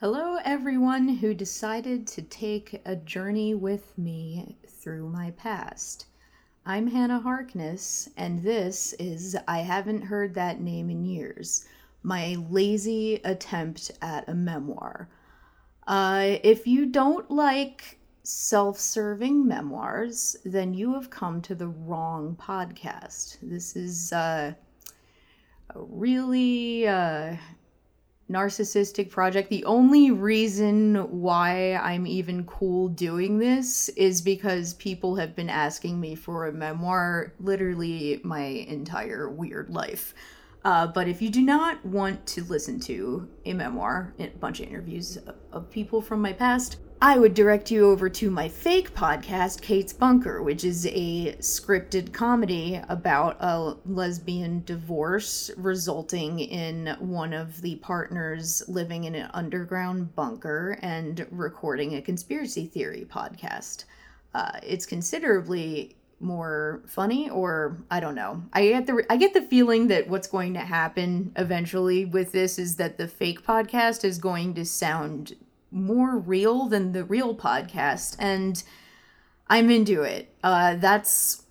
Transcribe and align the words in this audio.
Hello, 0.00 0.38
everyone 0.44 1.08
who 1.08 1.34
decided 1.34 2.04
to 2.08 2.20
take 2.20 2.82
a 2.84 2.96
journey 2.96 3.54
with 3.54 3.96
me 3.96 4.58
through 4.66 5.08
my 5.08 5.30
past. 5.30 6.06
I'm 6.66 6.88
Hannah 6.88 7.20
Harkness, 7.20 8.08
and 8.16 8.42
this 8.42 8.92
is 8.94 9.36
I 9.46 9.58
Haven't 9.58 10.02
Heard 10.02 10.34
That 10.34 10.60
Name 10.60 10.90
in 10.90 11.04
Years, 11.04 11.64
my 12.02 12.36
lazy 12.50 13.20
attempt 13.24 13.92
at 14.02 14.28
a 14.28 14.34
memoir. 14.34 15.08
Uh, 15.86 16.38
if 16.42 16.66
you 16.66 16.86
don't 16.86 17.30
like 17.30 18.00
self 18.24 18.80
serving 18.80 19.46
memoirs, 19.46 20.36
then 20.44 20.74
you 20.74 20.94
have 20.94 21.08
come 21.08 21.40
to 21.42 21.54
the 21.54 21.68
wrong 21.68 22.34
podcast. 22.34 23.38
This 23.40 23.76
is 23.76 24.12
uh, 24.12 24.54
a 25.70 25.80
really 25.80 26.88
uh, 26.88 27.36
narcissistic 28.30 29.10
project. 29.10 29.50
The 29.50 29.64
only 29.64 30.10
reason 30.10 30.96
why 31.20 31.74
I'm 31.74 32.06
even 32.06 32.44
cool 32.44 32.88
doing 32.88 33.38
this 33.38 33.88
is 33.90 34.22
because 34.22 34.74
people 34.74 35.16
have 35.16 35.36
been 35.36 35.50
asking 35.50 36.00
me 36.00 36.14
for 36.14 36.46
a 36.46 36.52
memoir 36.52 37.34
literally 37.38 38.20
my 38.24 38.42
entire 38.42 39.28
weird 39.28 39.70
life. 39.70 40.14
Uh, 40.64 40.86
but 40.86 41.06
if 41.06 41.20
you 41.20 41.28
do 41.28 41.42
not 41.42 41.84
want 41.84 42.26
to 42.26 42.42
listen 42.44 42.80
to 42.80 43.28
a 43.44 43.52
memoir, 43.52 44.14
a 44.18 44.28
bunch 44.28 44.60
of 44.60 44.68
interviews 44.68 45.18
of 45.52 45.70
people 45.70 46.00
from 46.00 46.22
my 46.22 46.32
past, 46.32 46.78
I 47.00 47.18
would 47.18 47.34
direct 47.34 47.70
you 47.70 47.90
over 47.90 48.08
to 48.08 48.30
my 48.30 48.48
fake 48.48 48.94
podcast, 48.94 49.60
Kate's 49.60 49.92
Bunker, 49.92 50.42
which 50.42 50.64
is 50.64 50.86
a 50.86 51.34
scripted 51.38 52.12
comedy 52.12 52.80
about 52.88 53.36
a 53.40 53.76
lesbian 53.84 54.62
divorce 54.64 55.50
resulting 55.56 56.40
in 56.40 56.96
one 57.00 57.34
of 57.34 57.60
the 57.60 57.76
partners 57.76 58.62
living 58.68 59.04
in 59.04 59.14
an 59.14 59.30
underground 59.34 60.14
bunker 60.14 60.78
and 60.80 61.26
recording 61.30 61.96
a 61.96 62.02
conspiracy 62.02 62.66
theory 62.66 63.06
podcast. 63.08 63.84
Uh, 64.34 64.52
it's 64.62 64.86
considerably 64.86 65.96
more 66.20 66.82
funny 66.86 67.28
or 67.28 67.84
I 67.90 68.00
don't 68.00 68.14
know. 68.14 68.42
I 68.52 68.68
get 68.68 68.86
the 68.86 69.04
I 69.10 69.16
get 69.16 69.34
the 69.34 69.42
feeling 69.42 69.88
that 69.88 70.08
what's 70.08 70.28
going 70.28 70.54
to 70.54 70.60
happen 70.60 71.32
eventually 71.36 72.06
with 72.06 72.32
this 72.32 72.58
is 72.58 72.76
that 72.76 72.96
the 72.96 73.08
fake 73.08 73.44
podcast 73.44 74.04
is 74.04 74.18
going 74.18 74.54
to 74.54 74.64
sound 74.64 75.34
more 75.74 76.16
real 76.16 76.68
than 76.68 76.92
the 76.92 77.04
real 77.04 77.34
podcast 77.34 78.16
and 78.18 78.62
I'm 79.48 79.70
into 79.70 80.02
it. 80.02 80.34
Uh 80.42 80.76
that's 80.76 81.42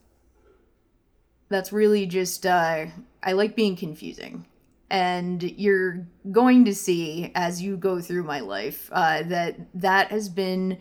that's 1.50 1.72
really 1.72 2.06
just 2.06 2.46
uh 2.46 2.86
I 3.22 3.34
like 3.34 3.56
being 3.56 3.76
confusing. 3.76 4.46
And 4.90 5.42
you're 5.42 6.06
going 6.32 6.66
to 6.66 6.76
see 6.76 7.32
as 7.34 7.62
you 7.62 7.78
go 7.78 8.00
through 8.00 8.24
my 8.24 8.42
life 8.42 8.90
uh, 8.92 9.24
that 9.24 9.56
that 9.74 10.10
has 10.10 10.30
been 10.30 10.78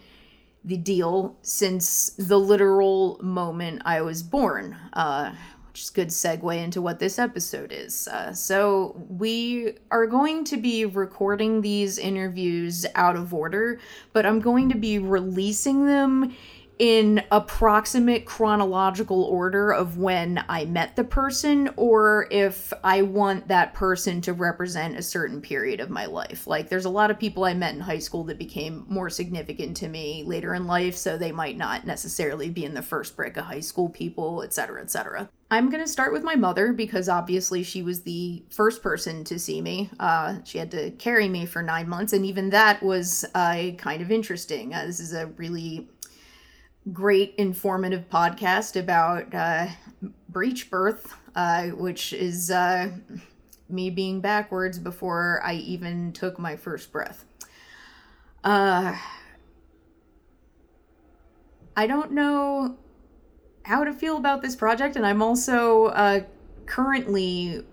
the 0.65 0.77
deal 0.77 1.37
since 1.43 2.11
the 2.19 2.39
literal 2.39 3.19
moment 3.23 3.83
I 3.85 4.03
was 4.03 4.23
born. 4.23 4.77
Uh, 4.93 5.33
which 5.73 5.81
is 5.81 5.91
good 5.91 6.09
segue 6.09 6.55
into 6.63 6.83
what 6.83 6.99
this 6.99 7.19
episode 7.19 7.73
is. 7.73 8.07
Uh, 8.07 8.31
so, 8.35 8.95
we 9.09 9.73
are 9.91 10.07
going 10.07 10.45
to 10.45 10.59
be 10.59 10.85
recording 10.85 11.63
these 11.63 11.97
interviews 11.97 12.85
out 12.95 13.17
of 13.17 13.33
order, 13.33 13.81
but 14.13 14.27
I'm 14.27 14.41
going 14.41 14.69
to 14.69 14.77
be 14.77 14.99
releasing 14.99 15.87
them 15.87 16.35
in 16.79 17.23
approximate 17.31 18.25
chronological 18.25 19.25
order 19.25 19.71
of 19.73 19.99
when 19.99 20.45
I 20.49 20.65
met 20.65 20.97
the 20.97 21.05
person 21.05 21.71
or 21.77 22.27
if 22.31 22.73
I 22.83 23.03
want 23.03 23.47
that 23.49 23.73
person 23.73 24.21
to 24.23 24.33
represent 24.33 24.99
a 24.99 25.03
certain 25.03 25.41
period 25.41 25.79
of 25.81 25.91
my 25.91 26.07
life. 26.07 26.47
Like 26.47 26.69
there's 26.69 26.85
a 26.85 26.91
lot 26.91 27.11
of 27.11 27.21
people 27.21 27.45
I 27.45 27.55
met 27.55 27.75
in 27.75 27.81
high 27.81 28.01
school 28.01 28.25
that 28.25 28.39
became 28.39 28.85
more 28.89 29.11
significant 29.11 29.77
to 29.79 29.89
me 29.89 30.25
later 30.27 30.55
in 30.55 30.67
life, 30.67 30.97
so 30.97 31.17
they 31.17 31.31
might 31.31 31.57
not 31.57 31.87
necessarily 31.87 32.51
be 32.51 32.65
in 32.65 32.75
the 32.75 32.83
first 32.83 33.15
brick 33.15 33.37
of 33.37 33.45
high 33.45 33.61
school 33.61 33.89
people, 33.89 34.43
etc., 34.43 34.83
etc. 34.83 35.29
I'm 35.53 35.69
going 35.69 35.83
to 35.83 35.89
start 35.89 36.15
with 36.15 36.25
my 36.25 36.35
mother 36.35 36.73
because 36.73 37.11
obviously 37.11 37.63
she 37.63 37.83
was 37.83 38.01
the 38.01 38.43
first 38.49 38.83
person 38.83 39.23
to 39.25 39.39
see 39.39 39.61
me. 39.61 39.91
Uh, 40.01 40.39
she 40.45 40.57
had 40.57 40.71
to 40.71 40.93
carry 40.93 41.29
me 41.29 41.45
for 41.45 41.63
nine 41.63 41.91
months, 41.91 42.15
and 42.15 42.25
even 42.25 42.49
that 42.51 42.83
was 42.83 43.27
uh, 43.35 43.73
kind 43.77 44.01
of 44.01 44.11
interesting. 44.11 44.73
Uh, 44.73 44.87
this 44.87 44.99
is 44.99 45.13
a 45.13 45.27
really 45.37 45.91
great 46.91 47.35
informative 47.37 48.09
podcast 48.09 48.81
about 48.81 49.35
uh, 49.35 49.67
breech 50.31 50.71
birth, 50.71 51.15
uh, 51.37 51.65
which 51.65 52.15
is 52.15 52.51
uh, 52.51 52.89
me 53.69 53.91
being 53.91 54.23
backwards 54.23 54.79
before 54.79 55.43
I 55.45 55.57
even 55.57 56.15
took 56.15 56.39
my 56.39 56.57
first 56.57 56.91
breath. 56.91 57.27
I 58.43 58.97
don't 61.77 62.13
know 62.13 62.79
how 63.65 63.85
to 63.85 63.93
feel 63.93 64.17
about 64.17 64.43
this 64.43 64.57
project, 64.57 64.97
and 64.97 65.07
I'm 65.07 65.23
also 65.23 65.87
uh, 65.87 66.21
currently 66.67 67.65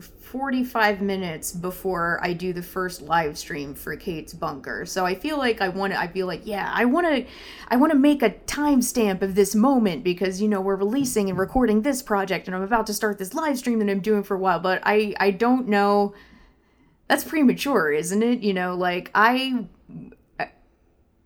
45 0.00 1.00
minutes 1.00 1.52
before 1.52 2.20
I 2.22 2.34
do 2.34 2.52
the 2.52 2.62
first 2.62 3.00
live 3.00 3.38
stream 3.38 3.74
for 3.74 3.96
Kate's 3.96 4.34
Bunker. 4.34 4.84
So 4.84 5.06
I 5.06 5.14
feel 5.14 5.38
like 5.38 5.62
I 5.62 5.70
want 5.70 5.94
to 5.94 5.98
I 5.98 6.06
feel 6.06 6.26
like 6.26 6.42
yeah, 6.44 6.70
I 6.72 6.84
want 6.84 7.06
to 7.06 7.26
I 7.68 7.76
want 7.76 7.92
to 7.92 7.98
make 7.98 8.22
a 8.22 8.30
timestamp 8.30 9.22
of 9.22 9.34
this 9.34 9.54
moment 9.54 10.04
because 10.04 10.42
you 10.42 10.48
know, 10.48 10.60
we're 10.60 10.76
releasing 10.76 11.30
and 11.30 11.38
recording 11.38 11.80
this 11.80 12.02
project 12.02 12.46
and 12.46 12.54
I'm 12.54 12.62
about 12.62 12.86
to 12.88 12.94
start 12.94 13.16
this 13.18 13.32
live 13.32 13.56
stream 13.56 13.78
that 13.78 13.88
I'm 13.88 14.00
doing 14.00 14.22
for 14.22 14.34
a 14.34 14.38
while, 14.38 14.60
but 14.60 14.82
I 14.84 15.14
I 15.18 15.30
don't 15.30 15.66
know 15.66 16.14
that's 17.08 17.24
premature, 17.24 17.90
isn't 17.90 18.22
it? 18.22 18.40
You 18.40 18.52
know, 18.52 18.76
like 18.76 19.10
I 19.14 19.64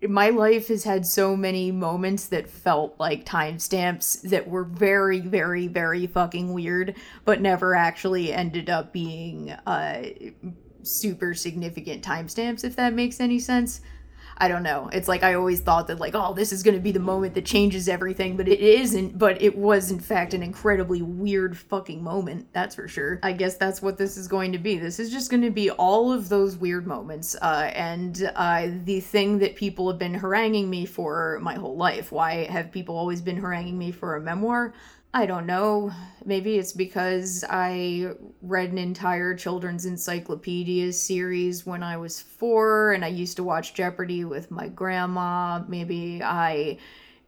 my 0.09 0.31
life 0.31 0.69
has 0.69 0.85
had 0.85 1.07
so 1.07 1.37
many 1.37 1.71
moments 1.71 2.27
that 2.29 2.49
felt 2.49 2.99
like 2.99 3.25
timestamps 3.25 4.23
that 4.23 4.49
were 4.49 4.65
very, 4.65 5.21
very, 5.21 5.69
very 5.69 6.07
fucking 6.07 6.53
weird, 6.53 6.97
but 7.25 7.41
never 7.41 7.75
actually 7.75 8.33
ended 8.33 8.69
up 8.69 8.93
being 8.93 9.51
uh, 9.67 10.03
super 10.83 11.35
significant 11.35 12.03
timestamps, 12.03 12.65
if 12.65 12.77
that 12.77 12.93
makes 12.93 13.21
any 13.21 13.39
sense. 13.39 13.81
I 14.43 14.49
don't 14.49 14.65
know. 14.65 14.91
It's 14.93 15.07
like 15.07 15.23
I 15.23 15.35
always 15.35 15.61
thought 15.61 15.87
that 15.87 16.01
like, 16.01 16.17
oh, 16.17 16.35
this 16.35 16.53
is 16.53 16.65
going 16.65 16.75
to 16.75 16.81
be 16.81 16.91
the 16.91 16.99
moment 16.99 17.35
that 17.35 17.47
changes 17.47 17.89
everything, 17.89 18.37
but 18.37 18.49
it 18.49 18.59
isn't. 18.59 19.17
But 19.17 19.41
it 19.41 19.57
was 19.57 19.93
in 19.93 20.01
fact 20.01 20.35
an 20.35 20.43
incredibly 20.43 21.01
weird 21.01 21.57
fucking 21.57 22.03
moment. 22.03 22.49
That's 22.53 22.75
for 22.75 22.89
sure. 22.89 23.21
I 23.23 23.35
guess 23.35 23.57
that's 23.57 23.81
what 23.81 23.99
this 23.99 24.17
is 24.17 24.27
going 24.27 24.51
to 24.51 24.59
be. 24.59 24.79
This 24.79 24.99
is 24.99 25.13
just 25.13 25.31
going 25.31 25.43
to 25.43 25.53
be 25.53 25.71
all 25.71 26.13
of 26.13 26.29
those 26.29 26.57
weird 26.57 26.89
moments, 26.89 27.37
uh, 27.41 27.71
and 27.73 28.33
uh, 28.35 28.67
the 28.85 28.99
thing 28.99 29.39
that 29.39 29.55
people 29.55 29.89
have 29.89 30.01
been 30.01 30.15
haranguing 30.15 30.69
me 30.69 30.87
for 30.87 31.39
my 31.41 31.55
whole 31.55 31.77
life. 31.77 32.11
Why 32.11 32.43
have 32.47 32.73
people 32.73 32.97
always 32.97 33.21
been 33.21 33.37
haranguing 33.37 33.79
me 33.79 33.93
for 33.93 34.17
a 34.17 34.21
memoir? 34.21 34.75
I 35.15 35.27
don't 35.27 35.45
know. 35.47 35.93
Maybe 36.25 36.56
it's 36.56 36.73
because 36.73 37.45
I 37.49 38.12
read 38.41 38.71
an 38.71 38.78
entire 38.78 39.34
children's 39.34 39.84
encyclopedia 39.84 40.91
series 40.95 41.67
when 41.67 41.83
I 41.83 41.99
was 41.99 42.23
four 42.23 42.93
and 42.93 43.05
I 43.05 43.09
used 43.09 43.37
to 43.37 43.45
watch 43.45 43.75
Jeopardy 43.75 44.25
with 44.25 44.50
my 44.50 44.69
grandma. 44.69 45.65
Maybe 45.69 46.23
I 46.23 46.78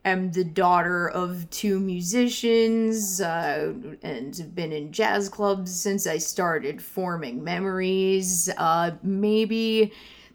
am 0.02 0.32
the 0.32 0.44
daughter 0.44 1.10
of 1.10 1.48
two 1.50 1.78
musicians 1.78 3.20
uh, 3.20 3.74
and 4.02 4.34
have 4.34 4.54
been 4.54 4.72
in 4.72 4.90
jazz 4.90 5.28
clubs 5.28 5.78
since 5.78 6.06
I 6.06 6.16
started 6.16 6.80
forming 6.80 7.44
memories. 7.44 8.48
Uh, 8.56 8.92
maybe 9.02 9.92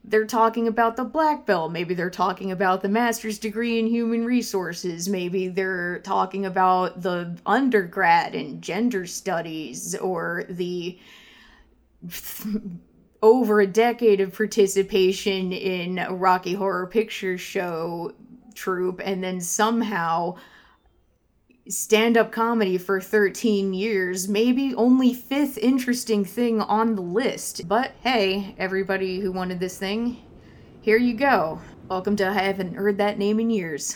they're 0.10 0.26
talking 0.26 0.68
about 0.68 0.96
the 0.96 1.04
black 1.04 1.46
belt. 1.46 1.72
Maybe 1.72 1.94
they're 1.94 2.10
talking 2.10 2.52
about 2.52 2.82
the 2.82 2.90
master's 2.90 3.38
degree 3.38 3.78
in 3.78 3.86
human 3.86 4.26
resources. 4.26 5.08
Maybe 5.08 5.48
they're 5.48 6.00
talking 6.00 6.46
about 6.48 7.02
the 7.04 7.38
undergrad 7.46 8.34
in 8.34 8.60
gender 8.60 9.06
studies 9.06 9.96
or 9.96 10.46
the 10.50 11.00
over 13.22 13.62
a 13.62 13.68
decade 13.68 14.20
of 14.20 14.36
participation 14.36 15.52
in 15.54 16.00
a 16.00 16.14
rocky 16.14 16.54
horror 16.54 16.88
picture 16.88 17.38
show 17.38 18.12
troupe. 18.56 19.02
And 19.04 19.24
then 19.24 19.40
somehow 19.40 20.38
stand 21.70 22.18
up 22.18 22.32
comedy 22.32 22.80
for 22.80 23.00
13 23.00 23.76
years, 23.76 24.28
maybe 24.28 24.74
only 24.74 25.14
fifth 25.14 25.56
interesting 25.60 26.26
thing 26.26 26.60
on 26.60 26.96
the 26.96 27.02
list. 27.02 27.68
But 27.68 27.92
hey, 28.02 28.56
everybody 28.58 29.20
who 29.20 29.32
wanted 29.32 29.60
this 29.60 29.78
thing, 29.78 30.18
here 30.82 30.98
you 30.98 31.14
go. 31.14 31.62
Welcome 31.88 32.16
to 32.16 32.28
I 32.28 32.34
haven't 32.34 32.74
heard 32.74 32.98
that 32.98 33.20
name 33.20 33.40
in 33.40 33.52
years. 33.52 33.96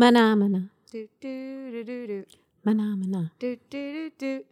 Mana 0.00 0.34
mana. 0.34 0.70
Do 0.90 1.06
do 1.20 1.70
do 1.72 1.84
do 1.84 2.06
do 2.06 2.24
Mana 2.64 2.96
mana. 2.96 3.32
do 3.38 3.58
do 3.68 4.10
do. 4.18 4.44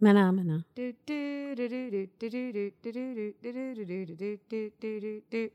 Mana 0.00 0.32
mana. 0.32 0.64
Do 0.74 0.92
do 1.06 1.54
do 1.54 1.68
do 1.68 1.90
do 1.92 2.08
do 2.18 2.28
do 2.28 2.52
do 2.52 2.72
do 2.82 2.90
do 2.90 3.32
do 3.40 3.74
do 3.76 3.84
do 3.84 4.16
do 4.16 4.38
do 4.50 4.70
do 4.80 5.00
do 5.00 5.22
do. 5.30 5.50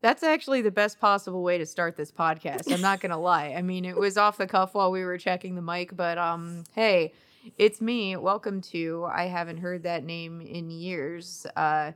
That's 0.00 0.22
actually 0.22 0.62
the 0.62 0.70
best 0.70 0.98
possible 0.98 1.42
way 1.42 1.58
to 1.58 1.66
start 1.66 1.94
this 1.96 2.10
podcast. 2.10 2.72
I'm 2.72 2.80
not 2.80 3.00
gonna 3.00 3.20
lie. 3.20 3.52
I 3.54 3.60
mean, 3.60 3.84
it 3.84 3.98
was 3.98 4.16
off 4.16 4.38
the 4.38 4.46
cuff 4.46 4.72
while 4.72 4.90
we 4.90 5.04
were 5.04 5.18
checking 5.18 5.54
the 5.54 5.60
mic, 5.60 5.94
but 5.94 6.16
um, 6.16 6.64
hey, 6.72 7.12
it's 7.58 7.82
me. 7.82 8.16
Welcome 8.16 8.62
to 8.72 9.06
I 9.12 9.24
haven't 9.26 9.58
heard 9.58 9.82
that 9.82 10.04
name 10.04 10.40
in 10.40 10.70
years. 10.70 11.46
Uh, 11.54 11.92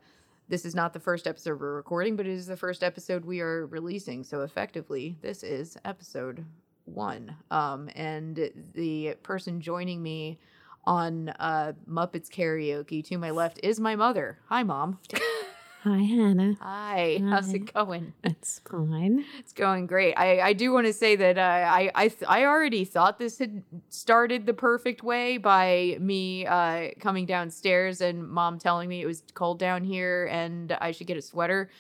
this 0.48 0.64
is 0.64 0.74
not 0.74 0.92
the 0.92 1.00
first 1.00 1.26
episode 1.26 1.60
we're 1.60 1.74
recording, 1.74 2.16
but 2.16 2.26
it 2.26 2.32
is 2.32 2.46
the 2.46 2.56
first 2.56 2.82
episode 2.82 3.24
we 3.24 3.40
are 3.40 3.66
releasing. 3.66 4.24
So 4.24 4.42
effectively, 4.42 5.16
this 5.20 5.42
is 5.42 5.76
episode 5.84 6.44
one. 6.86 7.36
Um, 7.50 7.90
and 7.94 8.50
the 8.74 9.14
person 9.22 9.60
joining 9.60 10.02
me 10.02 10.38
on 10.84 11.28
uh, 11.38 11.74
Muppets 11.88 12.30
karaoke 12.30 13.04
to 13.04 13.18
my 13.18 13.30
left 13.30 13.60
is 13.62 13.78
my 13.78 13.94
mother. 13.94 14.38
Hi, 14.48 14.62
mom. 14.62 14.98
Hi, 15.84 15.98
Hannah. 15.98 16.56
Hi. 16.60 17.20
How's 17.30 17.54
it 17.54 17.72
going? 17.72 18.12
It's 18.24 18.60
fine. 18.68 19.24
It's 19.38 19.52
going 19.52 19.86
great. 19.86 20.14
I, 20.14 20.40
I 20.40 20.52
do 20.52 20.72
want 20.72 20.86
to 20.86 20.92
say 20.92 21.14
that 21.14 21.38
uh, 21.38 21.40
I 21.40 21.90
I 21.94 22.08
th- 22.08 22.24
I 22.28 22.46
already 22.46 22.84
thought 22.84 23.18
this 23.18 23.38
had 23.38 23.62
started 23.88 24.44
the 24.44 24.54
perfect 24.54 25.04
way 25.04 25.38
by 25.38 25.96
me 26.00 26.46
uh, 26.46 26.90
coming 26.98 27.26
downstairs 27.26 28.00
and 28.00 28.28
mom 28.28 28.58
telling 28.58 28.88
me 28.88 29.02
it 29.02 29.06
was 29.06 29.22
cold 29.34 29.60
down 29.60 29.84
here 29.84 30.28
and 30.32 30.76
I 30.80 30.90
should 30.90 31.06
get 31.06 31.16
a 31.16 31.22
sweater, 31.22 31.70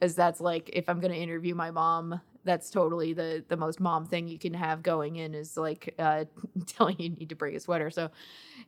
as 0.00 0.16
that's 0.16 0.40
like 0.40 0.68
if 0.72 0.88
I'm 0.88 0.98
gonna 0.98 1.14
interview 1.14 1.54
my 1.54 1.70
mom, 1.70 2.20
that's 2.44 2.70
totally 2.70 3.12
the 3.12 3.44
the 3.48 3.56
most 3.56 3.80
mom 3.80 4.06
thing 4.06 4.28
you 4.28 4.38
can 4.38 4.54
have 4.54 4.82
going 4.82 5.16
in 5.16 5.34
is 5.34 5.56
like 5.56 5.94
uh, 5.98 6.24
telling 6.66 6.96
you 6.98 7.10
need 7.10 7.30
to 7.30 7.34
bring 7.34 7.56
a 7.56 7.60
sweater. 7.60 7.90
So, 7.90 8.10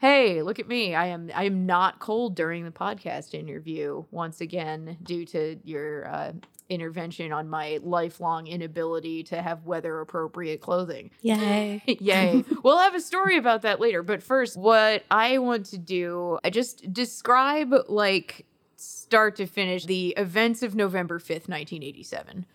hey, 0.00 0.42
look 0.42 0.58
at 0.58 0.68
me. 0.68 0.94
I 0.94 1.06
am 1.06 1.30
I 1.34 1.44
am 1.44 1.66
not 1.66 1.98
cold 1.98 2.34
during 2.34 2.64
the 2.64 2.70
podcast 2.70 3.34
interview 3.34 4.04
once 4.10 4.40
again 4.40 4.96
due 5.02 5.24
to 5.26 5.58
your 5.64 6.08
uh, 6.08 6.32
intervention 6.68 7.32
on 7.32 7.48
my 7.48 7.78
lifelong 7.82 8.46
inability 8.46 9.22
to 9.24 9.40
have 9.40 9.64
weather 9.64 10.00
appropriate 10.00 10.60
clothing. 10.60 11.10
Yay. 11.22 11.82
Yay. 11.86 12.44
we'll 12.62 12.78
have 12.78 12.94
a 12.94 13.00
story 13.00 13.36
about 13.36 13.62
that 13.62 13.80
later. 13.80 14.02
But 14.02 14.22
first, 14.22 14.56
what 14.56 15.04
I 15.10 15.38
want 15.38 15.66
to 15.66 15.78
do, 15.78 16.38
I 16.42 16.50
just 16.50 16.92
describe 16.92 17.72
like 17.88 18.46
start 18.76 19.36
to 19.36 19.46
finish 19.46 19.86
the 19.86 20.10
events 20.16 20.62
of 20.62 20.74
November 20.74 21.18
5th, 21.18 21.48
1987 21.48 22.46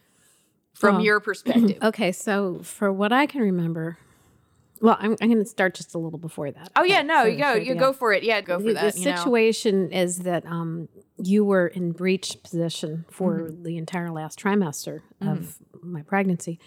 from 0.82 0.98
Oh. 0.98 1.00
your 1.00 1.20
perspective. 1.28 1.78
Okay, 1.82 2.12
so 2.12 2.60
for 2.64 2.92
what 2.92 3.14
I 3.14 3.26
can 3.26 3.42
remember, 3.42 3.98
well, 4.82 4.98
I'm, 5.00 5.16
I'm 5.22 5.30
going 5.30 5.38
to 5.44 5.46
start 5.46 5.76
just 5.76 5.94
a 5.96 5.98
little 6.00 6.20
before 6.20 6.52
that. 6.52 6.72
Oh 6.76 6.84
yeah, 6.84 7.02
no, 7.04 7.24
you 7.24 7.38
go, 7.38 7.54
for 7.54 7.60
you 7.60 7.76
go 7.76 7.94
for 7.94 8.14
it. 8.14 8.24
Yeah, 8.24 8.42
go 8.42 8.58
for 8.58 8.64
the, 8.66 8.74
that. 8.74 8.94
the 8.96 9.00
you 9.00 9.06
know. 9.06 9.16
situation 9.16 9.92
is 9.92 10.20
that 10.20 10.46
um, 10.46 10.90
you 11.18 11.46
were 11.46 11.68
in 11.68 11.92
breech 11.92 12.36
position 12.44 13.06
for 13.10 13.40
Mm-hmm. 13.42 13.64
the 13.64 13.78
entire 13.78 14.12
last 14.12 14.40
trimester 14.40 15.02
of 15.22 15.56
my 15.84 16.02
pregnancy. 16.02 16.60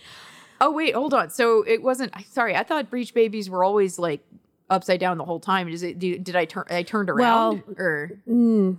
Oh 0.61 0.71
wait, 0.71 0.95
hold 0.95 1.13
on. 1.13 1.31
So 1.31 1.63
it 1.63 1.83
wasn't. 1.83 2.13
Sorry, 2.31 2.55
I 2.55 2.63
thought 2.63 2.89
breech 2.89 3.13
babies 3.15 3.51
were 3.51 3.65
always 3.65 3.99
like 3.99 4.25
upside 4.71 5.01
down 5.01 5.19
the 5.19 5.25
whole 5.25 5.41
time. 5.41 5.69
Is 5.69 5.83
it? 5.83 5.99
Did, 5.99 6.23
did 6.23 6.37
I 6.37 6.45
turn? 6.45 6.65
I 6.71 6.85
turned 6.85 7.11
around 7.11 7.65
or? 7.77 8.13
Mm. 8.29 8.79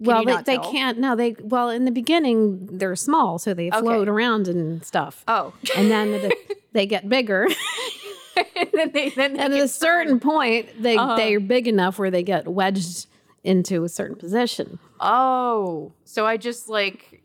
Well, 0.00 0.24
they, 0.24 0.42
they 0.42 0.58
can't. 0.58 0.98
No, 0.98 1.14
they. 1.14 1.36
Well, 1.40 1.68
in 1.70 1.84
the 1.84 1.90
beginning, 1.90 2.66
they're 2.72 2.96
small, 2.96 3.38
so 3.38 3.52
they 3.54 3.70
float 3.70 4.08
around 4.08 4.48
and 4.48 4.84
stuff. 4.84 5.22
Oh, 5.28 5.52
And 5.76 5.90
then 5.90 6.12
the, 6.12 6.34
they 6.72 6.86
get 6.86 7.08
bigger. 7.08 7.46
and 8.56 8.68
then 8.72 8.90
they 8.92 9.10
then 9.10 9.34
they 9.34 9.40
and 9.40 9.54
at 9.54 9.60
a 9.60 9.68
certain 9.68 10.18
point, 10.20 10.68
they 10.82 10.96
Uh-huh. 10.96 11.16
they're 11.16 11.40
big 11.40 11.68
enough 11.68 11.98
where 11.98 12.10
they 12.10 12.22
get 12.22 12.48
wedged 12.48 13.06
into 13.44 13.84
a 13.84 13.88
certain 13.88 14.16
position. 14.16 14.78
Oh, 15.00 15.92
so 16.04 16.26
I 16.26 16.36
just 16.36 16.68
like 16.68 17.22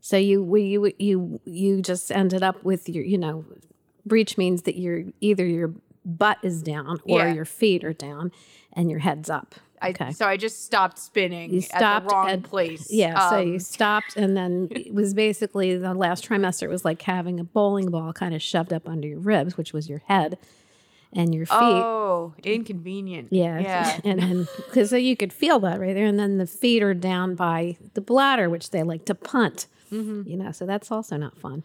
So 0.00 0.16
you 0.16 0.42
we 0.42 0.62
you 0.62 0.92
you 0.98 1.40
you 1.44 1.82
just 1.82 2.10
ended 2.12 2.42
up 2.42 2.62
with 2.64 2.88
your 2.88 3.04
you 3.04 3.18
know, 3.18 3.44
breech 4.04 4.36
means 4.36 4.62
that 4.62 4.76
you're 4.76 5.04
either 5.20 5.46
your 5.46 5.72
butt 6.04 6.38
is 6.42 6.62
down 6.62 7.00
or 7.04 7.20
Yeah. 7.20 7.32
your 7.34 7.44
feet 7.44 7.84
are 7.84 7.92
down 7.92 8.32
and 8.72 8.90
your 8.90 9.00
head's 9.00 9.28
up. 9.30 9.54
I 9.80 9.90
Okay. 9.90 10.12
so 10.12 10.26
I 10.26 10.36
just 10.36 10.64
stopped 10.64 10.98
spinning 10.98 11.52
You 11.52 11.60
stopped 11.60 11.82
at 11.82 12.08
the 12.08 12.14
wrong 12.14 12.28
at- 12.30 12.42
place. 12.42 12.90
Yeah, 12.92 13.30
so 13.30 13.40
Um, 13.40 13.48
you 13.52 13.58
stopped, 13.58 14.16
and 14.16 14.36
then 14.36 14.68
it 14.72 14.92
was 14.94 15.14
basically 15.14 15.76
the 15.76 15.94
last 15.94 16.28
trimester. 16.28 16.62
It 16.64 16.68
was 16.70 16.84
like 16.84 17.02
having 17.02 17.38
a 17.40 17.44
bowling 17.44 17.90
ball 17.90 18.12
kind 18.12 18.34
of 18.34 18.42
shoved 18.42 18.72
up 18.72 18.88
under 18.88 19.06
your 19.08 19.18
ribs, 19.20 19.56
which 19.56 19.72
was 19.72 19.88
your 19.88 20.02
head 20.06 20.38
and 21.12 21.34
your 21.34 21.46
feet. 21.46 21.54
Oh, 21.54 22.34
inconvenient. 22.44 23.28
Yeah. 23.32 23.58
Yeah. 23.68 24.00
And 24.04 24.20
then, 24.20 24.48
because 24.66 24.90
so 24.90 24.96
you 24.96 25.16
could 25.16 25.32
feel 25.32 25.58
that 25.60 25.80
right 25.80 25.94
there. 25.94 26.04
And 26.06 26.18
then 26.18 26.38
the 26.38 26.46
feet 26.46 26.82
are 26.82 26.94
down 26.94 27.34
by 27.34 27.76
the 27.94 28.00
bladder, 28.00 28.50
which 28.50 28.70
they 28.70 28.82
like 28.82 29.04
to 29.06 29.14
punt, 29.14 29.66
Mm-hmm. 29.92 30.28
you 30.28 30.36
know, 30.36 30.52
so 30.52 30.66
that's 30.66 30.90
also 30.92 31.16
not 31.16 31.38
fun. 31.38 31.62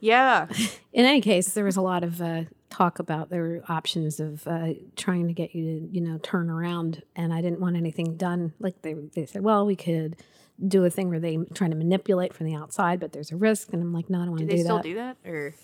Yeah. 0.00 0.46
In 0.92 1.04
any 1.04 1.20
case, 1.20 1.52
there 1.52 1.64
was 1.64 1.76
a 1.76 1.82
lot 1.82 2.04
of 2.04 2.20
uh, 2.20 2.44
talk 2.70 2.98
about 2.98 3.30
there 3.30 3.42
were 3.42 3.62
options 3.68 4.20
of 4.20 4.46
uh, 4.46 4.74
trying 4.96 5.26
to 5.26 5.32
get 5.32 5.54
you 5.54 5.64
to, 5.64 5.88
you 5.94 6.00
know, 6.00 6.18
turn 6.18 6.50
around. 6.50 7.02
And 7.16 7.32
I 7.32 7.40
didn't 7.40 7.60
want 7.60 7.76
anything 7.76 8.16
done. 8.16 8.52
Like 8.58 8.82
they, 8.82 8.94
they 8.94 9.26
said, 9.26 9.42
well, 9.42 9.66
we 9.66 9.76
could 9.76 10.16
do 10.66 10.84
a 10.84 10.90
thing 10.90 11.08
where 11.08 11.20
they 11.20 11.38
trying 11.54 11.70
to 11.70 11.76
manipulate 11.76 12.34
from 12.34 12.46
the 12.46 12.54
outside, 12.54 13.00
but 13.00 13.12
there's 13.12 13.30
a 13.30 13.36
risk. 13.36 13.72
And 13.72 13.82
I'm 13.82 13.92
like, 13.92 14.10
no, 14.10 14.18
I 14.20 14.22
don't 14.22 14.30
want 14.30 14.40
to 14.40 14.46
Do 14.46 14.50
to 14.50 14.56
they 14.56 14.62
do 14.62 14.64
still 14.64 14.76
that. 14.76 14.82
do 14.82 14.94
that 14.94 15.16
or? 15.24 15.54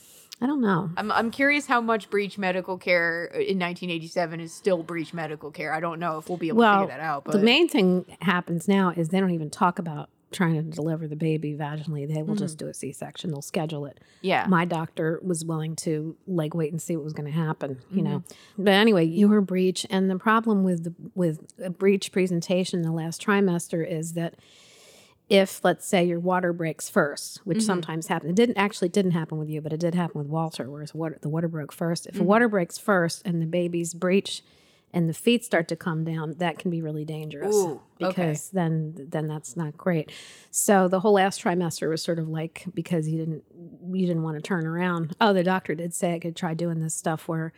I 0.40 0.46
don't 0.46 0.60
know. 0.60 0.90
I'm 0.96 1.12
I'm 1.12 1.30
curious 1.30 1.66
how 1.66 1.80
much 1.80 2.10
breech 2.10 2.38
medical 2.38 2.76
care 2.76 3.26
in 3.26 3.58
1987 3.60 4.40
is 4.40 4.52
still 4.52 4.82
breech 4.82 5.14
medical 5.14 5.52
care. 5.52 5.72
I 5.72 5.78
don't 5.78 6.00
know 6.00 6.18
if 6.18 6.28
we'll 6.28 6.38
be 6.38 6.48
able 6.48 6.62
to 6.62 6.72
figure 6.80 6.86
that 6.88 7.00
out. 7.00 7.24
But 7.24 7.32
the 7.32 7.38
main 7.38 7.68
thing 7.68 8.04
happens 8.20 8.66
now 8.66 8.90
is 8.90 9.10
they 9.10 9.20
don't 9.20 9.30
even 9.30 9.48
talk 9.48 9.78
about 9.78 10.10
trying 10.34 10.54
to 10.54 10.62
deliver 10.62 11.08
the 11.08 11.16
baby 11.16 11.54
vaginally. 11.54 12.12
They 12.12 12.22
will 12.22 12.34
just 12.34 12.58
mm-hmm. 12.58 12.66
do 12.66 12.70
a 12.70 12.74
C-section. 12.74 13.30
They'll 13.30 13.42
schedule 13.42 13.86
it. 13.86 14.00
yeah, 14.20 14.46
My 14.48 14.64
doctor 14.64 15.20
was 15.22 15.44
willing 15.44 15.76
to 15.76 16.16
like 16.26 16.54
wait 16.54 16.72
and 16.72 16.82
see 16.82 16.96
what 16.96 17.04
was 17.04 17.12
going 17.12 17.30
to 17.30 17.38
happen, 17.38 17.80
you 17.90 18.02
know. 18.02 18.18
Mm-hmm. 18.18 18.64
But 18.64 18.74
anyway, 18.74 19.04
you 19.04 19.28
were 19.28 19.40
breech, 19.40 19.86
and 19.88 20.10
the 20.10 20.18
problem 20.18 20.64
with 20.64 20.84
the 20.84 20.94
with 21.14 21.40
a 21.62 21.70
breech 21.70 22.12
presentation 22.12 22.80
in 22.80 22.84
the 22.84 22.92
last 22.92 23.24
trimester 23.24 23.88
is 23.88 24.12
that 24.14 24.34
if 25.28 25.64
let's 25.64 25.86
say 25.86 26.04
your 26.04 26.20
water 26.20 26.52
breaks 26.52 26.88
first, 26.88 27.38
which 27.44 27.58
mm-hmm. 27.58 27.66
sometimes 27.66 28.08
happens, 28.08 28.30
it 28.30 28.36
didn't 28.36 28.58
actually 28.58 28.90
didn't 28.90 29.12
happen 29.12 29.38
with 29.38 29.48
you, 29.48 29.60
but 29.60 29.72
it 29.72 29.80
did 29.80 29.94
happen 29.94 30.18
with 30.18 30.28
Walter, 30.28 30.70
whereas 30.70 30.94
water, 30.94 31.18
the 31.22 31.28
water 31.28 31.48
broke 31.48 31.72
first. 31.72 32.06
If 32.06 32.20
a 32.20 32.24
water 32.24 32.48
breaks 32.48 32.78
first 32.78 33.22
and 33.24 33.40
the 33.40 33.46
baby's 33.46 33.94
breech 33.94 34.42
and 34.94 35.08
the 35.08 35.14
feet 35.14 35.44
start 35.44 35.68
to 35.68 35.76
come 35.76 36.04
down, 36.04 36.34
that 36.38 36.58
can 36.58 36.70
be 36.70 36.80
really 36.80 37.04
dangerous 37.04 37.54
Ooh, 37.54 37.80
okay. 38.00 38.08
because 38.08 38.50
then 38.50 38.94
then 39.10 39.26
that's 39.26 39.56
not 39.56 39.76
great. 39.76 40.12
So 40.50 40.88
the 40.88 41.00
whole 41.00 41.14
last 41.14 41.42
trimester 41.42 41.90
was 41.90 42.02
sort 42.02 42.18
of 42.18 42.28
like 42.28 42.64
because 42.74 43.08
you 43.08 43.18
didn't 43.18 43.44
you 43.92 44.06
didn't 44.06 44.22
want 44.22 44.36
to 44.36 44.42
turn 44.42 44.66
around. 44.66 45.14
Oh, 45.20 45.32
the 45.32 45.42
doctor 45.42 45.74
did 45.74 45.92
say 45.92 46.14
I 46.14 46.18
could 46.20 46.36
try 46.36 46.54
doing 46.54 46.80
this 46.80 46.94
stuff 46.94 47.28
where 47.28 47.52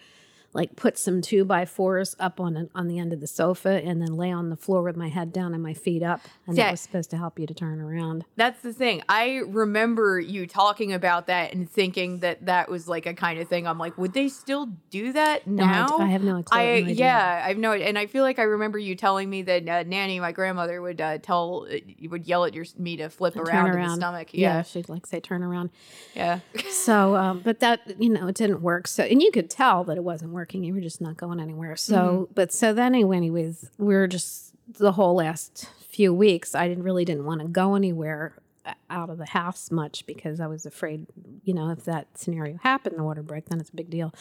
like 0.57 0.75
put 0.75 0.99
some 0.99 1.21
two 1.21 1.45
by 1.45 1.65
fours 1.65 2.17
up 2.19 2.41
on 2.41 2.57
an, 2.57 2.71
on 2.75 2.89
the 2.89 2.99
end 2.99 3.13
of 3.13 3.21
the 3.21 3.27
sofa 3.27 3.81
and 3.85 4.01
then 4.03 4.17
lay 4.17 4.33
on 4.33 4.51
the 4.51 4.57
floor 4.57 4.83
with 4.83 4.97
my 4.97 5.09
head 5.09 5.33
down 5.33 5.55
and 5.55 5.63
my 5.63 5.75
feet 5.75 6.03
up, 6.03 6.21
and 6.47 6.57
Yeah. 6.57 6.65
that 6.65 6.71
was 6.73 6.81
supposed 6.81 7.11
to 7.11 7.17
help 7.17 7.39
you 7.39 7.47
to 7.47 7.55
turn 7.55 7.81
around. 7.81 8.25
that's 8.37 8.63
the 8.63 8.73
thing. 8.73 9.03
I 9.09 9.43
remember 9.47 10.19
you 10.19 10.47
talking 10.47 10.93
about 10.93 11.27
that 11.29 11.53
and 11.55 11.71
thinking 11.71 12.21
that 12.21 12.47
that 12.47 12.69
was 12.71 12.89
like 12.89 13.07
a 13.07 13.15
kind 13.15 13.39
of 13.39 13.49
thing. 13.49 13.67
I'm 13.67 13.79
like, 13.79 13.97
would 13.99 14.13
they 14.15 14.29
still 14.29 14.67
do 14.91 15.13
that 15.13 15.47
No, 15.47 15.63
I 15.65 15.67
now? 15.73 15.99
I 15.99 16.07
have 16.07 16.23
no 16.25 16.43
clue. 16.43 16.59
I 16.59 16.65
no 16.65 16.87
idea. 16.87 16.95
yeah, 16.95 17.45
I've 17.47 17.59
no, 17.59 17.73
and 17.73 17.99
I 17.99 18.07
feel 18.07 18.23
like 18.25 18.39
I 18.39 18.45
remember 18.45 18.79
you 18.79 18.95
telling 18.97 19.29
me 19.29 19.43
that 19.43 19.69
uh, 19.69 19.83
Nanny, 19.83 20.19
my 20.21 20.33
grandmother, 20.33 20.81
would 20.81 21.01
uh, 21.01 21.19
tell, 21.19 21.67
uh, 21.71 21.77
would 22.09 22.27
yell 22.27 22.45
at 22.47 22.55
your 22.55 22.65
me 22.79 22.97
to 22.97 23.09
flip 23.11 23.37
around, 23.37 23.75
in 23.75 23.83
the 23.83 23.95
stomach. 23.97 24.29
Yeah, 24.33 24.57
Yeah, 24.57 24.63
she'd 24.63 24.89
like 24.89 25.07
say 25.07 25.21
turn 25.21 25.43
around. 25.43 25.71
yeah. 26.15 26.41
So, 26.71 27.15
um, 27.17 27.41
but 27.45 27.61
that 27.61 27.81
you 28.01 28.09
know, 28.09 28.29
it 28.29 28.35
didn't 28.37 28.63
work. 28.63 28.87
So, 28.87 29.03
and 29.05 29.21
you 29.23 29.31
could 29.33 29.51
tell 29.51 29.85
that 29.85 29.97
it 29.97 30.05
wasn't 30.05 30.33
working. 30.33 30.46
You 30.55 30.75
were 30.75 30.81
just 30.81 31.00
not 31.00 31.17
going 31.17 31.41
anywhere. 31.41 31.76
So, 31.76 31.97
Mm-hmm. 31.97 32.33
but 32.35 32.53
so 32.53 32.73
then 32.73 32.95
anyway, 32.95 33.17
anyways, 33.17 33.71
we 33.79 33.95
were 33.95 34.07
just 34.07 34.53
the 34.69 34.93
whole 34.93 35.15
last 35.17 35.69
few 35.88 36.12
weeks. 36.12 36.55
I 36.55 36.69
didn't 36.69 36.85
really 36.85 37.05
didn't 37.05 37.25
want 37.25 37.41
to 37.41 37.49
go 37.49 37.75
anywhere 37.75 38.35
uh, 38.65 38.75
out 38.91 39.11
of 39.11 39.19
the 39.19 39.26
house 39.26 39.71
much 39.71 40.05
because 40.07 40.41
I 40.41 40.47
was 40.47 40.67
afraid, 40.67 41.07
you 41.45 41.55
know, 41.55 41.71
if 41.71 41.85
that 41.85 42.07
scenario 42.19 42.59
happened, 42.62 42.99
the 42.99 43.05
water 43.05 43.23
break, 43.23 43.47
then 43.47 43.61
it's 43.61 43.71
a 43.71 43.76
big 43.76 43.91
deal. 43.91 44.12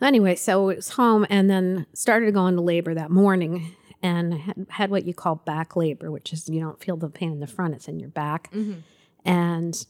Anyway, 0.00 0.34
so 0.34 0.68
it 0.68 0.76
was 0.76 0.90
home 0.90 1.26
and 1.30 1.48
then 1.50 1.86
started 1.94 2.34
going 2.34 2.54
to 2.56 2.60
labor 2.60 2.94
that 2.94 3.10
morning 3.10 3.74
and 4.02 4.34
had, 4.34 4.66
had 4.68 4.90
what 4.90 5.04
you 5.06 5.14
call 5.14 5.36
back 5.36 5.76
labor, 5.76 6.10
which 6.10 6.32
is 6.32 6.48
you 6.48 6.60
don't 6.60 6.80
feel 6.82 6.96
the 6.96 7.08
pain 7.08 7.32
in 7.32 7.40
the 7.40 7.46
front, 7.46 7.74
it's 7.74 7.88
in 7.88 7.98
your 8.00 8.10
back. 8.10 8.52
Mhm. 8.52 8.82
And 9.24 9.86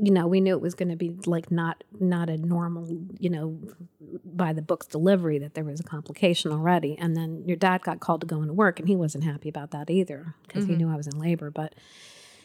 you 0.00 0.10
know, 0.10 0.26
we 0.26 0.40
knew 0.40 0.54
it 0.54 0.60
was 0.60 0.74
going 0.74 0.88
to 0.88 0.96
be 0.96 1.16
like 1.26 1.50
not 1.50 1.84
not 2.00 2.28
a 2.28 2.36
normal, 2.36 2.88
you 3.18 3.30
know, 3.30 3.58
by 4.24 4.52
the 4.52 4.62
books 4.62 4.86
delivery 4.86 5.38
that 5.38 5.54
there 5.54 5.64
was 5.64 5.80
a 5.80 5.84
complication 5.84 6.50
already. 6.50 6.96
And 6.98 7.16
then 7.16 7.44
your 7.46 7.56
dad 7.56 7.82
got 7.82 8.00
called 8.00 8.20
to 8.22 8.26
go 8.26 8.42
into 8.42 8.54
work, 8.54 8.80
and 8.80 8.88
he 8.88 8.96
wasn't 8.96 9.24
happy 9.24 9.48
about 9.48 9.70
that 9.70 9.90
either 9.90 10.34
because 10.46 10.66
he 10.66 10.74
knew 10.74 10.90
I 10.90 10.96
was 10.96 11.06
in 11.06 11.18
labor. 11.18 11.50
But 11.50 11.74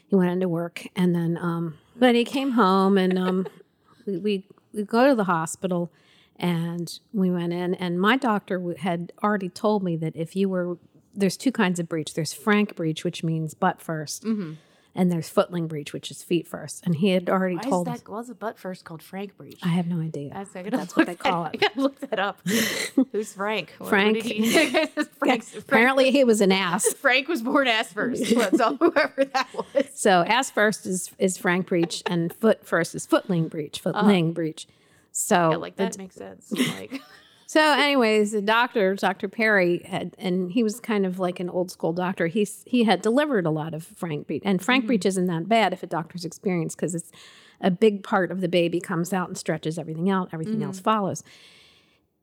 he 0.08 0.16
went 0.16 0.32
into 0.32 0.48
work, 0.48 0.86
and 0.96 1.16
then 1.16 1.38
um, 1.38 1.78
but 1.96 2.16
he 2.16 2.24
came 2.24 2.52
home, 2.52 2.98
and 2.98 3.18
um, 3.18 3.48
we, 4.06 4.18
we 4.18 4.46
we 4.74 4.84
go 4.84 5.08
to 5.08 5.16
the 5.16 5.26
hospital 5.26 5.92
and 6.38 7.00
we 7.14 7.30
went 7.30 7.54
in 7.54 7.74
and 7.76 8.00
my 8.00 8.16
doctor 8.16 8.74
had 8.80 9.12
already 9.24 9.50
told 9.50 9.84
me 9.84 9.96
that 9.98 10.16
if 10.16 10.36
you 10.36 10.48
were 10.48 10.78
there's 11.14 11.36
two 11.36 11.52
kinds 11.52 11.80
of 11.80 11.90
breech. 11.90 12.14
there's 12.14 12.34
frank 12.34 12.76
breech, 12.76 13.04
which 13.04 13.24
means 13.24 13.54
butt 13.54 13.80
1st 13.80 14.58
and 14.96 15.12
there's 15.12 15.30
footling 15.30 15.68
breech 15.68 15.94
which 15.94 16.10
is 16.12 16.24
feet 16.24 16.48
first 16.48 16.86
and 16.86 16.96
he 16.96 17.10
had 17.10 17.30
already 17.30 17.56
Why 17.56 17.62
is 17.62 17.66
told 17.68 17.88
us 17.88 18.02
that? 18.02 18.10
Was 18.12 18.30
a 18.30 18.36
butt 18.36 18.58
first 18.60 18.84
called 18.86 19.02
Frank 19.04 19.38
Breech? 19.38 19.60
i 19.64 19.68
have 19.70 19.88
no 19.88 20.00
idea 20.02 20.32
That's, 20.34 20.52
that's 20.54 20.96
what 20.96 21.06
they 21.06 21.16
call 21.16 21.46
it 21.46 21.50
I 21.54 21.58
gotta 21.58 21.82
look 21.82 22.00
that 22.00 22.20
up. 22.20 22.40
Who's 23.12 23.34
Frank? 23.34 23.74
Frank- 23.84 24.24
he- 24.24 24.86
Frank, 25.20 25.46
apparently 25.58 26.12
he 26.12 26.24
was 26.24 26.42
an 26.42 26.52
ass 26.52 26.92
Frank 26.94 27.28
was 27.28 27.42
born 27.42 27.68
ass 27.68 27.92
first. 27.94 28.36
That's 28.36 28.60
all. 28.60 28.76
Whoever 28.78 29.26
that 29.26 29.48
was. 29.54 29.86
so 29.94 30.24
ass 30.28 30.50
first 30.52 30.86
is 30.86 31.12
is 31.20 31.38
frank 31.38 31.68
breech 31.68 32.02
and 32.06 32.34
foot 32.34 32.66
first 32.66 32.96
is 32.96 33.06
footling 33.06 33.48
breech 33.48 33.80
footling 33.80 34.34
breech 34.34 34.68
so 35.12 35.36
Uh-huh. 35.36 35.50
Yeah, 35.52 35.58
like 35.58 35.76
that 35.78 35.98
makes 35.98 36.16
sense. 36.16 36.52
Like, 36.52 37.02
So, 37.50 37.60
anyways, 37.60 38.34
the 38.34 38.44
doctor, 38.44 38.94
Dr. 38.94 39.28
Perry, 39.28 39.82
had, 39.84 40.16
and 40.20 40.52
he 40.52 40.62
was 40.62 40.80
kind 40.80 41.04
of 41.04 41.18
like 41.18 41.40
an 41.40 41.50
old 41.50 41.72
school 41.72 41.94
doctor. 41.94 42.28
He 42.28 42.48
he 42.68 42.84
had 42.84 43.02
delivered 43.02 43.48
a 43.48 43.50
lot 43.50 43.74
of 43.74 43.84
Frank 43.84 44.28
breech, 44.28 44.44
and 44.46 44.62
Frank 44.62 44.84
mm-hmm. 44.84 44.88
breech 44.90 45.06
isn't 45.08 45.26
that 45.26 45.50
bad 45.50 45.74
if 45.74 45.82
a 45.82 45.88
doctor's 45.88 46.26
experienced 46.26 46.78
because 46.78 46.94
it's 46.94 47.12
a 47.60 47.72
big 47.72 48.04
part 48.04 48.32
of 48.32 48.42
the 48.42 48.48
baby 48.48 48.80
comes 48.80 49.14
out 49.14 49.30
and 49.30 49.36
stretches 49.36 49.80
everything 49.80 50.12
out. 50.12 50.30
Everything 50.32 50.62
else 50.62 50.80
mm. 50.80 50.84
follows. 50.84 51.24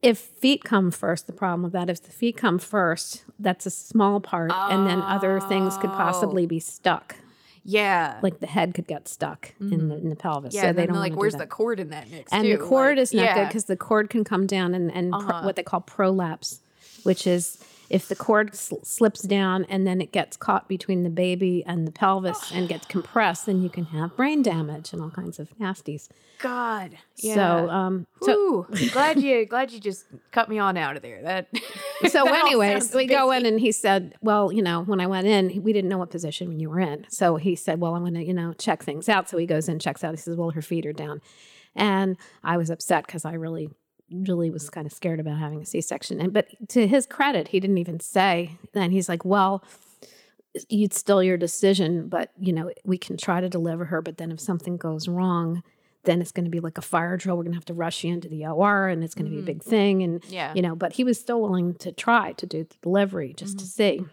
If 0.00 0.16
feet 0.16 0.62
come 0.62 0.92
first, 0.92 1.26
the 1.26 1.32
problem 1.32 1.64
with 1.64 1.72
that 1.72 1.90
is 1.90 1.98
the 1.98 2.12
feet 2.12 2.36
come 2.36 2.60
first. 2.60 3.24
That's 3.40 3.66
a 3.66 3.70
small 3.70 4.20
part, 4.20 4.52
and 4.52 4.86
then 4.86 5.02
other 5.02 5.40
things 5.40 5.76
could 5.78 5.90
possibly 5.90 6.44
oh. 6.44 6.46
be 6.46 6.60
stuck. 6.60 7.16
Yeah, 7.68 8.18
Like 8.22 8.40
the 8.40 8.46
head 8.46 8.74
could 8.74 8.86
get 8.86 9.08
stuck 9.08 9.52
in, 9.60 9.88
the, 9.88 9.96
in 9.96 10.08
the 10.08 10.16
pelvis. 10.16 10.54
yeah. 10.54 10.62
so 10.62 10.72
they 10.72 10.86
don't 10.86 10.96
like, 10.96 11.12
do 11.12 11.18
where's 11.18 11.32
that 11.34 11.38
the 11.40 11.46
cord 11.46 11.80
in 11.80 11.90
that 11.90 12.08
mix? 12.10 12.32
and 12.32 12.44
too? 12.44 12.56
the 12.56 12.64
cord 12.64 12.96
Like, 12.96 13.02
is 13.02 13.12
not 13.12 13.34
good 13.34 13.48
because 13.48 13.64
the 13.64 13.76
cord 13.76 14.08
can 14.08 14.24
come 14.24 14.46
down 14.46 14.74
and, 14.74 14.90
and 14.92 15.12
Uh-huh. 15.14 15.42
what 15.42 15.56
they 15.56 15.62
call 15.62 15.80
prolapse, 15.80 16.60
which 17.02 17.26
is 17.26 17.58
if 17.88 18.08
the 18.08 18.16
cord 18.16 18.54
sl- 18.54 18.82
slips 18.82 19.22
down 19.22 19.64
and 19.68 19.86
then 19.86 20.00
it 20.00 20.12
gets 20.12 20.36
caught 20.36 20.68
between 20.68 21.02
the 21.02 21.10
baby 21.10 21.64
and 21.66 21.86
the 21.86 21.92
pelvis 21.92 22.50
and 22.52 22.68
gets 22.68 22.86
compressed, 22.88 23.46
then 23.46 23.62
you 23.62 23.68
can 23.68 23.86
have 23.86 24.16
brain 24.16 24.42
damage 24.42 24.92
and 24.92 25.02
all 25.02 25.10
kinds 25.10 25.38
of 25.38 25.48
nasties. 25.58 26.08
God. 26.38 26.98
Yeah. 27.16 27.34
So, 27.34 27.70
um, 27.70 28.06
so 28.22 28.66
glad 28.92 29.20
you 29.20 29.46
glad 29.46 29.72
you 29.72 29.80
just 29.80 30.06
cut 30.32 30.48
me 30.48 30.58
on 30.58 30.76
out 30.76 30.96
of 30.96 31.02
there. 31.02 31.22
That. 31.22 31.48
so 32.08 32.24
that 32.24 32.44
anyways, 32.44 32.94
we 32.94 33.06
go 33.06 33.30
in 33.30 33.46
and 33.46 33.58
he 33.60 33.72
said, 33.72 34.14
well, 34.20 34.52
you 34.52 34.62
know, 34.62 34.82
when 34.82 35.00
I 35.00 35.06
went 35.06 35.26
in, 35.26 35.62
we 35.62 35.72
didn't 35.72 35.88
know 35.88 35.98
what 35.98 36.10
position 36.10 36.58
you 36.58 36.70
were 36.70 36.80
in. 36.80 37.06
So 37.08 37.36
he 37.36 37.56
said, 37.56 37.80
well, 37.80 37.94
I'm 37.94 38.02
going 38.02 38.14
to, 38.14 38.24
you 38.24 38.34
know, 38.34 38.52
check 38.54 38.82
things 38.82 39.08
out. 39.08 39.28
So 39.28 39.38
he 39.38 39.46
goes 39.46 39.68
in, 39.68 39.78
checks 39.78 40.04
out. 40.04 40.12
He 40.12 40.18
says, 40.18 40.36
well, 40.36 40.50
her 40.50 40.62
feet 40.62 40.86
are 40.86 40.92
down. 40.92 41.20
And 41.74 42.16
I 42.42 42.56
was 42.56 42.70
upset 42.70 43.06
because 43.06 43.24
I 43.24 43.34
really, 43.34 43.70
really 44.10 44.50
was 44.50 44.70
kind 44.70 44.86
of 44.86 44.92
scared 44.92 45.20
about 45.20 45.38
having 45.38 45.60
a 45.60 45.66
C-section. 45.66 46.20
And, 46.20 46.32
but 46.32 46.46
to 46.70 46.86
his 46.86 47.06
credit, 47.06 47.48
he 47.48 47.60
didn't 47.60 47.78
even 47.78 48.00
say, 48.00 48.58
and 48.74 48.92
he's 48.92 49.08
like, 49.08 49.24
well, 49.24 49.64
it's 50.70 50.98
still 50.98 51.22
your 51.22 51.36
decision, 51.36 52.08
but 52.08 52.30
you 52.38 52.52
know, 52.52 52.70
we 52.84 52.98
can 52.98 53.16
try 53.16 53.40
to 53.40 53.48
deliver 53.48 53.86
her. 53.86 54.00
But 54.00 54.18
then 54.18 54.30
if 54.30 54.40
something 54.40 54.76
goes 54.76 55.08
wrong, 55.08 55.62
then 56.04 56.20
it's 56.20 56.32
going 56.32 56.44
to 56.44 56.50
be 56.50 56.60
like 56.60 56.78
a 56.78 56.82
fire 56.82 57.16
drill. 57.16 57.36
We're 57.36 57.42
going 57.42 57.52
to 57.52 57.58
have 57.58 57.66
to 57.66 57.74
rush 57.74 58.04
you 58.04 58.12
into 58.12 58.28
the 58.28 58.46
OR 58.46 58.88
and 58.88 59.04
it's 59.04 59.14
going 59.14 59.26
to 59.26 59.30
be 59.30 59.36
a 59.36 59.40
mm-hmm. 59.40 59.46
big 59.46 59.62
thing. 59.62 60.02
And 60.02 60.24
Yeah. 60.28 60.54
you 60.54 60.62
know, 60.62 60.74
but 60.74 60.92
he 60.92 61.04
was 61.04 61.18
still 61.18 61.42
willing 61.42 61.74
to 61.74 61.92
try 61.92 62.32
to 62.32 62.46
do 62.46 62.64
the 62.64 62.76
delivery 62.80 63.34
just 63.34 63.58
to 63.58 63.64
mm-hmm. 63.64 64.02
see. 64.02 64.06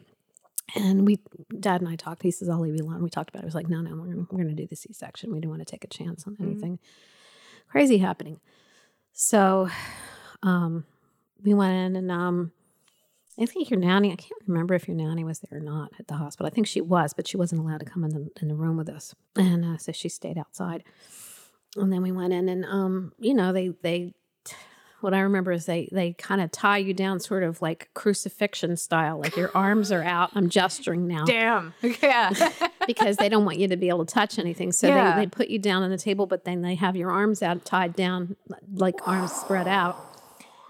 And 0.76 1.06
we, 1.06 1.20
Dad 1.60 1.82
and 1.82 1.90
I 1.90 1.96
talked. 1.96 2.24
He 2.24 2.32
says, 2.32 2.50
"I'll 2.50 2.60
leave 2.60 2.76
you 2.76 2.86
alone." 2.86 3.04
We 3.04 3.10
talked 3.10 3.30
about 3.30 3.42
it. 3.42 3.44
I 3.44 3.48
was 3.48 3.54
like, 3.54 3.70
"No, 3.70 3.82
no, 3.82 3.96
we're 3.96 4.16
we're 4.32 4.44
gonna 4.44 4.56
do 4.56 4.66
the 4.66 4.78
C 4.78 4.92
section. 4.94 5.32
We 5.32 5.40
don't 5.40 5.52
want 5.52 5.62
to 5.62 5.70
take 5.70 5.84
a 5.84 5.88
chance 5.88 6.26
on 6.26 6.34
mm-hmm. 6.34 6.44
anything 6.44 6.80
crazy 7.68 7.98
happening." 7.98 8.40
So, 9.14 9.70
um, 10.42 10.86
we 11.44 11.54
went 11.54 11.74
in, 11.74 11.96
and 11.96 12.12
um, 12.12 12.52
I 13.40 13.46
think 13.46 13.70
your 13.70 13.80
nanny. 13.80 14.12
I 14.12 14.16
can't 14.16 14.42
remember 14.48 14.74
if 14.74 14.88
your 14.88 14.98
nanny 14.98 15.24
was 15.24 15.40
there 15.40 15.60
or 15.60 15.64
not 15.64 15.92
at 16.00 16.08
the 16.08 16.16
hospital. 16.16 16.48
I 16.48 16.50
think 16.50 16.68
she 16.68 16.82
was, 16.82 17.14
but 17.14 17.28
she 17.28 17.38
wasn't 17.38 17.62
allowed 17.62 17.80
to 17.80 17.86
come 17.86 18.04
in 18.04 18.12
the 18.12 18.30
in 18.42 18.48
the 18.48 18.56
room 18.56 18.78
with 18.78 18.90
us, 18.90 19.14
and 19.36 19.66
uh, 19.66 19.78
so 19.78 19.92
she 19.92 20.10
stayed 20.10 20.38
outside. 20.38 20.84
And 21.76 21.92
then 21.92 22.02
we 22.04 22.12
went 22.12 22.34
in, 22.34 22.50
and 22.50 22.66
um, 22.66 23.14
you 23.20 23.34
know, 23.34 23.52
they 23.52 23.70
they 23.82 24.14
what 25.02 25.14
I 25.14 25.20
remember 25.20 25.52
is 25.52 25.66
they 25.66 25.90
they 25.92 26.14
kind 26.14 26.40
of 26.40 26.52
tie 26.52 26.78
you 26.78 26.94
down 26.94 27.20
sort 27.20 27.44
of 27.44 27.62
like 27.62 27.90
crucifixion 27.94 28.78
style, 28.78 29.20
like 29.20 29.36
your 29.36 29.52
arms 29.54 29.92
are 29.92 30.04
out. 30.04 30.32
I'm 30.34 30.50
gesturing 30.50 31.08
now 31.08 31.26
Damn. 31.26 31.74
Yeah. 32.02 32.32
Because 32.88 33.18
they 33.18 33.30
don't 33.30 33.46
want 33.46 33.58
you 33.60 33.68
to 33.68 33.78
be 33.78 33.90
able 33.90 34.06
to 34.06 34.14
touch 34.14 34.38
anything. 34.40 34.72
So 34.72 34.88
Yeah. 34.88 35.16
they, 35.16 35.22
they 35.26 35.28
put 35.28 35.50
you 35.50 35.60
down 35.60 35.84
on 35.84 35.90
the 35.90 35.98
table, 35.98 36.26
but 36.26 36.46
then 36.46 36.62
they 36.62 36.76
have 36.76 36.96
your 36.96 37.12
arms 37.12 37.42
out 37.42 37.66
tied 37.66 37.96
down, 37.96 38.36
like 38.76 39.02
arms 39.06 39.32
spread 39.34 39.68
out, 39.68 39.98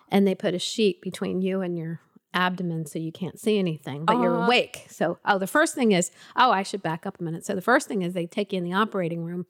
and 0.09 0.27
they 0.27 0.35
put 0.35 0.53
a 0.53 0.59
sheet 0.59 1.01
between 1.01 1.41
you 1.41 1.61
and 1.61 1.77
your 1.77 1.99
abdomen 2.35 2.85
so 2.85 2.97
you 2.97 3.11
can't 3.11 3.39
see 3.39 3.59
anything, 3.59 4.05
but 4.05 4.19
you're 4.19 4.35
Uh. 4.35 4.45
awake. 4.45 4.85
So 4.89 5.19
oh, 5.25 5.37
the 5.37 5.47
first 5.47 5.75
thing 5.75 5.91
is 5.91 6.09
oh, 6.35 6.51
I 6.51 6.63
should 6.63 6.81
back 6.81 7.05
up 7.05 7.19
a 7.19 7.23
minute. 7.23 7.45
So 7.45 7.53
the 7.53 7.61
first 7.61 7.87
thing 7.87 8.01
is 8.01 8.13
they 8.13 8.25
take 8.25 8.51
you 8.53 8.57
in 8.57 8.63
the 8.63 8.73
operating 8.73 9.23
room 9.23 9.45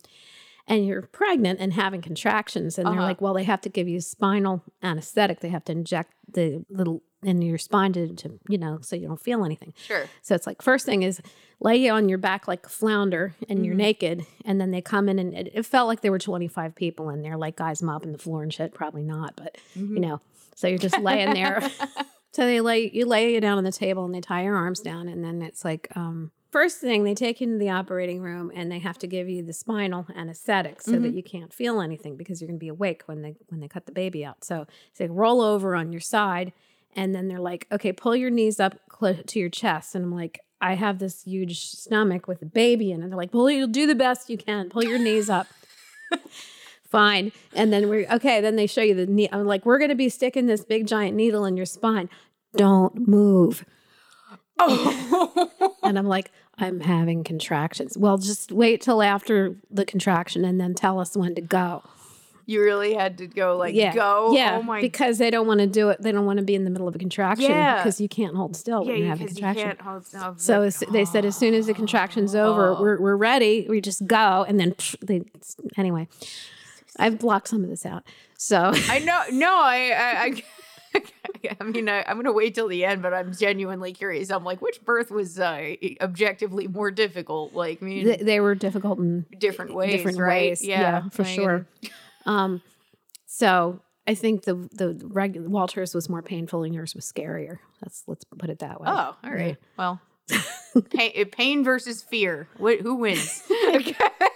and 0.67 0.85
you're 0.85 1.01
pregnant 1.01 1.59
and 1.59 1.73
having 1.73 2.01
contractions 2.01 2.77
and 2.77 2.85
they're 2.87 2.93
Uh-huh. 2.93 3.03
like 3.03 3.21
well 3.21 3.33
they 3.33 3.43
have 3.43 3.61
to 3.61 3.69
give 3.69 3.87
you 3.87 3.99
spinal 4.01 4.63
anesthetic. 4.81 5.39
They 5.41 5.49
have 5.49 5.65
to 5.65 5.71
inject 5.71 6.13
the 6.31 6.65
little 6.69 7.01
in 7.21 7.41
your 7.41 7.57
spine 7.57 7.93
to, 7.93 8.13
to 8.15 8.39
you 8.49 8.57
know 8.57 8.79
so 8.81 8.95
you 8.95 9.07
don't 9.07 9.19
feel 9.21 9.43
anything. 9.45 9.73
Sure. 9.77 10.05
so 10.21 10.35
it's 10.35 10.45
like 10.47 10.61
first 10.61 10.85
thing 10.85 11.03
is 11.03 11.21
lay 11.59 11.77
you 11.77 11.91
on 11.91 12.09
your 12.09 12.17
back 12.17 12.47
like 12.47 12.65
a 12.65 12.69
flounder 12.69 13.33
and 13.47 13.65
you're 13.65 13.75
naked 13.75 14.25
and 14.43 14.59
then 14.59 14.71
they 14.71 14.81
come 14.81 15.07
in 15.07 15.19
and 15.19 15.33
it, 15.33 15.49
it 15.53 15.65
felt 15.65 15.87
like 15.87 16.01
there 16.01 16.11
were 16.11 16.19
25 16.19 16.75
people 16.75 17.09
in 17.09 17.21
there 17.21 17.37
like 17.37 17.55
guys 17.55 17.81
mopping 17.81 18.11
the 18.11 18.17
floor 18.17 18.43
and 18.43 18.53
shit 18.53 18.73
probably 18.73 19.03
not 19.03 19.35
but 19.37 19.57
you 19.75 19.99
know 19.99 20.19
so 20.55 20.67
you're 20.67 20.77
just 20.77 20.99
laying 20.99 21.33
there. 21.33 21.61
So 22.35 22.47
they 22.47 22.61
lay 22.61 22.89
you 22.91 23.05
lay 23.05 23.31
you 23.35 23.39
down 23.41 23.59
on 23.59 23.63
the 23.63 23.71
table 23.71 24.05
and 24.05 24.15
they 24.15 24.19
tie 24.19 24.41
your 24.43 24.55
arms 24.55 24.79
down 24.79 25.07
and 25.07 25.23
then 25.23 25.43
it's 25.43 25.63
like 25.63 25.87
um 25.95 26.31
first 26.53 26.77
thing 26.77 27.03
they 27.03 27.15
take 27.15 27.41
you 27.41 27.47
into 27.47 27.57
the 27.57 27.71
operating 27.71 28.21
room 28.21 28.51
and 28.53 28.71
they 28.71 28.77
have 28.77 28.99
to 28.99 29.07
give 29.07 29.27
you 29.27 29.41
the 29.41 29.51
spinal 29.51 30.05
anesthetic 30.15 30.79
so 30.81 30.91
that 30.91 30.99
mm-hmm. 30.99 31.17
you 31.17 31.23
can't 31.23 31.51
feel 31.51 31.81
anything 31.81 32.15
because 32.15 32.39
you're 32.39 32.47
going 32.47 32.59
to 32.59 32.63
be 32.63 32.69
awake 32.69 33.01
when 33.07 33.23
they 33.23 33.35
when 33.49 33.59
they 33.59 33.67
cut 33.67 33.87
the 33.87 33.91
baby 33.91 34.23
out. 34.23 34.45
So 34.45 34.67
they 34.97 35.07
roll 35.07 35.41
over 35.41 35.75
on 35.75 35.91
your 35.91 35.99
side 35.99 36.53
and 36.95 37.13
then 37.13 37.27
they're 37.27 37.39
like 37.39 37.65
okay 37.71 37.91
pull 37.91 38.15
your 38.15 38.29
knees 38.29 38.59
up 38.59 38.75
cl- 38.97 39.23
to 39.23 39.39
your 39.39 39.49
chest. 39.49 39.95
And 39.95 40.05
i'm 40.05 40.13
like 40.13 40.41
i 40.61 40.75
have 40.75 40.99
this 40.99 41.23
huge 41.23 41.59
stomach 41.59 42.27
with 42.27 42.43
a 42.43 42.45
baby 42.45 42.91
in 42.91 43.01
it. 43.01 43.07
They're 43.07 43.17
like 43.17 43.33
"Well, 43.33 43.49
you'll 43.49 43.67
do 43.67 43.87
the 43.87 43.95
best 43.95 44.29
you 44.29 44.37
can. 44.37 44.69
Pull 44.69 44.83
your 44.83 44.99
knees 44.99 45.31
up. 45.31 45.47
Fine. 46.87 47.31
And 47.55 47.73
then 47.73 47.89
we're 47.89 48.07
okay 48.11 48.41
then 48.41 48.57
they 48.57 48.67
show 48.67 48.83
you 48.83 48.93
the 48.93 49.07
knee 49.07 49.27
i'm 49.31 49.47
like 49.47 49.65
we're 49.65 49.79
going 49.79 49.89
to 49.89 49.95
be 49.95 50.09
sticking 50.09 50.45
this 50.45 50.63
big 50.63 50.85
giant 50.85 51.17
needle 51.17 51.45
in 51.45 51.57
your 51.57 51.65
spine. 51.65 52.09
Don't 52.55 53.07
move. 53.07 53.65
Oh. 54.59 55.73
and 55.83 55.97
I'm 55.97 56.07
like, 56.07 56.31
I'm 56.57 56.81
having 56.81 57.23
contractions. 57.23 57.97
Well, 57.97 58.17
just 58.17 58.51
wait 58.51 58.81
till 58.81 59.01
after 59.01 59.55
the 59.71 59.85
contraction 59.85 60.45
and 60.45 60.59
then 60.61 60.73
tell 60.75 60.99
us 60.99 61.17
when 61.17 61.33
to 61.35 61.41
go. 61.41 61.83
you 62.45 62.61
really 62.61 62.93
had 62.93 63.17
to 63.17 63.25
go 63.27 63.55
like 63.57 63.73
yeah. 63.73 63.93
go. 63.93 64.27
Oh 64.29 64.33
yeah. 64.35 64.57
Oh 64.59 64.63
my. 64.63 64.81
because 64.81 65.17
they 65.17 65.31
don't 65.31 65.47
want 65.47 65.61
to 65.61 65.67
do 65.67 65.89
it. 65.89 66.01
They 66.01 66.11
don't 66.11 66.25
want 66.25 66.39
to 66.39 66.45
be 66.45 66.53
in 66.55 66.63
the 66.63 66.69
middle 66.69 66.87
of 66.87 66.95
a 66.95 66.99
contraction 66.99 67.49
Yeah. 67.49 67.77
because 67.77 67.99
you 67.99 68.07
can't 68.09 68.35
hold 68.35 68.55
still 68.55 68.83
yeah, 68.83 68.91
when 68.91 68.97
you're 68.99 69.07
having 69.07 69.23
a 69.23 69.25
because 69.29 69.37
you 69.39 69.45
contraction. 69.45 69.77
can't 69.77 69.81
hold. 69.81 70.05
Oh, 70.15 70.35
So 70.37 70.61
as, 70.61 70.83
they 70.91 71.05
said, 71.05 71.25
as 71.25 71.35
soon 71.35 71.53
as 71.53 71.67
the 71.67 71.73
contraction's 71.73 72.35
over, 72.35 72.75
oh. 72.75 72.81
we're, 72.81 72.99
we're 72.99 73.15
ready. 73.15 73.65
We 73.69 73.81
just 73.81 74.05
go. 74.05 74.45
And 74.47 74.59
then 74.59 74.75
they, 75.01 75.23
anyway, 75.77 76.07
I've 76.99 77.17
blocked 77.17 77.47
some 77.47 77.63
of 77.63 77.69
this 77.69 77.85
out. 77.85 78.03
So 78.37 78.73
I 78.73 78.99
know. 78.99 79.23
No, 79.31 79.55
I. 79.57 79.93
I, 79.95 80.43
I 81.59 81.63
mean, 81.63 81.89
I, 81.89 82.03
I'm 82.07 82.15
going 82.15 82.25
to 82.25 82.31
wait 82.31 82.55
till 82.55 82.67
the 82.67 82.85
end, 82.85 83.01
but 83.01 83.13
I'm 83.13 83.33
genuinely 83.33 83.93
curious. 83.93 84.29
I'm 84.29 84.43
like, 84.43 84.61
which 84.61 84.83
birth 84.83 85.11
was 85.11 85.39
uh, 85.39 85.75
objectively 86.01 86.67
more 86.67 86.91
difficult? 86.91 87.53
Like, 87.53 87.81
I 87.81 87.85
mean, 87.85 88.05
they, 88.05 88.17
they 88.17 88.39
were 88.39 88.55
difficult 88.55 88.99
in 88.99 89.25
different 89.37 89.73
ways, 89.73 89.91
different 89.91 90.19
right? 90.19 90.49
ways. 90.49 90.63
Yeah, 90.63 91.09
for 91.09 91.23
I 91.23 91.25
sure. 91.25 91.67
Um, 92.25 92.61
so 93.25 93.81
I 94.07 94.15
think 94.15 94.43
the 94.43 94.69
the 94.71 94.99
regular 95.03 95.49
Walters 95.49 95.93
was 95.93 96.09
more 96.09 96.21
painful 96.21 96.63
and 96.63 96.73
yours 96.73 96.95
was 96.95 97.11
scarier. 97.11 97.59
Let's 97.81 98.03
let's 98.07 98.23
put 98.25 98.49
it 98.49 98.59
that 98.59 98.79
way. 98.79 98.87
Oh, 98.89 99.15
all 99.23 99.31
right. 99.31 99.57
Well, 99.77 100.01
pain, 100.91 101.25
pain 101.31 101.63
versus 101.63 102.01
fear. 102.01 102.47
What, 102.57 102.81
who 102.81 102.95
wins? 102.95 103.43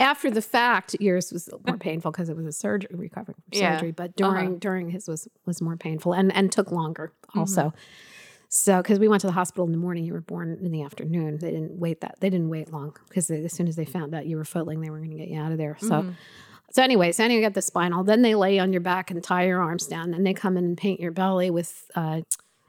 After 0.00 0.30
the 0.30 0.42
fact, 0.42 0.96
yours 0.98 1.30
was 1.32 1.48
more 1.66 1.76
painful 1.76 2.10
because 2.10 2.28
it 2.28 2.36
was 2.36 2.46
a 2.46 2.52
surgery, 2.52 2.90
recovering 2.92 3.36
from 3.36 3.58
Yeah. 3.58 3.76
surgery. 3.76 3.92
But 3.92 4.16
during 4.16 4.48
Uh-huh. 4.48 4.56
during 4.58 4.90
his 4.90 5.06
was 5.06 5.28
was 5.46 5.60
more 5.60 5.76
painful 5.76 6.12
and 6.14 6.34
and 6.34 6.50
took 6.50 6.72
longer 6.72 7.12
Mm-hmm. 7.28 7.38
also. 7.40 7.72
So 8.48 8.78
because 8.82 8.98
we 8.98 9.06
went 9.06 9.20
to 9.20 9.28
the 9.28 9.32
hospital 9.34 9.64
in 9.66 9.70
the 9.70 9.78
morning, 9.78 10.04
you 10.04 10.12
were 10.12 10.20
born 10.20 10.58
in 10.60 10.72
the 10.72 10.82
afternoon. 10.82 11.38
They 11.38 11.52
didn't 11.52 11.78
wait 11.78 12.00
that 12.00 12.16
they 12.20 12.30
didn't 12.30 12.48
wait 12.48 12.72
long 12.72 12.96
because 13.08 13.30
as 13.30 13.52
soon 13.52 13.68
as 13.68 13.76
they 13.76 13.84
found 13.84 14.12
out 14.14 14.26
you 14.26 14.36
were 14.36 14.44
footling, 14.44 14.80
they 14.80 14.90
were 14.90 14.98
going 14.98 15.10
to 15.12 15.16
get 15.16 15.28
you 15.28 15.38
out 15.40 15.52
of 15.52 15.58
there. 15.58 15.76
So. 15.80 15.86
Mm-hmm. 15.90 16.10
So, 16.72 16.84
anyways, 16.84 17.16
then 17.16 17.32
you 17.32 17.40
get 17.40 17.54
the 17.54 17.62
spinal. 17.62 18.04
Then 18.04 18.22
they 18.22 18.36
lay 18.36 18.60
on 18.60 18.72
your 18.72 18.80
back 18.80 19.10
and 19.10 19.20
tie 19.24 19.44
your 19.46 19.60
arms 19.60 19.88
down. 19.88 20.12
Then 20.12 20.22
they 20.22 20.32
come 20.32 20.56
in 20.56 20.62
and 20.64 20.78
paint 20.78 21.00
your 21.00 21.10
belly 21.10 21.50
with 21.50 21.90
uh, 21.96 22.20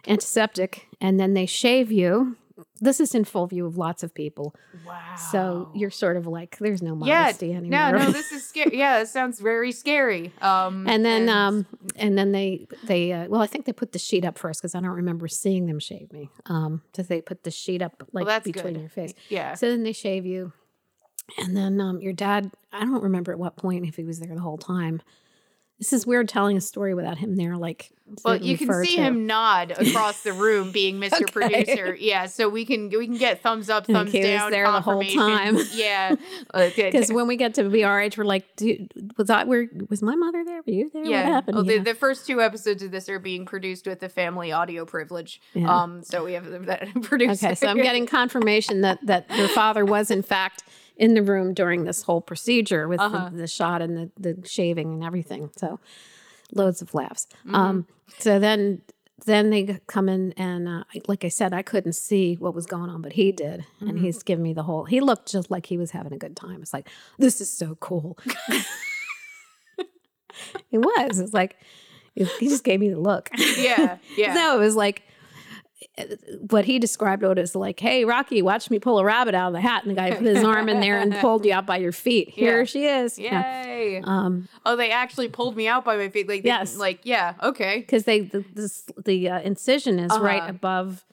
antiseptic, 0.07 0.87
and 0.99 1.19
then 1.19 1.35
they 1.35 1.45
shave 1.45 1.91
you 1.91 2.35
this 2.79 2.99
is 2.99 3.13
in 3.15 3.23
full 3.25 3.47
view 3.47 3.65
of 3.65 3.77
lots 3.77 4.03
of 4.03 4.13
people. 4.13 4.55
Wow. 4.85 5.15
So 5.31 5.71
you're 5.73 5.89
sort 5.89 6.17
of 6.17 6.27
like, 6.27 6.57
there's 6.59 6.81
no 6.81 6.93
yeah, 7.05 7.21
modesty 7.23 7.53
anymore. 7.53 7.91
no, 7.91 7.97
no, 7.97 8.11
this 8.11 8.31
is 8.31 8.47
scary. 8.47 8.77
Yeah, 8.77 9.01
it 9.01 9.07
sounds 9.07 9.39
very 9.39 9.71
scary. 9.71 10.31
Um, 10.41 10.87
and 10.87 11.03
then, 11.05 11.29
um, 11.29 11.65
and 11.95 12.17
then 12.17 12.31
they, 12.31 12.67
they, 12.83 13.11
uh, 13.11 13.27
well, 13.27 13.41
I 13.41 13.47
think 13.47 13.65
they 13.65 13.73
put 13.73 13.91
the 13.91 13.99
sheet 13.99 14.25
up 14.25 14.37
first 14.37 14.61
because 14.61 14.75
I 14.75 14.79
don't 14.79 14.89
remember 14.89 15.27
seeing 15.27 15.65
them 15.65 15.79
shave 15.79 16.11
me. 16.11 16.29
Um, 16.45 16.81
so 16.95 17.03
they 17.03 17.21
put 17.21 17.43
the 17.43 17.51
sheet 17.51 17.81
up 17.81 18.03
like 18.13 18.25
that's 18.25 18.45
between 18.45 18.73
good. 18.73 18.79
your 18.81 18.89
face. 18.89 19.13
yeah, 19.29 19.53
So 19.55 19.69
then 19.69 19.83
they 19.83 19.93
shave 19.93 20.25
you. 20.25 20.53
And 21.37 21.55
then 21.55 21.79
um, 21.79 22.01
your 22.01 22.13
dad, 22.13 22.51
I 22.73 22.81
don't 22.81 23.03
remember 23.03 23.31
at 23.31 23.39
what 23.39 23.55
point 23.55 23.85
if 23.87 23.95
he 23.95 24.03
was 24.03 24.19
there 24.19 24.33
the 24.35 24.41
whole 24.41 24.57
time. 24.57 25.01
This 25.81 25.93
is 25.93 26.05
weird 26.05 26.29
telling 26.29 26.57
a 26.57 26.61
story 26.61 26.93
without 26.93 27.17
him 27.17 27.37
there. 27.37 27.57
Like, 27.57 27.91
well, 28.23 28.35
you 28.35 28.55
can 28.55 28.71
see 28.85 28.97
to. 28.97 29.01
him 29.01 29.25
nod 29.25 29.71
across 29.79 30.21
the 30.21 30.31
room, 30.31 30.71
being 30.71 30.99
Mr. 30.99 31.23
Okay. 31.23 31.25
Producer. 31.25 31.95
Yeah, 31.99 32.27
so 32.27 32.49
we 32.49 32.65
can 32.65 32.89
we 32.89 33.07
can 33.07 33.17
get 33.17 33.41
thumbs 33.41 33.67
up, 33.67 33.87
thumbs 33.87 34.13
was 34.13 34.23
down, 34.23 34.51
there 34.51 34.71
the 34.71 34.79
whole 34.79 35.03
time. 35.03 35.57
Yeah, 35.73 36.15
Because 36.53 37.11
when 37.11 37.25
we 37.25 37.35
get 37.35 37.55
to 37.55 37.67
be 37.67 37.83
our 37.83 37.99
age, 37.99 38.15
we're 38.15 38.25
like, 38.25 38.55
Dude, 38.57 38.91
was 39.17 39.31
I 39.31 39.43
where 39.45 39.67
was 39.89 40.03
my 40.03 40.13
mother 40.13 40.45
there? 40.45 40.61
Were 40.67 40.71
you 40.71 40.91
there? 40.93 41.03
yeah. 41.03 41.23
What 41.23 41.31
happened? 41.33 41.57
Oh, 41.57 41.63
You 41.63 41.79
the, 41.79 41.93
the 41.93 41.95
first 41.95 42.27
two 42.27 42.41
episodes 42.41 42.83
of 42.83 42.91
this 42.91 43.09
are 43.09 43.17
being 43.17 43.47
produced 43.47 43.87
with 43.87 44.01
the 44.01 44.09
family 44.09 44.51
audio 44.51 44.85
privilege. 44.85 45.41
Yeah. 45.55 45.75
Um, 45.75 46.03
so 46.03 46.23
we 46.23 46.33
have 46.33 46.45
that 46.67 46.89
producer. 47.01 47.47
Okay, 47.47 47.55
so 47.55 47.65
I'm 47.65 47.77
getting 47.77 48.05
confirmation 48.05 48.81
that 48.81 49.03
that 49.07 49.25
your 49.35 49.47
father 49.47 49.83
was 49.83 50.11
in 50.11 50.21
fact 50.21 50.63
in 51.01 51.13
the 51.15 51.23
room 51.23 51.53
during 51.53 51.83
this 51.85 52.03
whole 52.03 52.21
procedure 52.21 52.87
with 52.87 52.99
Uh-huh. 53.01 53.29
the, 53.31 53.37
the 53.43 53.47
shot 53.47 53.81
and 53.81 53.93
the, 53.97 54.05
the 54.17 54.47
shaving 54.47 54.93
and 54.93 55.03
everything. 55.03 55.49
So 55.57 55.79
loads 56.53 56.81
of 56.81 56.93
laughs. 56.93 57.27
Mm-hmm. 57.45 57.55
Um, 57.55 57.87
so 58.19 58.39
then 58.39 58.81
then 59.25 59.51
they 59.51 59.79
come 59.85 60.09
in 60.09 60.31
and 60.35 60.67
uh, 60.67 60.83
like 61.07 61.23
I 61.23 61.29
said, 61.29 61.53
I 61.53 61.61
couldn't 61.61 61.93
see 61.93 62.35
what 62.43 62.55
was 62.55 62.65
going 62.65 62.89
on, 62.89 63.01
but 63.03 63.13
he 63.13 63.31
did, 63.31 63.65
and 63.79 63.89
Mm-hmm. 63.89 64.03
he's 64.05 64.23
giving 64.23 64.41
me 64.43 64.53
the 64.53 64.63
whole. 64.63 64.85
He 64.85 64.99
looked 64.99 65.31
just 65.31 65.51
like 65.51 65.67
he 65.67 65.77
was 65.77 65.91
having 65.91 66.13
a 66.13 66.17
good 66.17 66.35
time. 66.35 66.61
It's 66.63 66.73
like 66.73 66.87
this 67.19 67.39
is 67.41 67.51
so 67.51 67.75
cool. 67.79 68.17
it 70.71 70.77
was. 70.79 71.19
It's 71.19 71.33
like 71.33 71.57
he 72.15 72.47
just 72.47 72.63
gave 72.63 72.79
me 72.79 72.89
the 72.89 72.99
look. 72.99 73.29
yeah, 73.57 73.97
yeah. 74.17 74.33
No, 74.33 74.55
it 74.55 74.59
was 74.59 74.75
like 74.75 75.03
what 76.49 76.65
he 76.65 76.79
described 76.79 77.23
it 77.23 77.37
as 77.37 77.55
like, 77.55 77.79
"Hey, 77.79 78.05
Rocky, 78.05 78.41
watch 78.41 78.69
me 78.69 78.79
pull 78.79 78.99
a 78.99 79.03
rabbit 79.05 79.33
out 79.35 79.47
of 79.47 79.53
the 79.53 79.61
hat," 79.61 79.83
and 79.83 79.91
the 79.91 79.95
guy 79.95 80.11
put 80.11 80.25
his 80.25 80.43
arm 80.43 80.69
in 80.69 80.79
there 80.79 80.99
and 80.99 81.13
pulled 81.21 81.45
you 81.45 81.53
out 81.53 81.65
by 81.65 81.77
your 81.77 81.91
feet. 81.91 82.29
Here 82.29 82.59
Yeah. 82.59 82.65
she 82.65 82.85
is. 82.85 83.17
Yeah. 83.19 83.65
Yay! 83.65 84.01
Um, 84.03 84.47
oh, 84.65 84.75
they 84.75 84.91
actually 84.91 85.29
pulled 85.29 85.55
me 85.55 85.67
out 85.67 85.83
by 85.85 85.97
my 85.97 86.09
feet. 86.09 86.27
Like, 86.27 86.43
they- 86.43 86.49
Yes. 86.49 86.77
like 86.77 86.99
yeah, 87.03 87.33
okay. 87.41 87.79
because 87.79 88.03
they 88.05 88.21
the 88.21 88.43
this, 88.53 88.83
the 89.03 89.29
uh, 89.29 89.39
incision 89.41 89.99
is 89.99 90.11
right 90.19 90.41
Uh-huh. 90.41 90.49
above 90.51 91.05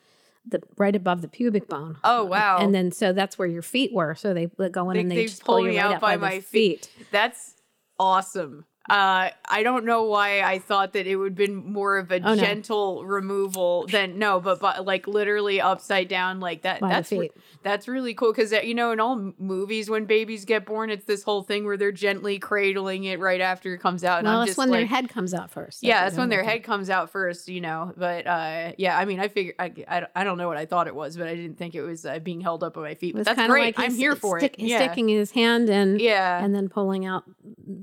the 0.46 0.62
right 0.76 0.94
above 0.96 1.22
the 1.22 1.28
pubic 1.28 1.68
bone. 1.68 1.96
Oh 2.04 2.24
wow! 2.24 2.58
And 2.58 2.74
then 2.74 2.92
so 2.92 3.12
that's 3.12 3.38
where 3.38 3.48
your 3.48 3.62
feet 3.62 3.92
were. 3.92 4.14
So 4.14 4.32
they 4.34 4.46
go 4.46 4.90
in 4.90 4.94
They- 4.94 5.00
and 5.00 5.10
they, 5.10 5.16
they 5.16 5.26
just 5.26 5.44
pull 5.44 5.56
pull 5.56 5.64
you 5.66 5.72
me 5.72 5.78
right 5.78 5.94
out 5.94 6.00
by 6.00 6.16
by, 6.16 6.28
my 6.28 6.40
feet. 6.40 6.86
feet. 6.86 7.06
That's 7.10 7.54
awesome. 7.98 8.64
Uh, 8.88 9.30
I 9.48 9.62
don't 9.62 9.84
know 9.84 10.04
why 10.04 10.40
I 10.42 10.58
thought 10.58 10.92
that 10.94 11.06
it 11.06 11.16
would 11.16 11.32
have 11.32 11.36
been 11.36 11.56
more 11.72 11.98
of 11.98 12.10
a 12.10 12.16
Oh, 12.22 12.34
no. 12.34 12.36
gentle 12.36 13.04
removal 13.04 13.86
than 13.86 14.18
no, 14.18 14.40
but, 14.40 14.60
but 14.60 14.84
like 14.86 15.06
literally 15.06 15.60
upside 15.60 16.08
down 16.08 16.40
like 16.40 16.62
that. 16.62 16.80
By 16.80 16.88
that's 16.88 17.12
re- 17.12 17.30
that's 17.62 17.86
really 17.88 18.14
cool 18.14 18.32
because 18.32 18.52
you 18.52 18.74
know 18.74 18.92
in 18.92 19.00
all 19.00 19.32
movies 19.38 19.90
when 19.90 20.06
babies 20.06 20.44
get 20.44 20.64
born, 20.64 20.90
it's 20.90 21.04
this 21.04 21.22
whole 21.22 21.42
thing 21.42 21.64
where 21.64 21.76
they're 21.76 21.92
gently 21.92 22.38
cradling 22.38 23.04
it 23.04 23.20
right 23.20 23.40
after 23.40 23.74
it 23.74 23.78
comes 23.78 24.04
out. 24.04 24.18
And 24.20 24.26
Well, 24.26 24.36
I'm 24.36 24.40
that's 24.46 24.50
just 24.50 24.58
when 24.58 24.70
like, 24.70 24.78
their 24.80 24.86
head 24.86 25.08
comes 25.08 25.34
out 25.34 25.50
first. 25.50 25.82
yeah, 25.82 26.04
that's 26.04 26.16
when 26.16 26.28
their 26.28 26.44
head 26.44 26.62
comes 26.64 26.88
out 26.88 27.10
first, 27.10 27.48
you 27.48 27.60
know. 27.60 27.92
But 27.96 28.26
uh, 28.26 28.72
yeah, 28.78 28.96
I 28.96 29.04
mean, 29.04 29.20
I 29.20 29.28
figure 29.28 29.54
I, 29.58 29.72
I, 29.88 30.06
I 30.16 30.24
don't 30.24 30.38
know 30.38 30.48
what 30.48 30.56
I 30.56 30.66
thought 30.66 30.86
it 30.86 30.94
was, 30.94 31.16
but 31.16 31.26
I 31.26 31.34
didn't 31.34 31.58
think 31.58 31.74
it 31.74 31.82
was 31.82 32.06
uh, 32.06 32.18
being 32.20 32.40
held 32.40 32.62
up 32.64 32.74
by 32.74 32.80
my 32.82 32.94
feet. 32.94 33.14
But 33.14 33.24
that's 33.26 33.46
great. 33.48 33.76
like 33.76 33.86
I'm 33.86 33.94
here 33.94 34.16
for 34.16 34.38
stick- 34.40 34.54
it. 34.58 34.64
Yeah, 34.64 34.78
Sticking 34.84 35.08
his 35.08 35.30
hand 35.32 35.68
in, 35.68 35.98
yeah. 36.00 36.42
and 36.42 36.54
then 36.54 36.68
pulling 36.68 37.04
out 37.06 37.24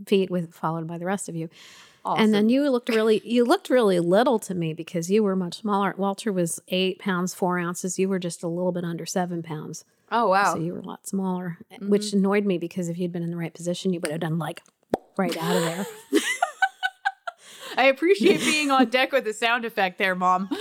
feet 0.08 0.30
with 0.32 0.54
followed 0.54 0.88
by 0.88 0.95
the 0.98 1.06
rest 1.06 1.30
of 1.30 1.36
you. 1.36 1.50
Awesome. 2.04 2.24
And 2.24 2.34
then 2.34 2.50
you 2.50 2.70
looked 2.70 2.90
really, 2.90 3.22
you 3.26 3.44
looked 3.44 3.70
really 3.70 4.00
little 4.00 4.38
to 4.40 4.54
me 4.54 4.74
because 4.74 5.10
you 5.10 5.24
were 5.24 5.36
much 5.36 5.62
smaller. 5.62 5.94
Walter 5.98 6.32
was 6.32 6.62
eight 6.68 7.00
pounds 7.00 7.34
four 7.34 7.58
ounces. 7.58 7.98
You 7.98 8.08
were 8.10 8.20
just 8.20 8.44
a 8.44 8.48
little 8.48 8.72
bit 8.72 8.84
under 8.84 9.06
seven 9.08 9.42
pounds, 9.42 9.86
oh 10.12 10.28
wow, 10.30 10.54
so 10.54 10.60
you 10.60 10.74
were 10.74 10.80
a 10.80 10.86
lot 10.86 11.08
smaller, 11.08 11.58
Mm-hmm. 11.74 11.90
which 11.90 12.14
annoyed 12.14 12.46
me 12.46 12.58
because 12.60 12.90
if 12.90 12.98
you'd 13.00 13.12
been 13.12 13.24
in 13.24 13.32
the 13.32 13.38
right 13.38 13.54
position, 13.54 13.92
you 13.92 14.00
would 14.00 14.12
have 14.12 14.20
done 14.22 14.38
like 14.38 14.62
right 15.18 15.36
out 15.38 15.56
of 15.56 15.64
there. 15.64 15.86
I 17.78 17.86
appreciate 17.88 18.40
being 18.42 18.70
on 18.72 18.86
deck 18.90 19.12
with 19.12 19.26
the 19.26 19.34
sound 19.34 19.66
effect 19.66 19.98
there, 19.98 20.14
Mom. 20.16 20.48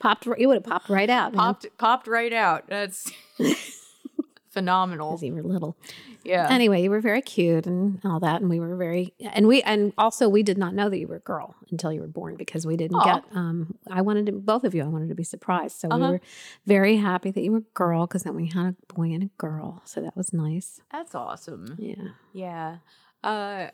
popped, 0.00 0.26
you 0.38 0.48
would 0.48 0.54
have 0.54 0.64
popped 0.64 0.88
right 0.88 1.10
out. 1.10 1.32
man, 1.32 1.38
popped 1.38 1.66
popped 1.78 2.06
right 2.06 2.32
out. 2.32 2.66
That's 2.68 3.10
phenomenal. 4.50 5.10
'cause 5.10 5.22
you 5.22 5.34
were 5.34 5.42
little. 5.42 5.76
Yeah. 6.30 6.46
Anyway, 6.50 6.82
you 6.82 6.90
were 6.90 7.00
very 7.00 7.22
cute 7.22 7.66
and 7.66 8.00
all 8.04 8.20
that, 8.20 8.40
and 8.40 8.48
we 8.48 8.60
were 8.60 8.76
very, 8.76 9.12
and 9.20 9.46
we, 9.48 9.62
and 9.62 9.92
also 9.98 10.28
we 10.28 10.42
did 10.42 10.56
not 10.58 10.72
know 10.74 10.88
that 10.88 10.98
you 10.98 11.08
were 11.08 11.16
a 11.16 11.20
girl 11.34 11.54
until 11.70 11.92
you 11.92 12.00
were 12.00 12.06
born 12.20 12.36
because 12.36 12.66
we 12.66 12.76
didn't 12.76 12.98
Aw. 13.00 13.04
get. 13.04 13.24
Um, 13.34 13.74
I 13.90 14.00
wanted 14.02 14.26
to, 14.26 14.32
both 14.32 14.64
of 14.64 14.74
you, 14.74 14.82
I 14.84 14.86
wanted 14.86 15.08
to 15.08 15.14
be 15.14 15.24
surprised, 15.24 15.76
so 15.80 15.88
we 15.88 15.94
Uh-huh. 15.96 16.12
were 16.12 16.20
very 16.66 16.96
happy 16.96 17.30
that 17.32 17.40
you 17.42 17.52
were 17.52 17.58
a 17.58 17.74
girl 17.74 18.06
because 18.06 18.22
then 18.22 18.36
we 18.36 18.46
had 18.46 18.76
a 18.90 18.94
boy 18.94 19.08
and 19.12 19.22
a 19.24 19.30
girl, 19.38 19.82
so 19.84 20.00
that 20.00 20.16
was 20.16 20.32
nice. 20.32 20.80
That's 20.92 21.14
awesome. 21.14 21.74
Yeah. 21.78 22.08
Yeah. 22.32 22.76
Uh 23.24 23.68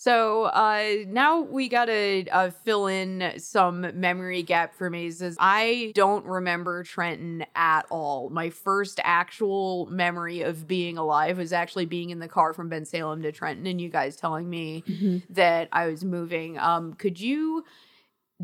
so 0.00 0.44
uh 0.44 0.94
now 1.08 1.40
we 1.40 1.68
gotta 1.68 2.24
uh, 2.30 2.50
fill 2.50 2.86
in 2.86 3.32
some 3.38 3.80
memory 3.98 4.44
gap 4.44 4.74
for 4.76 4.88
me. 4.88 5.10
Says 5.10 5.36
I 5.40 5.90
don't 5.96 6.24
remember 6.24 6.84
Trenton 6.84 7.44
at 7.56 7.84
all. 7.90 8.30
My 8.30 8.50
first 8.50 9.00
actual 9.02 9.86
memory 9.90 10.42
of 10.42 10.68
being 10.68 10.98
alive 10.98 11.38
was 11.38 11.52
actually 11.52 11.86
being 11.86 12.10
in 12.10 12.20
the 12.20 12.28
car 12.28 12.52
from 12.52 12.70
Bensalem 12.70 13.22
to 13.22 13.32
Trenton, 13.32 13.66
and 13.66 13.80
you 13.80 13.88
guys 13.88 14.14
telling 14.14 14.48
me 14.48 14.84
Mhm. 14.88 15.22
that 15.30 15.68
I 15.72 15.88
was 15.88 16.04
moving. 16.04 16.58
Um, 16.58 16.92
could 16.94 17.18
you 17.20 17.64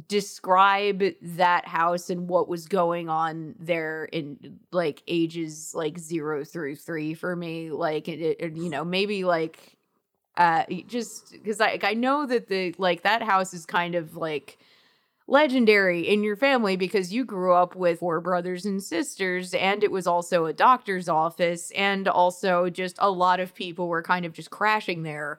describe 0.09 1.05
that 1.23 1.69
house 1.69 2.11
and 2.11 2.29
what 2.29 2.49
was 2.49 2.67
going 2.67 3.09
on 3.09 3.55
there 3.61 4.07
in 4.07 4.59
like 4.73 5.03
ages 5.07 5.73
like 5.73 5.99
zero 5.99 6.45
through 6.45 6.75
three 6.77 7.15
for 7.15 7.37
me? 7.37 7.71
Like, 7.71 8.09
it, 8.09 8.21
it- 8.41 8.57
you 8.57 8.71
know, 8.71 8.85
maybe 8.85 9.25
like 9.25 9.74
uh 10.37 10.65
just 10.87 11.33
because 11.33 11.61
I 11.61 11.79
I 11.83 11.95
know 11.95 12.27
that 12.27 12.49
the 12.49 12.75
like 12.79 13.03
that 13.03 13.23
house 13.23 13.55
is 13.55 13.67
kind 13.67 13.95
of 13.95 14.17
like 14.17 14.59
legendary 15.27 16.03
in 16.03 16.23
your 16.23 16.37
family 16.37 16.77
because 16.77 17.13
you 17.13 17.25
grew 17.25 17.55
up 17.55 17.75
with 17.75 18.01
four 18.01 18.21
brothers 18.21 18.67
and 18.67 18.83
sisters 18.83 19.55
and 19.55 19.83
it 19.83 19.91
was 19.91 20.07
also 20.07 20.45
a 20.45 20.53
doctor's 20.53 21.09
office 21.09 21.71
and 21.73 22.07
also 22.09 22.69
just 22.69 22.97
a 22.99 23.11
lot 23.11 23.41
of 23.41 23.55
people 23.55 23.89
were 23.89 24.03
kind 24.03 24.27
of 24.27 24.35
just 24.35 24.51
crashing 24.51 25.03
there 25.03 25.39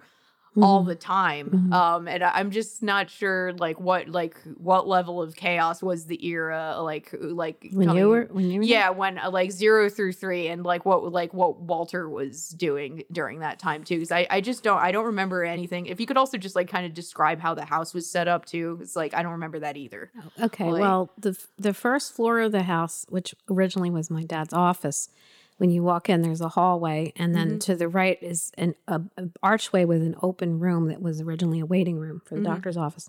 all 0.61 0.83
Mhm. 0.83 0.87
the 0.87 0.95
time 0.95 1.49
Mhm. 1.49 1.73
um 1.73 2.07
and 2.07 2.23
i'm 2.23 2.49
just 2.49 2.81
not 2.81 3.09
sure 3.09 3.51
like 3.53 3.77
what 3.79 4.07
like 4.07 4.37
what 4.57 4.87
level 4.87 5.21
of 5.21 5.35
chaos 5.35 5.83
was 5.83 6.05
the 6.05 6.25
era 6.25 6.77
like 6.81 7.13
like 7.19 7.69
when 7.73 7.87
coming- 7.87 8.01
you 8.01 8.07
were 8.09 8.27
when 8.31 8.49
you 8.49 8.59
were 8.59 8.65
yeah 8.65 8.89
when 8.89 9.17
uh, 9.19 9.29
like 9.29 9.51
zero 9.51 9.89
through 9.89 10.13
three 10.13 10.47
and 10.47 10.63
like 10.63 10.85
what 10.85 11.11
like 11.11 11.33
what 11.33 11.59
walter 11.59 12.07
was 12.09 12.49
doing 12.49 13.03
during 13.11 13.39
that 13.39 13.59
time 13.59 13.83
too 13.83 13.95
because 13.95 14.11
I, 14.13 14.27
I 14.29 14.39
just 14.39 14.63
don't 14.63 14.77
i 14.79 14.91
don't 14.93 15.05
remember 15.05 15.43
anything 15.43 15.87
if 15.87 15.99
you 15.99 16.05
could 16.05 16.15
also 16.17 16.37
just 16.37 16.55
like 16.55 16.69
kind 16.69 16.85
of 16.85 16.93
describe 16.93 17.39
how 17.41 17.53
the 17.53 17.65
house 17.65 17.93
was 17.93 18.09
set 18.09 18.27
up 18.29 18.45
too 18.45 18.79
it's 18.81 18.95
like 18.95 19.13
i 19.13 19.21
don't 19.21 19.33
remember 19.33 19.59
that 19.59 19.75
either 19.75 20.11
Okay, 20.41 20.71
Like- 20.71 20.81
well, 20.81 21.09
the 21.17 21.37
the 21.57 21.73
first 21.73 22.13
floor 22.13 22.39
of 22.39 22.51
the 22.51 22.63
house, 22.63 23.05
which 23.09 23.33
originally 23.49 23.89
was 23.89 24.09
my 24.09 24.23
dad's 24.23 24.53
office, 24.53 25.09
when 25.57 25.69
you 25.69 25.83
walk 25.83 26.09
in, 26.09 26.21
there's 26.21 26.41
a 26.41 26.49
hallway, 26.49 27.13
and 27.15 27.33
then 27.33 27.51
Mhm. 27.55 27.59
to 27.61 27.75
the 27.75 27.87
right 27.87 28.21
is 28.21 28.51
an 28.57 28.75
a, 28.87 29.01
a 29.17 29.29
archway 29.41 29.85
with 29.85 30.01
an 30.01 30.15
open 30.21 30.59
room 30.59 30.87
that 30.89 31.01
was 31.01 31.21
originally 31.21 31.59
a 31.61 31.65
waiting 31.65 31.97
room 31.97 32.21
for 32.25 32.35
the 32.35 32.41
Mhm. 32.41 32.45
doctor's 32.45 32.77
office. 32.77 33.07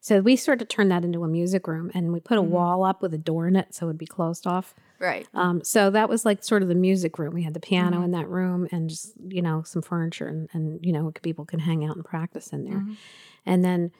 So 0.00 0.20
we 0.20 0.34
sort 0.36 0.62
of 0.62 0.68
turned 0.68 0.90
that 0.92 1.04
into 1.04 1.24
a 1.24 1.28
music 1.28 1.66
room, 1.66 1.90
and 1.92 2.12
we 2.12 2.20
put 2.20 2.38
a 2.38 2.42
Mhm. 2.42 2.48
wall 2.48 2.84
up 2.84 3.02
with 3.02 3.12
a 3.12 3.18
door 3.18 3.48
in 3.48 3.56
it, 3.56 3.74
so 3.74 3.86
it 3.86 3.88
would 3.88 3.98
be 3.98 4.06
closed 4.06 4.46
off. 4.46 4.74
right 4.98 5.26
Um, 5.32 5.64
so 5.64 5.88
that 5.90 6.08
was 6.10 6.26
like 6.26 6.44
sort 6.44 6.62
of 6.62 6.68
the 6.68 6.74
music 6.74 7.18
room. 7.18 7.32
We 7.32 7.42
had 7.42 7.54
the 7.54 7.60
piano 7.60 8.00
Mhm. 8.00 8.04
in 8.04 8.10
that 8.12 8.28
room, 8.28 8.68
and 8.70 8.88
just 8.90 9.14
you 9.28 9.40
know 9.42 9.62
some 9.62 9.80
furniture, 9.82 10.26
and 10.28 10.48
and 10.52 10.78
you 10.84 10.92
know 10.92 11.10
people 11.22 11.44
can 11.46 11.58
hang 11.60 11.84
out 11.86 11.96
and 11.96 12.04
practice 12.04 12.48
in 12.52 12.64
there. 12.64 12.80
Mhm. 12.80 12.96
And 13.46 13.64
then 13.64 13.90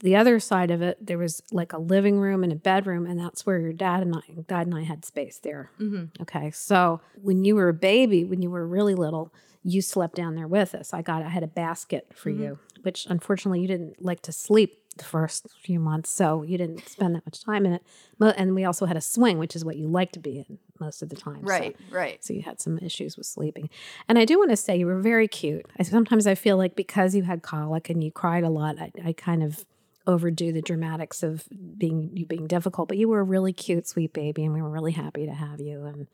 the 0.00 0.16
other 0.16 0.38
side 0.40 0.70
of 0.70 0.82
it, 0.82 1.04
there 1.04 1.18
was 1.18 1.42
like 1.52 1.72
a 1.72 1.78
living 1.78 2.18
room 2.18 2.42
and 2.44 2.52
a 2.52 2.56
bedroom, 2.56 3.06
and 3.06 3.18
that's 3.18 3.44
where 3.46 3.58
your 3.58 3.72
dad 3.72 4.02
and 4.02 4.14
I, 4.14 4.20
dad 4.46 4.66
and 4.66 4.74
I 4.74 4.82
had 4.82 5.04
space 5.04 5.38
there. 5.38 5.70
Mhm. 5.80 6.10
Okay, 6.20 6.50
so 6.50 7.00
when 7.22 7.44
you 7.44 7.54
were 7.56 7.68
a 7.68 7.74
baby, 7.74 8.24
when 8.24 8.42
you 8.42 8.50
were 8.50 8.66
really 8.66 8.94
little, 8.94 9.32
you 9.62 9.82
slept 9.82 10.14
down 10.14 10.34
there 10.34 10.46
with 10.48 10.74
us. 10.74 10.94
I 10.94 11.02
got, 11.02 11.22
I 11.22 11.28
had 11.28 11.42
a 11.42 11.48
basket 11.48 12.08
for 12.14 12.30
Mhm. 12.30 12.38
you, 12.38 12.58
which 12.82 13.06
unfortunately 13.08 13.60
you 13.60 13.68
didn't 13.68 14.02
like 14.02 14.22
to 14.22 14.32
sleep 14.32 14.82
the 14.96 15.04
first 15.04 15.46
few 15.62 15.78
months, 15.78 16.08
so 16.08 16.42
you 16.42 16.56
didn't 16.56 16.88
spend 16.88 17.14
that 17.14 17.26
much 17.26 17.44
time 17.44 17.66
in 17.66 17.72
it. 17.74 17.82
And 18.20 18.54
we 18.54 18.64
also 18.64 18.86
had 18.86 18.96
a 18.96 19.00
swing, 19.02 19.38
which 19.38 19.54
is 19.54 19.62
what 19.64 19.76
you 19.76 19.88
like 19.88 20.10
to 20.12 20.18
be 20.20 20.38
in 20.48 20.58
most 20.80 21.02
of 21.02 21.10
the 21.10 21.16
time. 21.16 21.40
so- 21.40 21.50
right 21.52 21.76
right 21.90 22.24
so 22.24 22.32
you 22.32 22.42
had 22.42 22.60
some 22.60 22.78
issues 22.78 23.16
with 23.16 23.26
sleeping. 23.26 23.68
And 24.08 24.18
I 24.18 24.24
do 24.24 24.38
want 24.38 24.50
to 24.50 24.56
say 24.56 24.76
you 24.78 24.86
were 24.86 25.00
very 25.00 25.28
cute. 25.28 25.66
I, 25.78 25.82
sometimes 25.82 26.26
I 26.26 26.34
feel 26.34 26.56
like 26.56 26.76
because 26.76 27.14
you 27.14 27.24
had 27.24 27.42
colic 27.42 27.90
and 27.90 28.02
you 28.02 28.10
cried 28.10 28.42
a 28.44 28.48
lot, 28.50 28.78
I, 28.78 28.90
I 29.04 29.12
kind 29.12 29.42
of 29.42 29.66
overdo 30.06 30.52
the 30.52 30.62
dramatics 30.62 31.22
of 31.22 31.44
being 31.76 32.10
you 32.14 32.26
being 32.26 32.46
difficult, 32.46 32.88
but 32.88 32.96
you 32.96 33.08
were 33.08 33.20
a 33.20 33.24
really 33.24 33.52
cute, 33.52 33.88
sweet 33.88 34.12
baby, 34.12 34.44
and 34.44 34.54
we 34.54 34.62
were 34.62 34.70
really 34.70 34.92
happy 34.92 35.26
to 35.26 35.32
have 35.32 35.60
you 35.60 35.84
and 35.84 36.06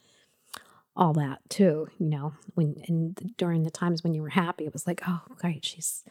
all 0.97 1.13
that 1.15 1.39
too. 1.49 1.89
You 1.99 2.09
know, 2.09 2.35
when 2.55 2.83
and 2.89 3.35
during 3.37 3.63
the 3.63 3.71
times 3.71 4.03
when 4.03 4.15
you 4.15 4.23
were 4.23 4.31
happy, 4.31 4.65
it 4.65 4.73
was 4.73 4.87
like, 4.87 5.03
oh, 5.07 5.21
great, 5.37 5.65
she's 5.65 6.05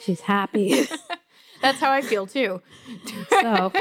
she's 0.00 0.20
happy. 0.20 0.86
That's 1.62 1.80
how 1.80 1.90
I 1.90 2.02
feel 2.02 2.26
too. 2.26 2.60
so 3.30 3.72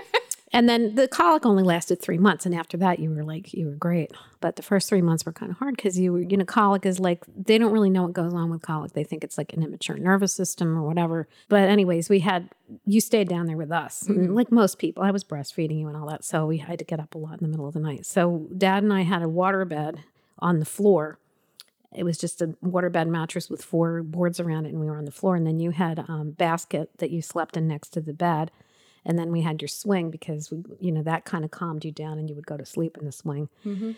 and 0.53 0.69
then 0.69 0.93
the 0.93 1.07
colic 1.07 1.45
only 1.45 1.63
lasted 1.63 1.99
three 1.99 2.19
months 2.19 2.45
and 2.45 2.53
after 2.53 2.77
that 2.77 2.99
you 2.99 3.09
were 3.09 3.23
like 3.23 3.53
you 3.53 3.65
were 3.65 3.75
great. 3.75 4.11
But 4.39 4.55
the 4.55 4.61
first 4.61 4.87
three 4.87 5.01
months 5.01 5.25
were 5.25 5.33
kind 5.33 5.51
of 5.51 5.57
hard 5.57 5.75
because 5.75 5.97
you 5.97 6.13
were 6.13 6.21
you 6.21 6.37
know 6.37 6.45
colic 6.45 6.85
is 6.85 6.99
like 6.99 7.23
they 7.35 7.57
don't 7.57 7.71
really 7.71 7.89
know 7.89 8.03
what 8.03 8.13
goes 8.13 8.33
on 8.33 8.51
with 8.51 8.61
colic. 8.61 8.93
They 8.93 9.03
think 9.03 9.23
it's 9.23 9.37
like 9.37 9.51
an 9.53 9.63
immature 9.63 9.97
nervous 9.97 10.33
system 10.33 10.77
or 10.77 10.83
whatever. 10.83 11.27
But 11.49 11.67
anyways 11.67 12.07
we 12.07 12.19
had 12.19 12.49
you 12.85 13.01
stayed 13.01 13.27
down 13.27 13.47
there 13.47 13.57
with 13.57 13.71
us 13.71 14.03
mm-hmm. 14.07 14.33
like 14.33 14.51
most 14.51 14.77
people. 14.77 15.03
I 15.03 15.11
was 15.11 15.23
breastfeeding 15.23 15.79
you 15.79 15.87
and 15.87 15.97
all 15.97 16.07
that 16.09 16.23
so 16.23 16.45
we 16.45 16.59
had 16.59 16.79
to 16.79 16.85
get 16.85 16.99
up 16.99 17.15
a 17.15 17.17
lot 17.17 17.41
in 17.41 17.43
the 17.43 17.49
middle 17.49 17.67
of 17.67 17.73
the 17.73 17.79
night. 17.79 18.05
So 18.05 18.47
dad 18.55 18.83
and 18.83 18.93
i 18.93 19.01
had 19.01 19.23
a 19.23 19.29
water 19.29 19.65
bed 19.65 20.03
on 20.39 20.59
the 20.59 20.65
floor. 20.65 21.17
It 21.95 22.03
was 22.03 22.17
just 22.17 22.41
a 22.41 22.47
waterbed 22.63 23.07
mattress 23.07 23.49
with 23.49 23.63
four 23.63 24.03
boards 24.03 24.39
around 24.39 24.65
it 24.65 24.69
and 24.69 24.79
we 24.79 24.85
were 24.85 24.97
on 24.97 25.05
the 25.05 25.11
floor. 25.11 25.35
And 25.35 25.47
then 25.47 25.59
you 25.59 25.71
had 25.71 25.99
a 25.99 26.11
um, 26.11 26.31
basket 26.31 26.89
that 26.97 27.11
you 27.11 27.21
slept 27.21 27.57
in 27.57 27.67
next 27.67 27.89
to 27.89 28.01
the 28.01 28.13
bed 28.13 28.51
and 29.05 29.17
then 29.17 29.31
we 29.31 29.41
had 29.41 29.61
your 29.61 29.67
swing 29.67 30.09
because 30.09 30.51
we, 30.51 30.63
you 30.79 30.91
know 30.91 31.03
that 31.03 31.25
kind 31.25 31.43
of 31.45 31.51
calmed 31.51 31.85
you 31.85 31.91
down 31.91 32.17
and 32.17 32.29
you 32.29 32.35
would 32.35 32.45
go 32.45 32.57
to 32.57 32.65
sleep 32.65 32.97
in 32.97 33.05
the 33.05 33.11
swing 33.11 33.49
mm-hmm. 33.65 33.91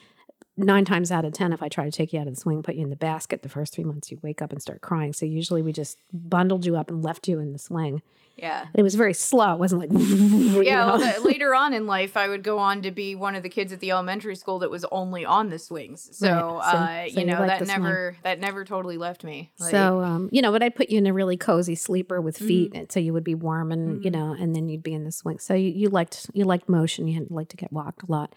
Nine 0.58 0.86
times 0.86 1.12
out 1.12 1.26
of 1.26 1.34
ten 1.34 1.52
if 1.52 1.62
i 1.62 1.68
try 1.68 1.86
to 1.86 1.92
take 1.92 2.14
you 2.14 2.20
out 2.20 2.28
of 2.28 2.36
the 2.36 2.40
swing 2.40 2.64
put 2.64 2.76
you 2.76 2.84
in 2.84 2.90
the 2.90 2.96
basket 2.96 3.42
the 3.42 3.50
first 3.50 3.74
three 3.74 3.84
months 3.84 4.12
you 4.12 4.20
wake 4.22 4.42
up 4.42 4.52
and 4.52 4.62
start 4.62 4.82
crying 4.82 5.14
so 5.14 5.26
usually 5.26 5.62
we 5.62 5.72
just 5.72 5.98
bundled 6.14 6.66
you 6.66 6.76
up 6.76 6.90
and 6.90 7.04
left 7.04 7.28
you 7.28 7.40
in 7.40 7.52
the 7.52 7.60
swing 7.60 8.02
yeah. 8.38 8.66
It 8.74 8.84
was 8.84 8.96
very 8.96 9.14
slow. 9.14 9.54
It 9.54 9.60
wasn't 9.60 9.82
like, 9.82 9.90
yeah. 10.66 10.98
Well, 10.98 11.24
later 11.24 11.56
on 11.56 11.74
in 11.74 11.88
life, 11.88 12.18
I 12.18 12.28
would 12.28 12.44
go 12.44 12.60
on 12.60 12.82
to 12.82 12.92
be 12.92 13.16
one 13.16 13.36
of 13.36 13.44
the 13.44 13.50
kids 13.50 13.72
at 13.72 13.80
the 13.80 13.92
elementary 13.92 14.36
school 14.36 14.60
that 14.60 14.70
was 14.70 14.84
only 14.92 15.24
on 15.24 15.50
the 15.50 15.60
swings. 15.60 16.10
So, 16.12 16.28
right. 16.28 16.40
so, 16.40 16.58
uh, 16.58 17.10
so 17.10 17.20
you 17.20 17.26
know, 17.26 17.46
that 17.46 17.66
never, 17.66 18.12
swing. 18.12 18.22
that 18.24 18.40
never 18.40 18.66
totally 18.66 18.98
left 18.98 19.24
me. 19.24 19.52
Like, 19.60 19.72
so, 19.72 20.02
um, 20.02 20.30
you 20.32 20.42
know, 20.42 20.52
but 20.52 20.62
I'd 20.62 20.76
put 20.76 20.90
you 20.90 20.98
in 20.98 21.08
a 21.08 21.14
really 21.14 21.38
cozy 21.38 21.76
sleeper 21.76 22.20
with 22.20 22.38
feet 22.38 22.74
mm-hmm. 22.74 22.84
so 22.90 23.00
you 23.00 23.14
would 23.14 23.24
be 23.24 23.36
warm 23.36 23.72
and, 23.72 23.96
mm-hmm. 23.96 24.04
you 24.04 24.12
know, 24.12 24.36
and 24.38 24.54
then 24.54 24.68
you'd 24.68 24.84
be 24.84 24.94
in 24.94 25.06
the 25.06 25.12
swing. 25.12 25.40
So 25.40 25.54
you, 25.54 25.70
you 25.70 25.90
liked, 25.90 26.30
you 26.34 26.44
liked 26.44 26.68
motion. 26.68 27.08
You 27.08 27.26
like 27.30 27.50
to 27.50 27.58
get 27.58 27.72
walked 27.72 28.04
a 28.04 28.12
lot, 28.12 28.34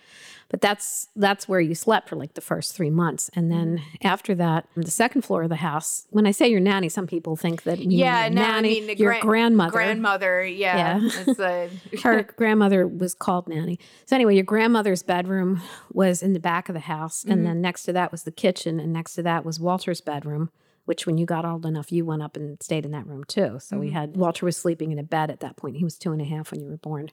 but 0.48 0.60
that's, 0.60 1.08
that's 1.16 1.48
where 1.48 1.60
you 1.60 1.74
slept 1.74 2.07
for 2.08 2.16
like 2.16 2.34
the 2.34 2.40
first 2.40 2.74
three 2.74 2.90
months. 2.90 3.30
And 3.34 3.50
then 3.50 3.78
mm-hmm. 3.78 4.06
after 4.06 4.34
that, 4.36 4.66
on 4.76 4.82
the 4.82 4.90
second 4.90 5.22
floor 5.22 5.42
of 5.42 5.48
the 5.48 5.56
house, 5.56 6.06
when 6.10 6.26
I 6.26 6.30
say 6.30 6.48
your 6.48 6.60
nanny, 6.60 6.88
some 6.88 7.06
people 7.06 7.36
think 7.36 7.62
that, 7.64 7.78
yeah, 7.78 8.28
no, 8.28 8.42
nanny, 8.42 8.82
I 8.82 8.86
mean, 8.86 8.96
your 8.96 9.20
grandmother 9.20 9.72
grandmother. 9.72 10.44
Yeah. 10.44 11.00
yeah. 11.38 11.68
Her 12.02 12.22
grandmother 12.22 12.86
was 12.86 13.14
called 13.14 13.48
Nanny. 13.48 13.78
So 14.06 14.16
anyway, 14.16 14.34
your 14.34 14.44
grandmother's 14.44 15.02
bedroom 15.02 15.62
was 15.92 16.22
in 16.22 16.32
the 16.32 16.40
back 16.40 16.68
of 16.68 16.74
the 16.74 16.80
house. 16.80 17.22
Mm-hmm. 17.22 17.32
And 17.32 17.46
then 17.46 17.60
next 17.60 17.84
to 17.84 17.92
that 17.92 18.12
was 18.12 18.24
the 18.24 18.30
kitchen. 18.30 18.80
And 18.80 18.92
next 18.92 19.14
to 19.14 19.22
that 19.22 19.44
was 19.44 19.60
Walter's 19.60 20.00
bedroom, 20.00 20.50
which 20.84 21.06
when 21.06 21.18
you 21.18 21.26
got 21.26 21.44
old 21.44 21.66
enough, 21.66 21.92
you 21.92 22.04
went 22.04 22.22
up 22.22 22.36
and 22.36 22.62
stayed 22.62 22.84
in 22.84 22.92
that 22.92 23.06
room 23.06 23.24
too. 23.24 23.58
So 23.60 23.74
mm-hmm. 23.74 23.80
we 23.80 23.90
had 23.90 24.16
Walter 24.16 24.46
was 24.46 24.56
sleeping 24.56 24.92
in 24.92 24.98
a 24.98 25.04
bed 25.04 25.30
at 25.30 25.40
that 25.40 25.56
point. 25.56 25.76
He 25.76 25.84
was 25.84 25.96
two 25.96 26.12
and 26.12 26.20
a 26.20 26.24
half 26.24 26.50
when 26.50 26.60
you 26.60 26.68
were 26.68 26.76
born. 26.76 27.10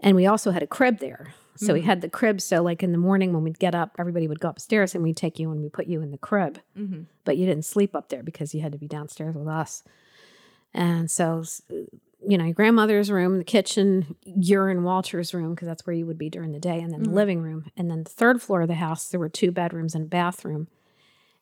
And 0.00 0.16
we 0.16 0.26
also 0.26 0.50
had 0.50 0.62
a 0.62 0.66
crib 0.66 0.98
there. 0.98 1.34
So 1.56 1.66
mm-hmm. 1.66 1.74
we 1.74 1.80
had 1.82 2.00
the 2.02 2.10
crib. 2.10 2.40
So, 2.40 2.62
like 2.62 2.82
in 2.82 2.92
the 2.92 2.98
morning 2.98 3.32
when 3.32 3.42
we'd 3.42 3.58
get 3.58 3.74
up, 3.74 3.96
everybody 3.98 4.28
would 4.28 4.40
go 4.40 4.50
upstairs 4.50 4.94
and 4.94 5.02
we'd 5.02 5.16
take 5.16 5.38
you 5.38 5.50
and 5.50 5.62
we 5.62 5.68
put 5.70 5.86
you 5.86 6.02
in 6.02 6.10
the 6.10 6.18
crib. 6.18 6.60
Mm-hmm. 6.78 7.02
But 7.24 7.38
you 7.38 7.46
didn't 7.46 7.64
sleep 7.64 7.96
up 7.96 8.10
there 8.10 8.22
because 8.22 8.54
you 8.54 8.60
had 8.60 8.72
to 8.72 8.78
be 8.78 8.88
downstairs 8.88 9.34
with 9.34 9.48
us. 9.48 9.82
And 10.74 11.10
so 11.10 11.44
you 12.26 12.36
know, 12.36 12.44
your 12.44 12.54
grandmother's 12.54 13.10
room, 13.10 13.38
the 13.38 13.44
kitchen, 13.44 14.16
you're 14.24 14.68
in 14.68 14.82
Walter's 14.82 15.32
room 15.32 15.54
because 15.54 15.66
that's 15.66 15.86
where 15.86 15.94
you 15.94 16.06
would 16.06 16.18
be 16.18 16.28
during 16.28 16.52
the 16.52 16.58
day, 16.58 16.80
and 16.80 16.92
then 16.92 17.00
mm-hmm. 17.00 17.10
the 17.10 17.16
living 17.16 17.40
room. 17.40 17.70
And 17.76 17.90
then 17.90 18.04
the 18.04 18.10
third 18.10 18.42
floor 18.42 18.62
of 18.62 18.68
the 18.68 18.74
house, 18.74 19.08
there 19.08 19.20
were 19.20 19.28
two 19.28 19.52
bedrooms 19.52 19.94
and 19.94 20.04
a 20.04 20.08
bathroom. 20.08 20.68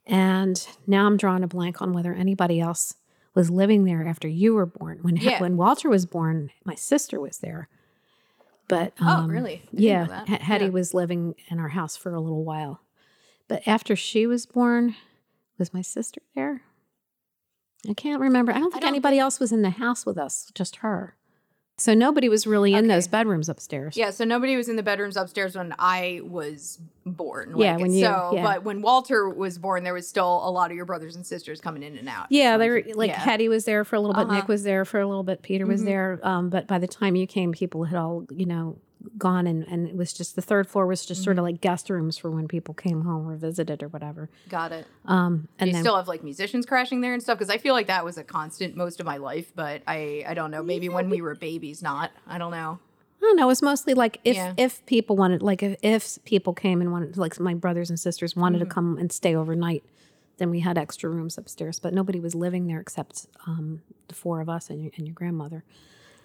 And 0.07 0.67
now 0.87 1.07
I'm 1.07 1.17
drawing 1.17 1.43
a 1.43 1.49
blank 1.49 1.81
on 1.81 1.93
whether 1.93 2.13
anybody 2.13 2.61
else 2.61 2.95
was 3.35 3.51
living 3.51 3.85
there 3.85 4.07
after 4.07 4.29
you 4.29 4.55
were 4.55 4.67
born. 4.67 4.99
When 5.03 5.17
yeah. 5.17 5.41
when 5.41 5.57
Walter 5.57 5.89
was 5.89 6.07
born, 6.07 6.51
my 6.65 6.75
sister 6.75 7.19
was 7.19 7.39
there. 7.39 7.69
But 8.69 8.95
oh, 9.01 9.07
um, 9.07 9.25
oh, 9.25 9.29
really? 9.29 9.63
yeah, 9.73 10.25
H- 10.29 10.41
Hetty 10.41 10.67
yeah. 10.67 10.71
was 10.71 10.95
living 10.95 11.35
in 11.49 11.59
our 11.59 11.69
house 11.69 11.97
for 11.97 12.15
a 12.15 12.21
little 12.21 12.45
while. 12.45 12.81
But 13.47 13.67
after 13.69 13.95
she 13.95 14.27
was 14.27 14.47
born, 14.47 14.97
was 15.59 15.75
my 15.75 15.83
sister 15.83 16.23
there? 16.35 16.63
I 17.89 17.93
can't 17.93 18.21
remember. 18.21 18.53
I 18.53 18.59
don't 18.59 18.71
think 18.71 18.83
I 18.83 18.87
don't 18.87 18.95
anybody 18.95 19.17
think... 19.17 19.23
else 19.23 19.41
was 19.41 19.53
in 19.53 19.63
the 19.63 19.71
house 19.71 20.07
with 20.07 20.17
us, 20.17 20.51
just 20.55 20.77
her. 20.77 21.17
So 21.77 21.93
nobody 21.93 22.29
was 22.29 22.47
really 22.47 22.73
in 22.73 22.85
okay. 22.85 22.95
those 22.95 23.09
bedrooms 23.09 23.49
upstairs. 23.49 23.97
Yeah, 23.97 24.11
so 24.11 24.25
nobody 24.25 24.57
was 24.57 24.69
in 24.69 24.77
the 24.77 24.83
bedrooms 24.83 25.17
upstairs 25.17 25.57
when 25.57 25.75
I 25.77 26.21
was 26.23 26.79
born. 27.05 27.55
Yeah, 27.57 27.77
when 27.77 27.93
you. 27.93 28.05
So, 28.05 28.33
yeah. 28.35 28.43
but 28.45 28.63
when 28.63 28.81
Walter 28.81 29.29
was 29.29 29.59
born, 29.59 29.83
there 29.83 29.93
was 29.93 30.07
still 30.07 30.41
a 30.47 30.51
lot 30.51 30.71
of 30.71 30.77
your 30.77 30.87
brothers 30.87 31.17
and 31.17 31.27
sisters 31.27 31.61
coming 31.61 31.83
in 31.83 31.99
and 31.99 32.09
out. 32.09 32.27
Yeah, 32.31 32.59
they 32.59 32.71
were 32.71 32.85
like 32.95 33.11
yeah. 33.11 33.19
Hetty 33.19 33.49
was 33.49 33.65
there 33.65 33.85
for 33.85 33.97
a 33.97 34.01
little 34.01 34.15
bit, 34.15 34.27
uh-huh. 34.27 34.37
Nick 34.37 34.49
was 34.49 34.63
there 34.63 34.85
for 34.85 35.01
a 35.01 35.07
little 35.07 35.25
bit, 35.25 35.43
Peter 35.43 35.67
was 35.67 35.81
mm-hmm. 35.81 35.87
there. 35.87 36.21
Um, 36.23 36.49
but 36.49 36.69
by 36.69 36.79
the 36.79 36.87
time 36.87 37.17
you 37.17 37.27
came, 37.27 37.51
people 37.51 37.85
had 37.85 37.99
all 37.99 38.25
you 38.31 38.47
know 38.47 38.79
gone 39.19 39.47
and, 39.47 39.67
and 39.69 39.89
it 39.89 39.97
was 39.97 40.13
just 40.13 40.37
the 40.37 40.43
third 40.43 40.69
floor 40.69 40.87
was 40.87 41.05
just 41.05 41.21
mm-hmm. 41.21 41.25
sort 41.25 41.39
of 41.39 41.45
like 41.45 41.61
guest 41.61 41.91
rooms 41.91 42.17
for 42.19 42.31
when 42.31 42.49
people 42.49 42.75
came 42.75 43.03
home 43.03 43.29
or 43.29 43.37
visited 43.37 43.83
or 43.83 43.89
whatever. 43.89 44.31
Got 44.49 44.73
it. 44.73 44.87
Um, 45.05 45.49
and 45.59 45.69
you 45.69 45.75
then, 45.75 45.83
still 45.83 45.97
have 45.97 46.09
like 46.09 46.23
musicians 46.23 46.67
crashing 46.67 47.01
there 47.01 47.13
and 47.13 47.23
stuff 47.23 47.39
because 47.39 47.51
I 47.51 47.59
feel 47.59 47.75
like 47.75 47.87
that 47.87 48.05
was 48.05 48.19
a 48.19 48.25
constant 48.25 48.77
most 48.77 49.01
of 49.01 49.07
my 49.07 49.17
life, 49.17 49.53
but 49.55 49.83
I 49.87 50.25
I 50.27 50.35
don't 50.35 50.51
know 50.51 50.63
maybe 50.63 50.87
yeah, 50.87 50.95
when 50.95 51.11
we 51.11 51.21
were 51.21 51.35
babies, 51.35 51.83
not 51.83 52.11
I 52.27 52.39
don't 52.39 52.51
know. 52.51 52.79
I 53.25 53.27
don't 53.27 53.37
know. 53.37 53.49
It's 53.49 53.63
mostly 53.63 53.95
like 53.95 54.21
if 54.25 54.37
yeah. 54.37 54.53
if 54.59 54.85
people 54.85 55.17
wanted, 55.17 55.41
like 55.41 55.63
if, 55.63 55.77
if 55.83 56.23
people 56.27 56.53
came 56.53 56.83
and 56.83 56.93
wanted, 56.93 57.17
like 57.17 57.41
my 57.41 57.55
brothers 57.55 57.89
and 57.89 57.99
sisters 57.99 58.37
wanted 58.37 58.59
mm-hmm. 58.59 58.69
to 58.69 58.75
come 58.75 58.99
and 58.99 59.11
stay 59.11 59.35
overnight, 59.35 59.83
then 60.37 60.51
we 60.51 60.61
had 60.61 60.77
extra 60.77 61.09
rooms 61.09 61.39
upstairs. 61.39 61.81
But 61.81 61.95
nobody 61.95 62.21
was 62.21 62.35
living 62.35 62.67
there 62.67 62.81
except 62.81 63.27
um, 63.47 63.81
the 64.09 64.15
four 64.15 64.43
of 64.43 64.51
us 64.51 64.69
and 64.69 64.83
your, 64.83 64.93
and 64.97 65.07
your 65.07 65.15
grandmother. 65.15 65.65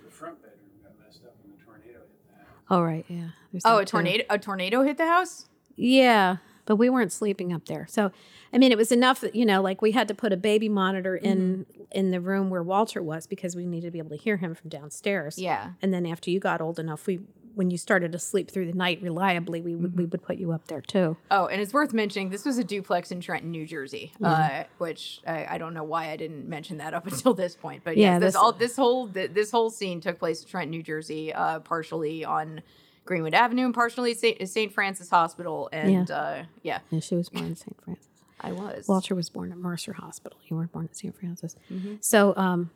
The 0.04 0.12
front 0.12 0.42
bedroom 0.42 0.60
got 0.84 0.92
messed 1.00 1.24
up 1.24 1.36
when 1.42 1.58
the 1.58 1.64
tornado 1.64 2.00
hit 2.00 2.28
the 2.28 2.44
house. 2.44 2.59
Oh 2.70 2.82
right, 2.82 3.06
yeah. 3.08 3.30
There's 3.52 3.64
oh, 3.66 3.80
a 3.80 3.86
tornado! 3.86 4.24
A 4.30 4.38
tornado 4.38 4.84
hit 4.84 4.98
the 4.98 5.08
house. 5.08 5.48
Yeah, 5.76 6.38
but 6.66 6.76
we 6.76 6.90
weren't 6.90 7.12
sleeping 7.12 7.52
up 7.52 7.66
there. 7.66 7.88
So, 7.90 8.12
I 8.54 8.58
mean, 8.58 8.72
it 8.72 8.78
was 8.78 8.92
enough 8.92 9.22
that, 9.22 9.34
you 9.34 9.46
know, 9.46 9.62
like 9.62 9.82
we 9.82 9.92
had 9.92 10.08
to 10.10 10.14
put 10.14 10.32
a 10.32 10.38
baby 10.38 10.70
monitor 10.70 11.16
in 11.16 11.66
mm-hmm. 11.66 11.82
in 11.92 12.12
the 12.12 12.22
room 12.22 12.50
where 12.50 12.62
Walter 12.62 13.02
was 13.02 13.26
because 13.26 13.56
we 13.56 13.66
needed 13.66 13.88
to 13.88 13.92
be 13.92 13.98
able 13.98 14.12
to 14.12 14.18
hear 14.18 14.38
him 14.38 14.54
from 14.54 14.70
downstairs. 14.70 15.40
Yeah. 15.40 15.72
And 15.82 15.94
then 15.94 16.06
after 16.06 16.30
you 16.30 16.40
got 16.40 16.62
old 16.62 16.78
enough, 16.78 17.08
we 17.08 17.22
when 17.60 17.70
you 17.70 17.78
started 17.78 18.14
to 18.14 18.20
sleep 18.20 18.50
through 18.50 18.66
the 18.66 18.78
night 18.78 19.02
reliably, 19.02 19.60
we 19.60 19.76
would 19.76 19.92
mm-hmm. 19.92 19.98
we 19.98 20.06
would 20.06 20.24
put 20.24 20.38
you 20.38 20.54
up 20.54 20.66
there 20.68 20.80
too. 20.80 21.18
Oh, 21.30 21.48
and 21.48 21.62
it's 21.62 21.74
worth 21.74 21.92
mentioning 21.92 22.30
this 22.30 22.46
was 22.46 22.58
a 22.58 22.64
duplex 22.64 23.12
in 23.12 23.20
Trenton, 23.20 23.52
New 23.52 23.66
Jersey, 23.66 24.14
yeah. 24.18 24.30
uh, 24.30 24.64
which 24.78 25.20
I, 25.28 25.46
I, 25.46 25.58
don't 25.58 25.74
know 25.74 25.84
why 25.84 26.10
I 26.10 26.16
didn't 26.16 26.48
mention 26.48 26.78
that 26.78 26.94
up 26.94 27.06
until 27.12 27.34
this 27.34 27.58
point. 27.58 27.82
But 27.84 27.98
yeah, 27.98 28.14
yes, 28.14 28.22
this, 28.22 28.36
all 28.38 28.54
this 28.54 28.78
whole 28.78 29.08
this 29.08 29.52
whole 29.52 29.70
scene 29.70 30.00
took 30.00 30.20
place 30.20 30.42
in 30.42 30.48
Trenton, 30.48 30.72
New 30.72 30.82
Jersey, 30.82 31.34
uh, 31.34 31.60
partially 31.60 32.24
on 32.24 32.62
Greenwood 33.04 33.34
Avenue 33.34 33.66
and 33.66 33.74
partially 33.74 34.14
St. 34.14 34.74
Francis 34.74 35.10
Hospital. 35.10 35.68
And 35.74 36.08
yeah. 36.08 36.16
Uh, 36.16 36.44
yeah. 36.64 36.80
yeah. 36.92 37.00
she 37.02 37.16
was 37.16 37.28
born 37.28 37.44
in 37.44 37.56
St. 37.58 37.76
Francis. 37.84 38.08
I 38.40 38.54
was. 38.54 38.88
Walter 38.88 39.16
was 39.16 39.30
born 39.30 39.52
at 39.52 39.58
Mercer 39.58 39.92
Hospital. 39.92 40.40
You 40.46 40.56
were 40.56 40.68
born 40.68 40.86
at 40.86 40.96
St. 40.96 41.14
Francis. 41.14 41.58
Mm-hmm. 41.70 41.96
So, 42.00 42.34
um, 42.38 42.70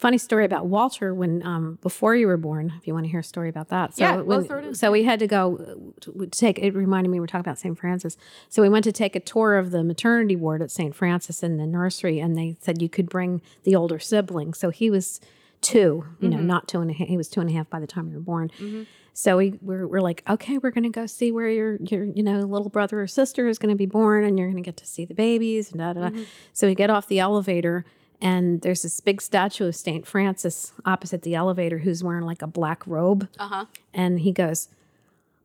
funny 0.00 0.16
story 0.16 0.46
about 0.46 0.66
Walter 0.66 1.12
when 1.12 1.42
um, 1.44 1.78
before 1.82 2.16
you 2.16 2.26
were 2.26 2.38
born. 2.38 2.72
If 2.78 2.86
you 2.86 2.94
want 2.94 3.04
to 3.04 3.10
hear 3.10 3.20
a 3.20 3.24
story 3.24 3.50
about 3.50 3.68
that, 3.68 3.94
so 3.96 4.02
yeah, 4.02 4.16
when, 4.16 4.74
so 4.74 4.90
we 4.90 5.04
had 5.04 5.18
to 5.18 5.26
go 5.26 5.94
to 6.00 6.26
take. 6.28 6.58
It 6.58 6.74
reminded 6.74 7.10
me 7.10 7.16
we 7.16 7.20
were 7.20 7.26
talking 7.26 7.40
about 7.40 7.58
St. 7.58 7.78
Francis. 7.78 8.16
So 8.48 8.62
we 8.62 8.70
went 8.70 8.84
to 8.84 8.92
take 8.92 9.14
a 9.14 9.20
tour 9.20 9.56
of 9.56 9.72
the 9.72 9.84
maternity 9.84 10.36
ward 10.36 10.62
at 10.62 10.70
St. 10.70 10.94
Francis 10.94 11.42
in 11.42 11.58
the 11.58 11.66
nursery, 11.66 12.18
and 12.18 12.36
they 12.36 12.56
said 12.60 12.80
you 12.80 12.88
could 12.88 13.10
bring 13.10 13.42
the 13.64 13.76
older 13.76 13.98
sibling. 13.98 14.54
So 14.54 14.70
he 14.70 14.90
was 14.90 15.20
two, 15.60 16.06
you 16.20 16.30
know, 16.30 16.38
mm-hmm. 16.38 16.46
not 16.46 16.66
two 16.66 16.80
and 16.80 16.90
a 16.90 16.94
half. 16.94 17.06
He 17.06 17.18
was 17.18 17.28
two 17.28 17.40
and 17.40 17.50
a 17.50 17.52
half 17.52 17.68
by 17.68 17.78
the 17.78 17.86
time 17.86 18.08
you 18.08 18.14
were 18.14 18.22
born. 18.22 18.48
Mm-hmm. 18.58 18.84
So 19.12 19.36
we 19.36 19.58
we're, 19.60 19.86
we're 19.86 20.00
like, 20.00 20.22
okay, 20.30 20.56
we're 20.56 20.70
going 20.70 20.84
to 20.84 20.88
go 20.88 21.04
see 21.04 21.30
where 21.30 21.50
your 21.50 21.76
your 21.76 22.04
you 22.04 22.22
know 22.22 22.40
little 22.40 22.70
brother 22.70 23.02
or 23.02 23.06
sister 23.06 23.48
is 23.48 23.58
going 23.58 23.68
to 23.68 23.76
be 23.76 23.86
born, 23.86 24.24
and 24.24 24.38
you're 24.38 24.48
going 24.48 24.62
to 24.62 24.66
get 24.66 24.78
to 24.78 24.86
see 24.86 25.04
the 25.04 25.14
babies 25.14 25.70
and 25.70 25.80
da 25.80 25.92
da. 25.92 26.08
Mm-hmm. 26.08 26.22
So 26.54 26.66
we 26.66 26.74
get 26.74 26.88
off 26.88 27.06
the 27.06 27.18
elevator, 27.18 27.84
and 28.20 28.60
there's 28.62 28.82
this 28.82 29.00
big 29.00 29.20
statue 29.20 29.68
of 29.68 29.76
Saint 29.76 30.06
Francis 30.06 30.72
opposite 30.84 31.22
the 31.22 31.34
elevator, 31.34 31.78
who's 31.78 32.04
wearing 32.04 32.24
like 32.24 32.42
a 32.42 32.46
black 32.46 32.86
robe, 32.86 33.28
uh-huh. 33.38 33.66
and 33.94 34.20
he 34.20 34.32
goes, 34.32 34.68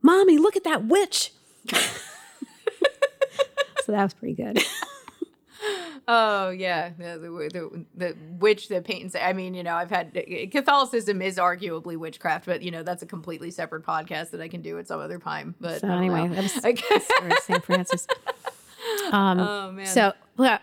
"Mommy, 0.02 0.38
look 0.38 0.56
at 0.56 0.64
that 0.64 0.84
witch." 0.84 1.32
so 1.72 1.78
that 3.88 4.02
was 4.02 4.14
pretty 4.14 4.34
good. 4.34 4.58
Oh 6.08 6.50
yeah, 6.50 6.90
the, 6.96 7.18
the, 7.18 7.84
the, 7.96 8.16
witch 8.38 8.68
that 8.68 8.84
paintings. 8.84 9.16
I 9.16 9.32
mean, 9.32 9.54
you 9.54 9.64
know, 9.64 9.74
I've 9.74 9.90
had 9.90 10.14
Catholicism 10.52 11.20
is 11.20 11.36
arguably 11.36 11.96
witchcraft, 11.96 12.46
but 12.46 12.62
you 12.62 12.70
know 12.70 12.84
that's 12.84 13.02
a 13.02 13.06
completely 13.06 13.50
separate 13.50 13.84
podcast 13.84 14.30
that 14.30 14.40
I 14.40 14.46
can 14.46 14.62
do 14.62 14.78
at 14.78 14.86
some 14.86 15.00
other 15.00 15.18
time. 15.18 15.56
But 15.60 15.80
so 15.80 15.88
anyway, 15.88 16.28
that 16.28 16.42
was 16.44 16.52
St. 17.44 17.64
Francis. 17.64 18.06
Um, 19.10 19.40
oh 19.40 19.72
man. 19.72 19.86
So. 19.86 20.12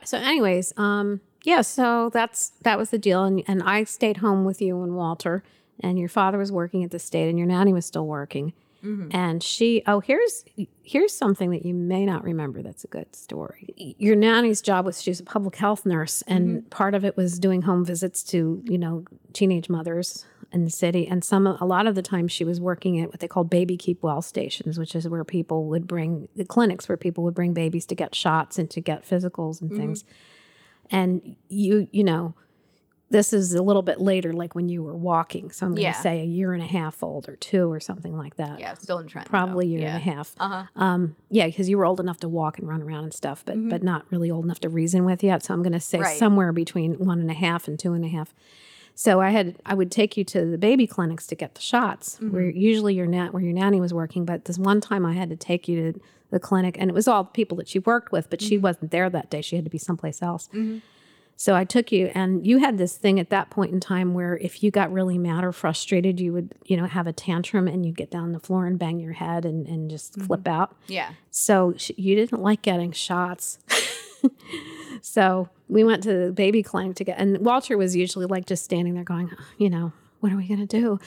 So 0.05 0.17
anyways, 0.17 0.71
um, 0.77 1.19
yeah. 1.43 1.61
So 1.61 2.09
that's 2.13 2.51
that 2.61 2.77
was 2.77 2.89
the 2.89 2.97
deal, 2.97 3.23
and 3.23 3.43
and 3.47 3.61
I 3.63 3.83
stayed 3.83 4.17
home 4.17 4.45
with 4.45 4.61
you 4.61 4.81
and 4.81 4.95
Walter, 4.95 5.43
and 5.79 5.99
your 5.99 6.09
father 6.09 6.37
was 6.37 6.51
working 6.51 6.83
at 6.83 6.91
the 6.91 6.99
state, 6.99 7.29
and 7.29 7.37
your 7.37 7.47
nanny 7.47 7.73
was 7.73 7.85
still 7.85 8.07
working. 8.07 8.53
Mm-hmm. 8.83 9.15
And 9.15 9.41
she, 9.41 9.81
oh, 9.87 10.01
here's 10.01 10.43
here's 10.83 11.15
something 11.15 11.51
that 11.51 11.65
you 11.65 11.73
may 11.73 12.05
not 12.05 12.23
remember. 12.23 12.61
That's 12.61 12.83
a 12.83 12.87
good 12.87 13.15
story. 13.15 13.95
Your 13.97 14.15
nanny's 14.15 14.61
job 14.61 14.85
was 14.85 15.01
she 15.01 15.09
was 15.09 15.21
a 15.21 15.23
public 15.23 15.55
health 15.55 15.85
nurse, 15.85 16.21
and 16.23 16.49
mm-hmm. 16.49 16.69
part 16.69 16.93
of 16.93 17.05
it 17.05 17.15
was 17.15 17.39
doing 17.39 17.61
home 17.61 17.85
visits 17.85 18.23
to 18.23 18.61
you 18.65 18.77
know 18.77 19.05
teenage 19.31 19.69
mothers 19.69 20.25
in 20.51 20.65
the 20.65 20.69
city. 20.69 21.07
And 21.07 21.23
some, 21.23 21.47
a 21.47 21.65
lot 21.65 21.87
of 21.87 21.95
the 21.95 22.01
time, 22.01 22.27
she 22.27 22.43
was 22.43 22.61
working 22.61 22.99
at 23.01 23.09
what 23.09 23.19
they 23.19 23.27
called 23.27 23.49
baby 23.49 23.75
keep 23.75 24.03
well 24.03 24.21
stations, 24.21 24.77
which 24.77 24.95
is 24.95 25.07
where 25.07 25.23
people 25.23 25.65
would 25.65 25.87
bring 25.87 26.27
the 26.35 26.45
clinics 26.45 26.87
where 26.87 26.97
people 26.97 27.23
would 27.23 27.33
bring 27.33 27.53
babies 27.53 27.85
to 27.87 27.95
get 27.95 28.13
shots 28.13 28.59
and 28.59 28.69
to 28.69 28.81
get 28.81 29.07
physicals 29.07 29.61
and 29.61 29.71
mm-hmm. 29.71 29.79
things. 29.79 30.03
And 30.93 31.35
you, 31.49 31.87
you 31.91 32.03
know, 32.03 32.35
this 33.09 33.31
is 33.33 33.53
a 33.53 33.61
little 33.61 33.81
bit 33.83 33.99
later, 34.01 34.33
like 34.33 34.55
when 34.55 34.69
you 34.69 34.81
were 34.81 34.95
walking. 34.95 35.51
So 35.51 35.65
I'm 35.65 35.73
going 35.73 35.77
to 35.77 35.81
Yeah. 35.83 35.91
say 35.93 36.21
a 36.21 36.25
year 36.25 36.53
and 36.53 36.63
a 36.63 36.65
half 36.67 37.03
old 37.03 37.27
or 37.29 37.35
two 37.35 37.71
or 37.71 37.79
something 37.79 38.17
like 38.17 38.37
that. 38.37 38.59
Yeah, 38.59 38.73
still 38.75 38.97
in 38.99 39.07
Trenton. 39.07 39.29
Probably 39.29 39.65
a 39.65 39.67
though. 39.67 39.71
year 39.73 39.81
yeah. 39.81 39.87
and 39.89 39.97
a 39.97 40.11
half. 40.15 40.35
Uh 40.39 40.49
huh. 40.49 40.63
Um, 40.75 41.15
yeah, 41.29 41.45
because 41.45 41.69
you 41.69 41.77
were 41.77 41.85
old 41.85 41.99
enough 41.99 42.19
to 42.21 42.29
walk 42.29 42.57
and 42.57 42.67
run 42.67 42.81
around 42.81 43.03
and 43.03 43.13
stuff, 43.13 43.43
but 43.45 43.69
but 43.69 43.83
not 43.83 44.05
really 44.11 44.31
old 44.31 44.45
enough 44.45 44.59
to 44.61 44.69
reason 44.69 45.05
with 45.05 45.23
yet. 45.23 45.43
So 45.43 45.53
I'm 45.53 45.61
going 45.61 45.73
to 45.73 45.79
say 45.79 45.99
Right. 45.99 46.17
somewhere 46.17 46.51
between 46.53 46.93
one 46.93 47.19
and 47.19 47.29
a 47.29 47.35
half 47.35 47.67
and 47.67 47.77
two 47.77 47.93
and 47.93 48.03
a 48.05 48.07
half. 48.07 48.33
So 48.95 49.21
I 49.21 49.29
had 49.31 49.57
I 49.65 49.73
would 49.73 49.91
take 49.91 50.17
you 50.17 50.23
to 50.25 50.45
the 50.45 50.57
baby 50.57 50.87
clinics 50.87 51.25
to 51.27 51.35
get 51.35 51.55
the 51.55 51.61
shots, 51.61 52.17
where 52.19 52.49
usually 52.49 52.93
your 52.95 53.07
nat 53.07 53.29
where 53.33 53.43
your 53.43 53.53
nanny 53.53 53.79
was 53.81 53.93
working. 53.93 54.25
But 54.25 54.45
this 54.45 54.57
one 54.57 54.81
time 54.81 55.05
I 55.05 55.13
had 55.13 55.29
to 55.29 55.35
take 55.35 55.67
you 55.67 55.93
to 55.93 55.99
the 56.33 56.39
clinic, 56.39 56.75
and 56.79 56.89
it 56.89 56.93
was 56.93 57.07
all 57.07 57.23
the 57.23 57.29
people 57.29 57.55
that 57.57 57.69
she 57.69 57.79
worked 57.79 58.11
with, 58.11 58.29
but 58.29 58.41
she 58.41 58.55
mm-hmm. 58.55 58.63
wasn't 58.63 58.91
there 58.91 59.09
that 59.09 59.29
day. 59.29 59.41
She 59.41 59.55
had 59.55 59.63
to 59.63 59.71
be 59.71 59.77
someplace 59.77 60.21
else. 60.21 60.47
Mm-hmm. 60.47 60.79
So 61.35 61.55
I 61.55 61.63
took 61.63 61.91
you, 61.91 62.11
and 62.13 62.45
you 62.45 62.57
had 62.57 62.77
this 62.77 62.97
thing 62.97 63.19
at 63.19 63.29
that 63.29 63.49
point 63.49 63.71
in 63.71 63.79
time 63.79 64.13
where 64.13 64.37
if 64.37 64.63
you 64.63 64.71
got 64.71 64.91
really 64.91 65.17
mad 65.17 65.43
or 65.43 65.51
frustrated, 65.51 66.19
you 66.19 66.33
would, 66.33 66.53
you 66.65 66.77
know, 66.77 66.85
have 66.85 67.07
a 67.07 67.13
tantrum 67.13 67.67
and 67.67 67.85
you'd 67.85 67.97
get 67.97 68.11
down 68.11 68.31
the 68.31 68.39
floor 68.39 68.65
and 68.65 68.77
bang 68.77 68.99
your 68.99 69.13
head 69.13 69.45
and, 69.45 69.67
and 69.67 69.89
just 69.89 70.13
mm-hmm. 70.13 70.27
flip 70.27 70.47
out. 70.47 70.75
Yeah. 70.87 71.11
So 71.31 71.73
sh- 71.77 71.91
you 71.97 72.15
didn't 72.15 72.41
like 72.41 72.61
getting 72.61 72.91
shots. 72.91 73.59
so 75.01 75.49
we 75.67 75.83
went 75.83 76.03
to 76.03 76.13
the 76.13 76.31
baby 76.31 76.63
clinic 76.63 76.95
to 76.97 77.03
get, 77.03 77.17
and 77.17 77.39
Walter 77.39 77.77
was 77.77 77.95
usually 77.95 78.25
like 78.25 78.45
just 78.45 78.63
standing 78.63 78.93
there 78.93 79.03
going, 79.03 79.31
you 79.57 79.69
know, 79.69 79.91
what 80.23 80.31
are 80.31 80.37
we 80.37 80.47
going 80.47 80.65
to 80.65 80.79
do? 80.79 80.97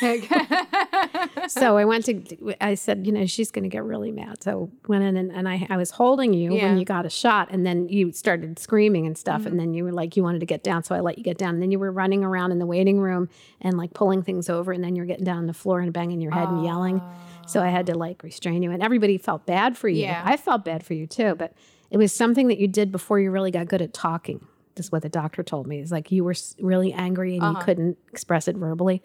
so 1.48 1.76
I 1.76 1.84
went 1.84 2.06
to, 2.06 2.56
I 2.60 2.74
said, 2.74 3.06
you 3.06 3.12
know, 3.12 3.24
she's 3.24 3.52
going 3.52 3.62
to 3.62 3.68
get 3.68 3.84
really 3.84 4.10
mad. 4.10 4.42
So 4.42 4.68
went 4.88 5.04
in 5.04 5.16
and, 5.16 5.30
and 5.30 5.48
I, 5.48 5.64
I 5.70 5.76
was 5.76 5.92
holding 5.92 6.34
you 6.34 6.52
Yeah. 6.52 6.64
when 6.64 6.78
you 6.78 6.84
got 6.84 7.06
a 7.06 7.10
shot 7.10 7.50
and 7.52 7.64
then 7.64 7.88
you 7.88 8.10
started 8.10 8.58
screaming 8.58 9.06
and 9.06 9.16
stuff. 9.16 9.42
And 9.42 9.50
mm-hmm. 9.50 9.58
then 9.58 9.74
you 9.74 9.84
were 9.84 9.92
like, 9.92 10.16
you 10.16 10.24
wanted 10.24 10.40
to 10.40 10.46
get 10.46 10.64
down. 10.64 10.82
So 10.82 10.96
I 10.96 10.98
let 10.98 11.18
you 11.18 11.22
get 11.22 11.38
down. 11.38 11.54
And 11.54 11.62
then 11.62 11.70
you 11.70 11.78
were 11.78 11.92
running 11.92 12.24
around 12.24 12.50
in 12.50 12.58
the 12.58 12.66
waiting 12.66 12.98
room 12.98 13.28
and 13.60 13.78
like 13.78 13.94
pulling 13.94 14.24
things 14.24 14.50
over. 14.50 14.72
And 14.72 14.82
then 14.82 14.96
you're 14.96 15.06
getting 15.06 15.24
down 15.24 15.38
on 15.38 15.46
the 15.46 15.54
floor 15.54 15.78
and 15.78 15.92
banging 15.92 16.20
your 16.20 16.32
head 16.32 16.48
and 16.48 16.64
yelling. 16.64 17.00
So 17.46 17.62
I 17.62 17.68
had 17.68 17.86
to 17.86 17.96
like 17.96 18.24
restrain 18.24 18.60
you. 18.64 18.72
And 18.72 18.82
everybody 18.82 19.18
felt 19.18 19.46
bad 19.46 19.78
for 19.78 19.88
you. 19.88 20.02
Yeah. 20.02 20.20
I 20.24 20.36
felt 20.36 20.64
bad 20.64 20.84
for 20.84 20.94
you 20.94 21.06
too. 21.06 21.36
But 21.36 21.52
it 21.92 21.96
was 21.96 22.12
something 22.12 22.48
that 22.48 22.58
you 22.58 22.66
did 22.66 22.90
before 22.90 23.20
you 23.20 23.30
really 23.30 23.52
got 23.52 23.68
good 23.68 23.82
at 23.82 23.94
talking. 23.94 24.48
This 24.74 24.86
is 24.86 24.92
what 24.92 25.02
the 25.02 25.08
doctor 25.08 25.42
told 25.42 25.66
me. 25.66 25.80
Is 25.80 25.92
like 25.92 26.10
you 26.10 26.24
were 26.24 26.34
really 26.60 26.92
angry 26.92 27.36
and 27.38 27.56
you 27.56 27.62
couldn't 27.62 27.98
express 28.12 28.48
it 28.48 28.56
verbally. 28.56 29.02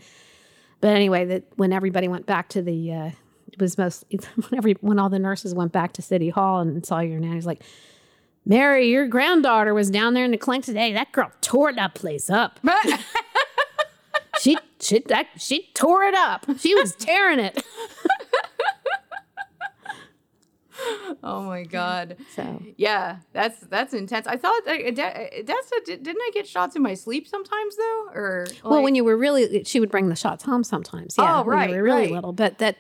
But 0.82 0.90
anyway, 0.90 1.26
that 1.26 1.44
when 1.56 1.74
everybody 1.74 2.08
went 2.08 2.26
back 2.26 2.50
to 2.50 2.62
the, 2.62 2.94
uh, 2.94 3.12
it 3.52 3.60
was 3.60 3.78
most 3.78 4.06
when 4.12 4.58
every 4.58 4.74
when 4.82 5.00
all 5.00 5.10
the 5.10 5.20
nurses 5.20 5.54
went 5.54 5.72
back 5.72 5.94
to 5.94 6.02
City 6.02 6.30
Hall 6.30 6.60
and 6.60 6.86
saw 6.86 7.00
your 7.00 7.20
nanny, 7.20 7.42
like, 7.42 7.62
Mary, 8.46 8.90
your 8.90 9.08
granddaughter 9.08 9.74
was 9.74 9.92
down 9.92 10.14
there 10.14 10.26
in 10.26 10.32
the 10.32 10.38
clinic 10.38 10.66
today. 10.66 10.94
That 10.94 11.12
girl 11.12 11.32
tore 11.42 11.74
that 11.74 11.94
place 11.94 12.30
up. 12.30 12.60
she 14.40 14.58
she 14.80 15.00
that 15.08 15.28
she 15.38 15.70
tore 15.74 16.04
it 16.04 16.16
up. 16.16 16.46
She 16.58 16.74
was 16.74 16.96
tearing 17.00 17.40
it. 17.40 17.64
oh 21.24 21.42
my 21.44 21.64
god. 21.64 22.18
So 22.36 22.62
Yeah, 22.78 23.18
that's 23.34 23.60
that's 23.62 23.94
intense. 23.94 24.28
I 24.28 24.38
thought 24.38 24.62
that, 24.66 24.96
that- 24.96 25.46
that's 25.46 25.72
a, 25.72 25.98
didn't 25.98 26.22
I 26.22 26.32
get 26.34 26.48
shots 26.48 26.76
in 26.76 26.82
my 26.82 26.94
sleep 26.94 27.28
sometimes 27.28 27.76
though, 27.78 28.08
or 28.14 28.48
well, 28.64 28.82
when 28.84 28.96
you 28.96 29.04
were 29.04 29.18
really, 29.18 29.64
she 29.64 29.80
would 29.80 29.92
bring 29.92 30.10
the 30.10 30.16
shots 30.16 30.44
home 30.44 30.64
sometimes. 30.64 31.16
Yeah, 31.18 31.40
Oh, 31.40 31.44
when 31.44 31.58
right, 31.58 31.70
you 31.70 31.76
were 31.78 31.84
really 31.84 32.02
right. 32.04 32.12
little. 32.12 32.34
But 32.34 32.58
that 32.60 32.78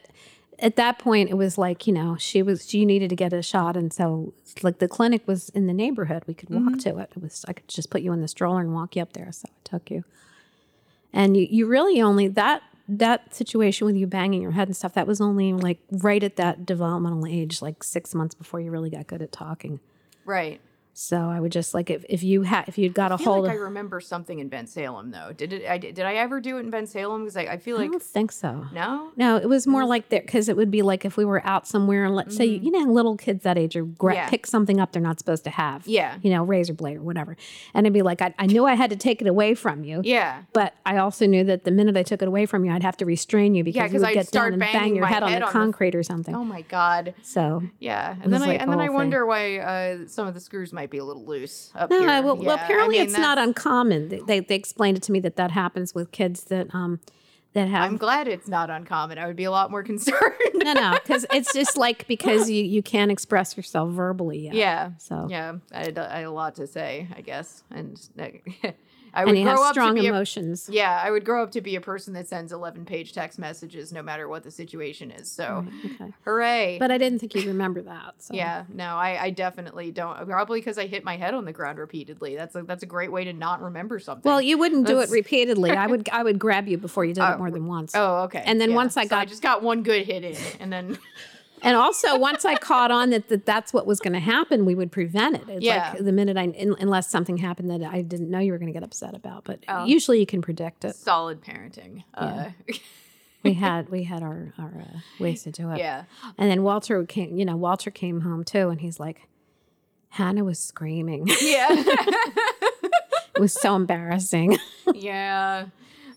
at 0.59 0.75
that 0.75 0.99
point, 0.99 1.29
it 1.29 1.35
was 1.35 1.57
like 1.57 1.87
you 1.87 1.93
know 1.93 2.17
she 2.19 2.41
was 2.41 2.67
she 2.69 2.85
needed 2.85 3.09
to 3.09 3.15
get 3.15 3.31
a 3.33 3.41
shot, 3.41 3.77
and 3.77 3.91
so 3.93 4.33
like 4.61 4.79
the 4.79 4.87
clinic 4.87 5.27
was 5.27 5.49
in 5.49 5.67
the 5.67 5.73
neighborhood. 5.73 6.23
We 6.27 6.33
could 6.33 6.49
walk 6.49 6.63
Mm-hmm. 6.63 6.77
to 6.79 6.97
it. 6.97 7.11
It 7.15 7.21
was 7.21 7.45
I 7.47 7.53
could 7.53 7.67
just 7.67 7.89
put 7.89 8.01
you 8.01 8.11
in 8.13 8.21
the 8.21 8.27
stroller 8.27 8.59
and 8.61 8.73
walk 8.73 8.95
you 8.95 9.01
up 9.01 9.13
there. 9.13 9.31
So 9.31 9.45
I 9.47 9.53
took 9.63 9.89
you, 9.89 10.03
and 11.13 11.35
you 11.37 11.47
you 11.49 11.65
really 11.67 12.01
only 12.01 12.27
that 12.27 12.61
that 12.97 13.33
situation 13.33 13.85
with 13.85 13.95
you 13.95 14.07
banging 14.07 14.41
your 14.41 14.51
head 14.51 14.67
and 14.67 14.75
stuff 14.75 14.93
that 14.93 15.05
was 15.05 15.21
only 15.21 15.53
like 15.53 15.79
right 15.91 16.23
at 16.23 16.35
that 16.37 16.65
developmental 16.65 17.25
age, 17.27 17.61
like 17.61 17.83
six 17.83 18.15
months 18.15 18.33
before 18.33 18.59
you 18.59 18.71
really 18.71 18.89
got 18.89 19.07
good 19.07 19.21
at 19.21 19.31
talking. 19.31 19.79
right. 20.25 20.59
So 21.01 21.17
I 21.17 21.39
would 21.39 21.53
just 21.53 21.73
like 21.73 21.89
if, 21.89 22.03
if 22.09 22.23
you 22.23 22.41
had 22.41 22.67
if 22.67 22.77
you'd 22.77 22.93
got 22.93 23.11
a 23.11 23.15
I 23.15 23.17
feel 23.17 23.25
hold 23.33 23.45
like 23.45 23.53
I 23.53 23.55
remember 23.55 24.01
something 24.01 24.39
in 24.39 24.49
Bensalem 24.49 25.11
though. 25.13 25.31
Did 25.31 25.53
it? 25.53 25.65
I, 25.65 25.77
did 25.77 25.99
I 26.01 26.15
ever 26.15 26.41
do 26.41 26.57
it 26.57 26.59
in 26.59 26.71
Bensalem? 26.71 27.21
Because 27.21 27.37
I, 27.37 27.43
I 27.43 27.57
feel 27.57 27.77
I 27.77 27.83
like 27.83 27.91
don't 27.91 28.03
think 28.03 28.33
so. 28.33 28.65
no. 28.73 29.11
No, 29.15 29.37
it 29.37 29.47
was 29.47 29.65
more 29.65 29.85
like 29.85 30.09
that 30.09 30.25
because 30.25 30.49
it 30.49 30.57
would 30.57 30.69
be 30.69 30.81
like 30.81 31.05
if 31.05 31.15
we 31.15 31.23
were 31.23 31.41
out 31.45 31.65
somewhere 31.67 32.03
and 32.03 32.15
let's 32.15 32.35
say 32.35 32.45
you 32.45 32.69
know 32.69 32.91
little 32.91 33.15
kids 33.15 33.43
that 33.43 33.57
age 33.57 33.75
are 33.77 33.83
gra- 33.85 34.09
Mm-hmm. 34.09 34.15
Yeah. 34.23 34.29
pick 34.29 34.45
something 34.47 34.79
up 34.79 34.91
they're 34.91 35.01
not 35.01 35.19
supposed 35.19 35.43
to 35.45 35.51
have. 35.51 35.87
Yeah. 35.87 36.17
you 36.21 36.31
know, 36.31 36.43
razor 36.43 36.73
blade 36.73 36.97
or 36.97 37.01
whatever, 37.01 37.37
and 37.73 37.85
it'd 37.85 37.93
be 37.93 38.01
like 38.01 38.21
I, 38.21 38.33
I 38.37 38.47
knew 38.47 38.65
I 38.65 38.73
had 38.73 38.89
to 38.89 38.95
take 38.97 39.21
it 39.21 39.27
away 39.27 39.53
from 39.55 39.83
you. 39.85 40.01
Yeah. 40.03 40.41
But 40.51 40.73
I 40.85 40.97
also 40.97 41.25
knew 41.27 41.43
that 41.45 41.63
the 41.63 41.71
minute 41.71 41.95
I 41.95 42.03
took 42.03 42.21
it 42.21 42.27
away 42.27 42.45
from 42.45 42.65
you, 42.65 42.71
I'd 42.73 42.83
have 42.83 42.97
to 42.97 43.05
restrain 43.05 43.55
you 43.55 43.63
because 43.63 43.83
'cause 43.83 43.93
you 43.93 43.99
would 43.99 44.09
I'd 44.09 44.13
get 44.15 44.31
down 44.31 44.51
and 44.53 44.59
bang 44.59 44.95
your 44.95 45.05
head 45.05 45.23
on 45.23 45.29
head 45.29 45.43
the 45.43 45.45
on 45.47 45.53
the- 45.53 45.59
concrete 45.59 45.95
or 45.95 46.03
something. 46.03 46.35
Oh 46.35 46.43
my 46.43 46.63
god. 46.63 47.13
So 47.23 47.63
Yeah. 47.79 48.11
And 48.21 48.23
then 48.33 48.41
was 48.41 48.41
I 48.41 48.45
like 48.47 48.61
and 48.61 48.71
then 48.71 48.79
I 48.81 48.87
whole 48.87 48.95
wonder 48.95 49.25
why 49.25 49.59
uh, 49.59 50.07
some 50.07 50.27
of 50.27 50.33
the 50.33 50.39
screws 50.41 50.73
might 50.73 50.88
be 50.89 50.97
a 50.97 51.03
little 51.05 51.25
loose 51.25 51.71
up 51.75 51.89
no, 51.89 51.99
here. 51.99 52.07
well, 52.07 52.35
well, 52.35 52.41
Yeah, 52.43 52.51
I 52.51 52.63
apparently 52.63 52.97
mean, 52.97 53.07
it's 53.07 53.17
not 53.17 53.37
uncommon. 53.37 54.09
They, 54.09 54.19
they 54.19 54.39
they 54.41 54.55
explained 54.55 54.97
it 54.97 55.03
to 55.03 55.11
me 55.11 55.19
that 55.21 55.35
that 55.37 55.51
happens 55.51 55.93
with 55.95 56.11
kids 56.11 56.45
that 56.45 56.73
um 56.73 56.99
that 57.53 57.67
have 57.67 57.83
I'm 57.83 57.97
glad 57.97 58.27
it's 58.27 58.47
not 58.47 58.69
uncommon. 58.69 59.17
I 59.17 59.25
would 59.27 59.35
be 59.35 59.43
a 59.45 59.51
lot 59.51 59.71
more 59.71 59.83
concerned. 59.91 60.33
no 60.55 60.73
no 60.73 60.97
because 61.01 61.25
it's 61.31 61.53
just 61.53 61.77
like 61.77 62.07
because 62.07 62.49
you 62.49 62.63
you 62.63 62.83
can't 62.83 63.11
express 63.11 63.57
yourself 63.57 63.91
verbally 63.91 64.39
yet. 64.39 64.53
yeah. 64.53 64.91
So 64.97 65.27
Yeah, 65.29 65.55
I 65.73 65.79
had, 65.85 65.97
I 65.97 66.17
had 66.17 66.25
a 66.25 66.31
lot 66.31 66.55
to 66.55 66.67
say, 66.67 67.07
I 67.15 67.21
guess, 67.21 67.63
and 67.71 67.99
I 69.13 69.25
would 69.25 69.29
and 69.29 69.37
you 69.39 69.43
grow 69.43 69.53
have 69.57 69.61
up 69.67 69.73
strong 69.73 69.95
to 69.95 70.01
be 70.01 70.07
a, 70.07 70.11
emotions. 70.11 70.69
yeah, 70.71 71.01
I 71.03 71.11
would 71.11 71.25
grow 71.25 71.43
up 71.43 71.51
to 71.51 71.61
be 71.61 71.75
a 71.75 71.81
person 71.81 72.13
that 72.13 72.27
sends 72.27 72.51
eleven 72.51 72.85
page 72.85 73.13
text 73.13 73.39
messages 73.39 73.91
no 73.91 74.01
matter 74.01 74.27
what 74.27 74.43
the 74.43 74.51
situation 74.51 75.11
is. 75.11 75.29
So, 75.31 75.65
Okay. 75.85 76.13
hooray! 76.25 76.77
But 76.79 76.91
I 76.91 76.97
didn't 76.97 77.19
think 77.19 77.35
you'd 77.35 77.45
remember 77.45 77.81
that. 77.83 78.15
So. 78.19 78.33
yeah, 78.33 78.65
no, 78.73 78.95
I, 78.95 79.23
I 79.23 79.29
definitely 79.31 79.91
don't. 79.91 80.27
Probably 80.27 80.59
because 80.59 80.77
I 80.77 80.87
hit 80.87 81.03
my 81.03 81.17
head 81.17 81.33
on 81.33 81.45
the 81.45 81.53
ground 81.53 81.77
repeatedly. 81.79 82.35
That's 82.35 82.55
a 82.55 82.63
that's 82.63 82.83
a 82.83 82.87
great 82.87 83.11
way 83.11 83.23
to 83.23 83.33
not 83.33 83.61
remember 83.61 83.99
something. 83.99 84.29
Well, 84.29 84.41
you 84.41 84.57
wouldn't 84.57 84.87
do 84.87 84.99
it 84.99 85.09
repeatedly. 85.09 85.71
I 85.71 85.87
would 85.87 86.09
I 86.13 86.23
would 86.23 86.39
grab 86.39 86.67
you 86.67 86.77
before 86.77 87.05
you 87.05 87.13
did 87.13 87.23
Oh, 87.23 87.31
it 87.33 87.37
more 87.39 87.51
than 87.51 87.67
once. 87.67 87.93
oh, 87.95 88.23
okay. 88.23 88.43
And 88.45 88.59
then 88.61 88.69
yeah. 88.71 88.75
once 88.75 88.97
I 88.97 89.05
So 89.07 89.15
I 89.17 89.25
just 89.25 89.41
got 89.41 89.63
one 89.63 89.83
good 89.83 90.05
hit 90.05 90.23
in, 90.23 90.37
and 90.59 90.71
then 90.71 90.97
And 91.61 91.75
also, 91.75 92.17
once 92.17 92.45
I 92.45 92.55
caught 92.55 92.91
on 92.91 93.09
that, 93.09 93.29
that 93.29 93.45
that's 93.45 93.73
what 93.73 93.85
was 93.85 93.99
going 93.99 94.13
to 94.13 94.19
happen, 94.19 94.65
we 94.65 94.75
would 94.75 94.91
prevent 94.91 95.35
it. 95.35 95.43
It's 95.49 95.65
Yeah. 95.65 95.91
like 95.93 96.03
the 96.03 96.11
minute 96.11 96.37
I, 96.37 96.43
in, 96.43 96.75
unless 96.79 97.09
something 97.09 97.37
happened 97.37 97.69
that 97.69 97.81
I 97.83 98.01
didn't 98.01 98.29
know 98.29 98.39
you 98.39 98.51
were 98.51 98.57
going 98.57 98.71
to 98.71 98.73
get 98.73 98.83
upset 98.83 99.15
about. 99.15 99.43
But 99.43 99.63
Oh. 99.67 99.85
usually 99.85 100.19
you 100.19 100.25
can 100.25 100.41
predict 100.41 100.85
it. 100.85 100.95
solid 100.95 101.41
parenting. 101.41 102.03
Uh, 102.13 102.49
We 103.41 103.53
had 103.53 103.87
we 103.89 104.03
had 104.03 104.21
our 104.21 104.53
our 104.59 104.73
uh, 104.81 104.99
ways 105.17 105.43
to 105.43 105.51
do 105.51 105.71
it. 105.71 105.77
yeah. 105.79 106.03
And 106.37 106.51
then 106.51 106.61
Walter 106.61 107.05
came. 107.05 107.37
You 107.37 107.45
know, 107.45 107.55
Walter 107.55 107.89
came 107.89 108.19
home 108.19 108.43
too, 108.43 108.67
and 108.67 108.81
he's 108.81 108.99
like, 108.99 109.29
Hannah 110.09 110.43
was 110.43 110.59
screaming. 110.59 111.25
Yeah. 111.41 111.67
it 111.71 113.39
was 113.39 113.53
so 113.53 113.75
embarrassing. 113.77 114.57
yeah. 114.93 115.67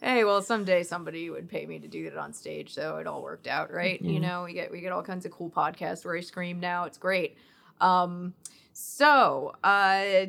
Hey, 0.02 0.24
well, 0.24 0.42
someday 0.42 0.82
somebody 0.82 1.30
would 1.30 1.48
pay 1.48 1.64
me 1.64 1.78
to 1.78 1.86
do 1.86 2.10
that 2.10 2.18
on 2.18 2.32
stage, 2.32 2.74
so 2.74 2.96
it 2.96 3.06
all 3.06 3.22
worked 3.22 3.46
out, 3.46 3.72
right? 3.72 4.02
You 4.02 4.18
know, 4.18 4.42
we 4.42 4.52
get 4.52 4.72
we 4.72 4.80
get 4.80 4.90
all 4.90 5.04
kinds 5.04 5.24
of 5.24 5.30
cool 5.30 5.48
podcasts 5.48 6.04
where 6.04 6.16
I 6.16 6.20
scream 6.20 6.58
now. 6.58 6.86
It's 6.86 6.98
great. 6.98 7.36
Um, 7.80 8.34
so 8.72 9.54
uh, 9.62 10.26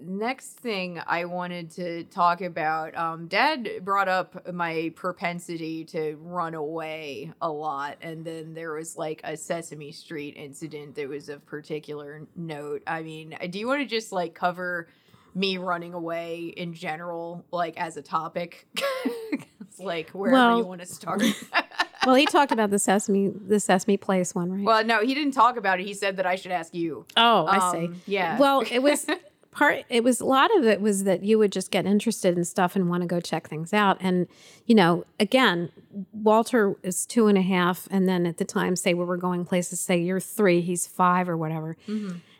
next 0.00 0.54
thing 0.54 1.00
I 1.06 1.26
wanted 1.26 1.70
to 1.72 2.02
talk 2.02 2.40
about, 2.40 2.96
um, 2.96 3.28
Dad 3.28 3.84
brought 3.84 4.08
up 4.08 4.52
my 4.52 4.92
propensity 4.96 5.84
to 5.84 6.16
run 6.20 6.54
away 6.54 7.32
a 7.40 7.48
lot, 7.48 7.98
and 8.02 8.24
then 8.24 8.54
there 8.54 8.74
was 8.74 8.96
like 8.96 9.20
a 9.22 9.36
Sesame 9.36 9.92
Street 9.92 10.34
incident 10.36 10.96
that 10.96 11.08
was 11.08 11.28
of 11.28 11.46
particular 11.46 12.26
note. 12.34 12.82
I 12.88 13.04
mean, 13.04 13.36
do 13.50 13.60
you 13.60 13.68
want 13.68 13.82
to 13.82 13.86
just 13.86 14.10
like 14.10 14.34
cover? 14.34 14.88
Me 15.34 15.56
running 15.58 15.94
away 15.94 16.52
in 16.56 16.74
general, 16.74 17.44
like 17.50 17.76
as 17.78 17.96
a 17.96 18.02
topic. 18.02 18.66
it's 19.60 19.78
like 19.78 20.10
wherever 20.10 20.36
Well- 20.36 20.58
you 20.58 20.64
want 20.64 20.80
to 20.80 20.86
start. 20.86 21.22
well, 22.06 22.14
he 22.14 22.26
talked 22.26 22.52
about 22.52 22.70
the 22.70 22.78
sesame 22.78 23.28
the 23.28 23.60
sesame 23.60 23.96
place 23.96 24.34
one, 24.34 24.50
right? 24.52 24.64
well, 24.64 24.84
no, 24.84 25.00
he 25.00 25.14
didn't 25.14 25.32
talk 25.32 25.56
about 25.56 25.80
it. 25.80 25.86
He 25.86 25.94
said 25.94 26.16
that 26.18 26.26
I 26.26 26.34
should 26.36 26.52
ask 26.52 26.74
you. 26.74 27.06
oh, 27.16 27.46
I 27.46 27.72
see. 27.72 27.86
Um, 27.86 28.02
Yeah. 28.06 28.38
Well, 28.38 28.62
it 28.70 28.80
was 28.82 29.06
part 29.52 29.84
it 29.90 30.02
was 30.02 30.18
a 30.20 30.24
lot 30.24 30.50
of 30.56 30.64
it 30.64 30.80
was 30.80 31.04
that 31.04 31.22
you 31.22 31.38
would 31.38 31.52
just 31.52 31.70
get 31.70 31.84
interested 31.84 32.36
in 32.38 32.42
stuff 32.44 32.74
and 32.74 32.88
want 32.88 33.02
to 33.02 33.06
go 33.06 33.20
check 33.20 33.46
things 33.50 33.74
out 33.74 33.98
and 34.00 34.26
you 34.64 34.74
know 34.74 35.04
again 35.20 35.70
walter 36.14 36.74
is 36.82 37.04
two 37.04 37.26
and 37.26 37.36
a 37.36 37.42
half 37.42 37.86
and 37.90 38.08
then 38.08 38.24
at 38.24 38.38
the 38.38 38.46
time 38.46 38.74
say 38.76 38.94
we 38.94 39.04
were 39.04 39.18
going 39.18 39.44
places 39.44 39.78
say 39.78 39.98
you're 39.98 40.20
three 40.20 40.62
he's 40.62 40.86
five 40.86 41.28
or 41.28 41.36
whatever 41.36 41.76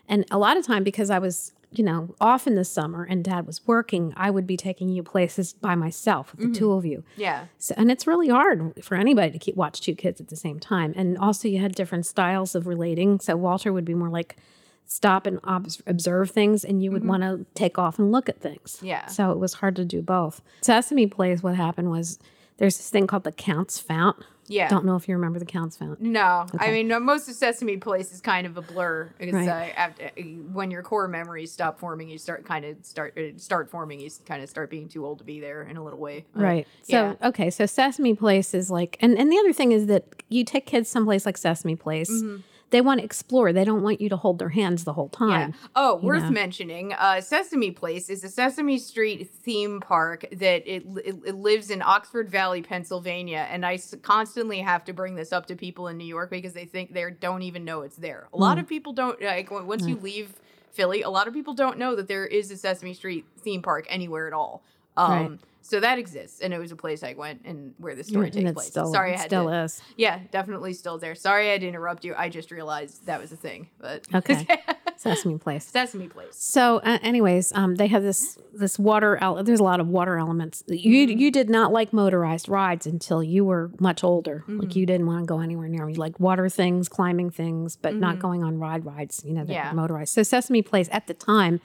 and 0.07 0.25
a 0.31 0.39
lot 0.39 0.57
of 0.57 0.65
time 0.65 0.83
because 0.83 1.11
i 1.11 1.19
was 1.19 1.51
you 1.77 1.83
know 1.83 2.13
off 2.21 2.47
in 2.47 2.55
the 2.55 2.65
summer 2.65 3.03
and 3.03 3.23
dad 3.23 3.45
was 3.47 3.65
working 3.65 4.13
i 4.15 4.29
would 4.29 4.45
be 4.45 4.57
taking 4.57 4.89
you 4.89 5.03
places 5.03 5.53
by 5.53 5.75
myself 5.75 6.31
with 6.31 6.39
the 6.39 6.45
mm-hmm. 6.47 6.53
two 6.53 6.71
of 6.71 6.85
you 6.85 7.03
Yeah. 7.15 7.45
so, 7.57 7.73
and 7.77 7.91
it's 7.91 8.07
really 8.07 8.29
hard 8.29 8.83
for 8.83 8.95
anybody 8.95 9.31
to 9.31 9.39
keep 9.39 9.55
watch 9.55 9.81
two 9.81 9.95
kids 9.95 10.19
at 10.19 10.27
the 10.27 10.35
same 10.35 10.59
time. 10.59 10.93
And 10.95 11.17
also, 11.17 11.47
you 11.47 11.59
had 11.59 11.75
different 11.75 12.05
styles 12.05 12.55
of 12.55 12.67
relating. 12.67 13.19
So 13.19 13.35
Walter 13.35 13.71
would 13.71 13.85
be 13.85 13.93
more 13.93 14.09
like 14.09 14.37
stop 14.85 15.25
and 15.25 15.39
obs- 15.43 15.81
observe 15.87 16.31
things, 16.31 16.63
and 16.63 16.83
you 16.83 16.91
would 16.91 17.01
mm-hmm. 17.01 17.09
want 17.09 17.23
to 17.23 17.45
take 17.55 17.77
off 17.79 17.99
and 17.99 18.11
look 18.11 18.29
at 18.29 18.39
things. 18.39 18.79
Yeah. 18.81 19.05
So 19.07 19.31
it 19.31 19.39
was 19.39 19.53
hard 19.53 19.75
to 19.77 19.85
do 19.85 20.01
both. 20.01 20.41
Sesame 20.61 21.07
Place. 21.07 21.41
What 21.41 21.55
happened 21.55 21.89
was 21.89 22.19
there's 22.57 22.77
this 22.77 22.89
thing 22.89 23.07
called 23.07 23.23
the 23.23 23.31
Count's 23.31 23.79
Fount. 23.79 24.17
Yeah. 24.47 24.67
Don't 24.67 24.83
know 24.83 24.97
if 24.97 25.07
you 25.07 25.15
remember 25.15 25.39
the 25.39 25.45
Count's 25.45 25.77
Fount. 25.77 26.01
No, 26.01 26.45
I 26.59 26.71
mean 26.71 26.89
most 27.05 27.29
of 27.29 27.35
Sesame 27.35 27.77
Place 27.77 28.11
is 28.11 28.19
kind 28.19 28.45
of 28.45 28.57
a 28.57 28.61
blur 28.61 29.09
because 29.17 29.47
Right. 29.47 29.71
uh, 29.71 29.73
after, 29.79 30.09
when 30.51 30.69
your 30.69 30.83
core 30.83 31.07
memories 31.07 31.51
stop 31.53 31.79
forming, 31.79 32.09
you 32.09 32.17
start 32.17 32.45
kind 32.45 32.65
of 32.65 32.75
start 32.81 33.17
uh, 33.17 33.37
start 33.37 33.69
forming. 33.71 34.01
You 34.01 34.09
kind 34.25 34.43
of 34.43 34.49
start 34.49 34.69
being 34.69 34.89
too 34.89 35.05
old 35.05 35.19
to 35.19 35.23
be 35.23 35.39
there 35.39 35.63
in 35.63 35.77
a 35.77 35.83
little 35.83 35.99
way. 35.99 36.25
Uh, 36.37 36.41
Right. 36.41 36.67
So 36.81 37.15
yeah. 37.21 37.27
okay, 37.29 37.49
so 37.51 37.65
Sesame 37.65 38.15
Place 38.15 38.53
is 38.53 38.69
like 38.69 38.97
and, 38.99 39.17
and 39.17 39.31
the 39.31 39.37
other 39.37 39.53
thing 39.53 39.71
is 39.71 39.85
that 39.87 40.03
you 40.27 40.43
take 40.43 40.65
kids 40.65 40.89
someplace 40.89 41.25
like 41.25 41.37
Sesame 41.37 41.77
Place, 41.77 42.11
Mm-hmm. 42.11 42.41
They 42.73 42.81
want 42.81 42.99
to 42.99 43.05
explore. 43.05 43.53
They 43.53 43.63
don't 43.63 43.81
want 43.83 44.01
you 44.01 44.09
to 44.09 44.17
hold 44.17 44.39
their 44.39 44.49
hands 44.49 44.83
the 44.83 44.91
whole 44.93 45.07
time. 45.07 45.51
Yeah. 45.51 45.67
Oh, 45.75 45.95
worth 45.95 46.23
know. 46.23 46.31
mentioning. 46.31 46.91
Uh, 46.93 47.21
Sesame 47.21 47.71
Place 47.71 48.09
is 48.09 48.23
a 48.25 48.29
Sesame 48.29 48.77
Street 48.77 49.29
theme 49.29 49.79
park 49.79 50.25
that 50.31 50.67
it, 50.67 50.83
it, 51.05 51.15
it 51.25 51.35
lives 51.35 51.69
in 51.69 51.81
Oxford 51.81 52.29
Valley, 52.29 52.61
Pennsylvania, 52.61 53.47
and 53.49 53.65
I 53.65 53.75
s- 53.75 53.95
constantly 54.01 54.59
have 54.59 54.83
to 54.85 54.93
bring 54.93 55.15
this 55.15 55.31
up 55.31 55.45
to 55.47 55.55
people 55.55 55.87
in 55.87 55.97
New 55.97 56.05
York 56.07 56.29
because 56.31 56.53
they 56.53 56.65
think 56.65 56.93
they 56.93 57.09
don't 57.19 57.43
even 57.43 57.63
know 57.63 57.83
it's 57.83 57.95
there. 57.95 58.27
A 58.33 58.35
Hmm. 58.37 58.41
lot 58.41 58.59
of 58.59 58.67
people 58.67 58.91
don't 58.91 59.21
like 59.21 59.49
once 59.51 59.85
you 59.87 59.95
leave 59.97 60.33
Philly. 60.71 61.03
A 61.03 61.09
lot 61.09 61.27
of 61.27 61.33
people 61.33 61.53
don't 61.53 61.77
know 61.77 61.95
that 61.95 62.07
there 62.07 62.25
is 62.25 62.51
a 62.51 62.57
Sesame 62.57 62.93
Street 62.93 63.25
theme 63.39 63.61
park 63.61 63.85
anywhere 63.87 64.27
at 64.27 64.33
all. 64.33 64.63
Um, 64.97 65.11
Right. 65.11 65.39
So 65.65 65.79
that 65.79 65.97
exists, 65.97 66.41
and 66.41 66.53
it 66.53 66.59
was 66.59 66.71
a 66.73 66.75
place 66.75 67.03
I 67.03 67.13
went 67.13 67.41
and 67.45 67.73
where 67.77 67.95
the 67.95 68.03
story 68.03 68.25
and 68.25 68.33
takes 68.33 68.51
place. 68.51 68.67
still, 68.67 68.91
Sorry, 68.91 69.13
I 69.13 69.17
had 69.17 69.27
still 69.27 69.45
to. 69.47 69.63
is. 69.63 69.81
Yeah, 69.95 70.19
definitely 70.29 70.73
still 70.73 70.97
there. 70.97 71.15
Sorry, 71.15 71.47
I 71.49 71.53
had 71.53 71.61
to 71.61 71.67
interrupt 71.69 72.03
you. 72.03 72.13
I 72.17 72.27
just 72.27 72.51
realized 72.51 73.05
that 73.05 73.19
was 73.21 73.31
a 73.31 73.37
thing. 73.37 73.69
But 73.79 74.05
Okay. 74.13 74.45
Sesame 74.97 75.37
Place. 75.37 75.65
Sesame 75.65 76.07
Place. 76.09 76.35
So, 76.35 76.77
uh, 76.77 76.99
anyways, 77.01 77.53
um, 77.53 77.75
they 77.75 77.87
have 77.87 78.03
this 78.03 78.37
this 78.53 78.77
water. 78.77 79.17
ele- 79.21 79.43
There's 79.43 79.59
a 79.59 79.63
lot 79.63 79.79
of 79.79 79.87
water 79.87 80.17
elements. 80.17 80.63
You 80.67 81.07
Mm-hmm. 81.07 81.17
you 81.17 81.31
did 81.31 81.49
not 81.49 81.71
like 81.71 81.93
motorized 81.93 82.47
rides 82.49 82.85
until 82.85 83.23
you 83.23 83.43
were 83.45 83.71
much 83.79 84.03
older. 84.03 84.39
Mm-hmm. 84.47 84.59
Like 84.59 84.75
you 84.75 84.85
didn't 84.85 85.07
want 85.07 85.23
to 85.23 85.25
go 85.25 85.39
anywhere 85.39 85.67
near. 85.69 85.87
You 85.89 85.95
liked 85.95 86.19
water 86.19 86.49
things, 86.49 86.89
climbing 86.89 87.29
things, 87.31 87.75
but 87.77 87.95
not 87.95 88.19
going 88.19 88.43
on 88.43 88.59
ride 88.59 88.85
rides. 88.85 89.23
You 89.25 89.33
know, 89.33 89.45
that 89.45 89.53
Mm-hmm. 89.53 89.67
Yeah. 89.67 89.71
motorized. 89.73 90.13
So 90.13 90.23
Sesame 90.23 90.61
Place 90.61 90.89
at 90.91 91.07
the 91.07 91.13
time 91.13 91.61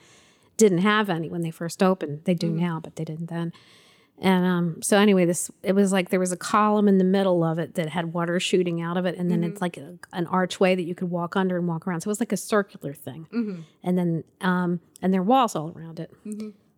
didn't 0.57 0.79
have 0.79 1.09
any 1.09 1.29
when 1.29 1.41
they 1.41 1.51
first 1.51 1.81
opened. 1.83 2.21
They 2.25 2.33
do 2.33 2.47
Mm-hmm. 2.47 2.59
now, 2.59 2.79
but 2.81 2.95
they 2.95 3.03
didn't 3.05 3.27
then. 3.27 3.51
And 4.21 4.45
um, 4.45 4.81
so 4.81 4.97
anyway, 4.97 5.23
this 5.25 5.49
it 5.63 5.73
was 5.73 5.93
like 5.93 6.09
there 6.09 6.19
was 6.19 6.31
a 6.33 6.37
column 6.37 6.87
in 6.89 6.97
the 6.97 7.03
middle 7.05 7.43
of 7.43 7.57
it 7.57 7.75
that 7.75 7.87
had 7.89 8.13
water 8.13 8.37
shooting 8.39 8.81
out 8.81 8.97
of 8.97 9.05
it, 9.05 9.17
and 9.17 9.31
then 9.31 9.41
Mm-hmm. 9.41 9.51
it's 9.51 9.61
like 9.61 9.77
a, 9.77 9.95
an 10.11 10.27
archway 10.27 10.75
that 10.75 10.83
you 10.83 10.93
could 10.93 11.09
walk 11.09 11.35
under 11.37 11.57
and 11.57 11.67
walk 11.67 11.87
around. 11.87 12.01
So 12.01 12.07
it 12.07 12.11
was 12.11 12.19
like 12.19 12.33
a 12.33 12.37
circular 12.37 12.93
thing, 12.93 13.27
Mm-hmm. 13.31 13.61
and 13.83 13.97
then 13.97 14.23
um, 14.41 14.81
and 15.01 15.13
there 15.13 15.21
are 15.21 15.23
walls 15.23 15.55
all 15.55 15.71
around 15.75 15.99
it. 16.01 16.11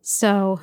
So, 0.02 0.60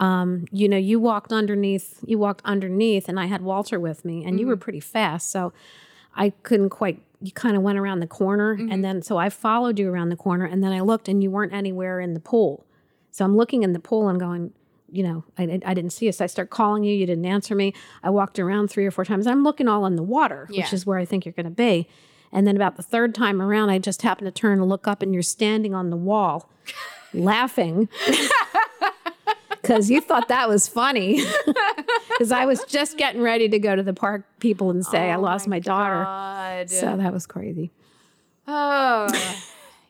um, 0.00 0.46
you 0.50 0.68
know, 0.68 0.76
you 0.76 0.98
walked 0.98 1.32
underneath. 1.32 1.98
You 2.06 2.18
walked 2.18 2.42
underneath, 2.44 3.08
and 3.08 3.20
I 3.20 3.26
had 3.26 3.42
Walter 3.42 3.78
with 3.78 4.04
me, 4.04 4.24
and 4.24 4.40
you 4.40 4.46
were 4.46 4.56
pretty 4.56 4.80
fast, 4.80 5.30
so 5.30 5.52
I 6.16 6.30
couldn't 6.42 6.70
quite. 6.70 7.00
You 7.20 7.32
kind 7.32 7.56
of 7.56 7.62
went 7.62 7.78
around 7.78 8.00
the 8.00 8.06
corner, 8.06 8.52
and 8.52 8.84
then 8.84 9.02
so 9.02 9.16
I 9.18 9.28
followed 9.30 9.78
you 9.78 9.90
around 9.90 10.08
the 10.10 10.16
corner, 10.16 10.44
and 10.44 10.62
then 10.64 10.72
I 10.72 10.80
looked, 10.80 11.08
and 11.08 11.22
you 11.22 11.30
weren't 11.30 11.52
anywhere 11.52 12.00
in 12.00 12.14
the 12.14 12.20
pool. 12.20 12.64
So 13.10 13.24
I'm 13.24 13.36
looking 13.36 13.62
in 13.62 13.72
the 13.72 13.78
pool 13.78 14.08
and 14.08 14.18
going, 14.18 14.52
you 14.94 15.02
know, 15.02 15.24
I, 15.36 15.60
I- 15.66 15.74
didn't 15.74 15.90
see 15.90 16.06
you. 16.06 16.12
So 16.12 16.24
I 16.24 16.26
start 16.28 16.50
calling 16.50 16.84
you. 16.84 16.94
You 16.94 17.06
didn't 17.06 17.24
answer 17.26 17.54
me. 17.54 17.74
I 18.02 18.10
walked 18.10 18.38
around 18.38 18.68
three 18.68 18.86
or 18.86 18.90
four 18.90 19.04
times. 19.04 19.26
I'm 19.26 19.42
looking 19.42 19.68
all 19.68 19.84
in 19.86 19.96
the 19.96 20.02
water, 20.02 20.46
Yeah. 20.50 20.62
which 20.62 20.72
is 20.72 20.86
where 20.86 20.98
I 20.98 21.04
think 21.04 21.24
you're 21.26 21.32
going 21.32 21.44
to 21.44 21.50
be. 21.50 21.88
And 22.32 22.46
then 22.46 22.56
about 22.56 22.76
the 22.76 22.82
third 22.82 23.14
time 23.14 23.40
around, 23.42 23.70
I 23.70 23.78
just 23.78 24.02
happened 24.02 24.26
to 24.26 24.32
turn 24.32 24.58
and 24.60 24.68
look 24.68 24.88
up, 24.88 25.02
and 25.02 25.12
you're 25.14 25.22
standing 25.22 25.74
on 25.74 25.90
the 25.90 25.96
wall, 25.96 26.48
laughing. 27.14 27.88
Because 29.62 29.90
you 29.90 30.02
thought 30.02 30.28
that 30.28 30.46
was 30.48 30.68
funny. 30.68 31.22
Because 32.10 32.30
I 32.30 32.44
was 32.46 32.62
just 32.68 32.96
getting 32.96 33.22
ready 33.22 33.48
to 33.48 33.58
go 33.58 33.74
to 33.74 33.82
the 33.82 33.92
park 33.94 34.24
people 34.38 34.70
and 34.70 34.86
say 34.86 35.10
I 35.10 35.16
oh 35.16 35.20
lost 35.20 35.48
my, 35.48 35.58
daughter. 35.58 36.02
Oh 36.02 36.04
God. 36.04 36.70
So 36.70 36.96
that 36.96 37.12
was 37.12 37.26
crazy. 37.26 37.72
Oh, 38.46 39.08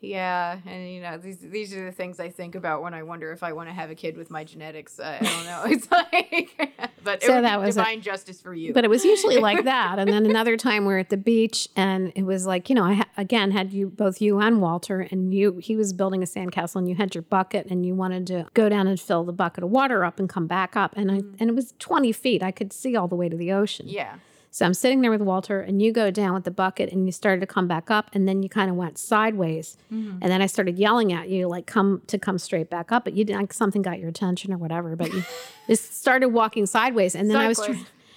yeah. 0.05 0.59
And 0.67 0.91
you 0.91 1.01
know, 1.01 1.19
these 1.19 1.39
these 1.39 1.75
are 1.75 1.85
the 1.85 1.93
things 1.93 2.21
I 2.21 2.31
think 2.31 2.55
about 2.55 2.83
when 2.83 2.95
I 2.95 3.03
wonder 3.03 3.33
if 3.33 3.43
I 3.43 3.53
want 3.53 3.69
to 3.69 3.75
have 3.75 3.91
a 3.91 3.95
kid 3.95 4.17
with 4.17 4.31
my 4.31 4.45
genetics. 4.45 5.01
I, 5.01 5.17
I 5.17 5.21
don't 5.21 5.45
know. 5.45 5.65
It's 5.75 5.91
like, 5.91 6.91
but 7.03 7.23
it 7.23 7.27
So 7.27 7.41
that 7.41 7.61
was 7.61 7.75
divine 7.75 8.01
justice 8.01 8.41
for 8.41 8.55
you. 8.55 8.73
But 8.73 8.85
it 8.85 8.91
was 8.91 9.05
usually 9.05 9.39
like 9.39 9.65
that. 9.65 9.99
And 9.99 10.11
then 10.11 10.27
another 10.27 10.57
time 10.57 10.85
we're 10.85 10.99
at 10.99 11.11
the 11.11 11.17
beach 11.17 11.69
and 11.75 12.13
it 12.15 12.25
was 12.25 12.47
like, 12.47 12.69
you 12.69 12.75
know, 12.75 12.85
I 12.85 12.95
ha- 12.95 13.09
again 13.17 13.51
had 13.51 13.73
you, 13.73 13.89
both 13.89 14.21
you 14.21 14.39
and 14.39 14.61
Walter, 14.61 15.01
and 15.11 15.35
you, 15.35 15.59
he 15.59 15.77
was 15.77 15.93
building 15.93 16.23
a 16.23 16.27
sandcastle 16.27 16.77
and 16.77 16.89
you 16.89 16.95
had 16.95 17.15
your 17.15 17.23
bucket 17.23 17.67
and 17.71 17.85
you 17.85 17.95
wanted 17.95 18.27
to 18.29 18.47
go 18.55 18.69
down 18.69 18.87
and 18.87 19.01
fill 19.01 19.25
the 19.25 19.33
bucket 19.33 19.65
of 19.65 19.71
water 19.71 20.05
up 20.05 20.19
and 20.19 20.29
come 20.29 20.47
back 20.47 20.77
up. 20.77 20.95
And 20.97 21.11
I, 21.11 21.19
mm-hmm. 21.19 21.37
and 21.41 21.51
it 21.51 21.57
was 21.57 21.75
20 21.79 22.13
feet. 22.13 22.43
I 22.43 22.51
could 22.51 22.73
see 22.73 22.95
all 22.97 23.09
the 23.09 23.17
way 23.17 23.29
to 23.29 23.37
the 23.37 23.53
ocean. 23.53 23.89
yeah. 23.89 24.17
So 24.55 24.65
I'm 24.65 24.73
sitting 24.73 25.01
there 25.01 25.11
with 25.11 25.21
Walter, 25.21 25.59
and 25.59 25.83
you 25.83 25.91
go 25.91 26.13
down 26.13 26.33
with 26.33 26.45
the 26.45 26.51
bucket, 26.53 26.93
and 26.93 27.07
you 27.07 27.11
started 27.11 27.41
to 27.41 27.47
come 27.47 27.67
back 27.67 27.91
up, 27.91 28.09
and 28.13 28.29
then 28.29 28.41
you 28.41 28.49
kind 28.49 28.71
of 28.71 28.77
went 28.77 28.99
sideways, 28.99 29.77
and 29.91 30.23
then 30.23 30.41
I 30.41 30.47
started 30.47 30.79
yelling 30.79 31.13
at 31.13 31.29
you 31.29 31.49
like 31.49 31.67
come 31.67 32.03
to 32.07 32.21
come 32.21 32.39
straight 32.39 32.71
back 32.71 32.93
up, 32.93 33.03
but 33.03 33.15
you 33.15 33.25
didn't. 33.25 33.41
Like, 33.41 33.53
something 33.53 33.83
got 33.83 33.99
your 33.99 34.11
attention 34.11 34.53
or 34.53 34.57
whatever, 34.57 34.95
but 34.95 35.13
you 35.13 35.25
just 35.67 35.99
started 36.01 36.29
walking 36.29 36.67
sideways, 36.67 37.17
and 37.17 37.29
then 37.29 37.37
I 37.37 37.49
was 37.49 37.59
tr- 37.59 37.73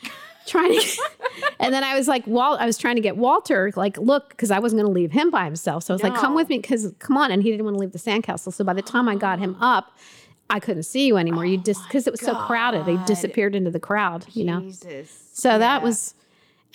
trying 0.45 0.79
to, 0.79 1.01
and 1.59 1.73
then 1.73 1.83
I 1.83 1.97
was 1.97 2.07
like, 2.07 2.27
Walt, 2.27 2.61
I 2.61 2.67
was 2.67 2.77
trying 2.77 2.97
to 2.97 3.01
get 3.01 3.17
Walter 3.17 3.73
like 3.75 3.97
look 3.97 4.29
because 4.29 4.51
I 4.51 4.59
wasn't 4.59 4.83
going 4.83 4.93
to 4.93 4.95
leave 4.95 5.11
him 5.13 5.31
by 5.31 5.43
himself, 5.43 5.85
so 5.85 5.91
I 5.91 5.95
was 5.95 6.03
like, 6.03 6.13
come 6.13 6.35
with 6.35 6.49
me 6.49 6.59
because 6.59 6.93
come 6.99 7.17
on, 7.17 7.31
and 7.31 7.41
he 7.41 7.49
didn't 7.49 7.65
want 7.65 7.77
to 7.77 7.79
leave 7.79 7.93
the 7.93 7.97
sandcastle. 7.97 8.53
So 8.53 8.63
by 8.63 8.73
the 8.73 8.83
time 8.83 9.09
I 9.09 9.15
got 9.15 9.39
him 9.39 9.55
up. 9.59 9.97
I 10.49 10.61
couldn't 10.61 10.83
see 10.83 11.07
you 11.07 11.17
anymore. 11.17 11.45
You 11.45 11.57
just 11.57 11.83
because 11.89 12.07
it 12.07 12.11
was 12.11 12.21
so 12.21 12.33
crowded, 12.33 12.85
he 12.87 12.97
disappeared 13.05 13.53
into 13.53 13.69
the 13.69 13.81
crowd. 13.81 14.25
You 14.31 14.45
know, 14.45 14.61
Jesus. 14.61 15.29
so 15.33 15.59
that 15.59 15.83
was, 15.83 16.13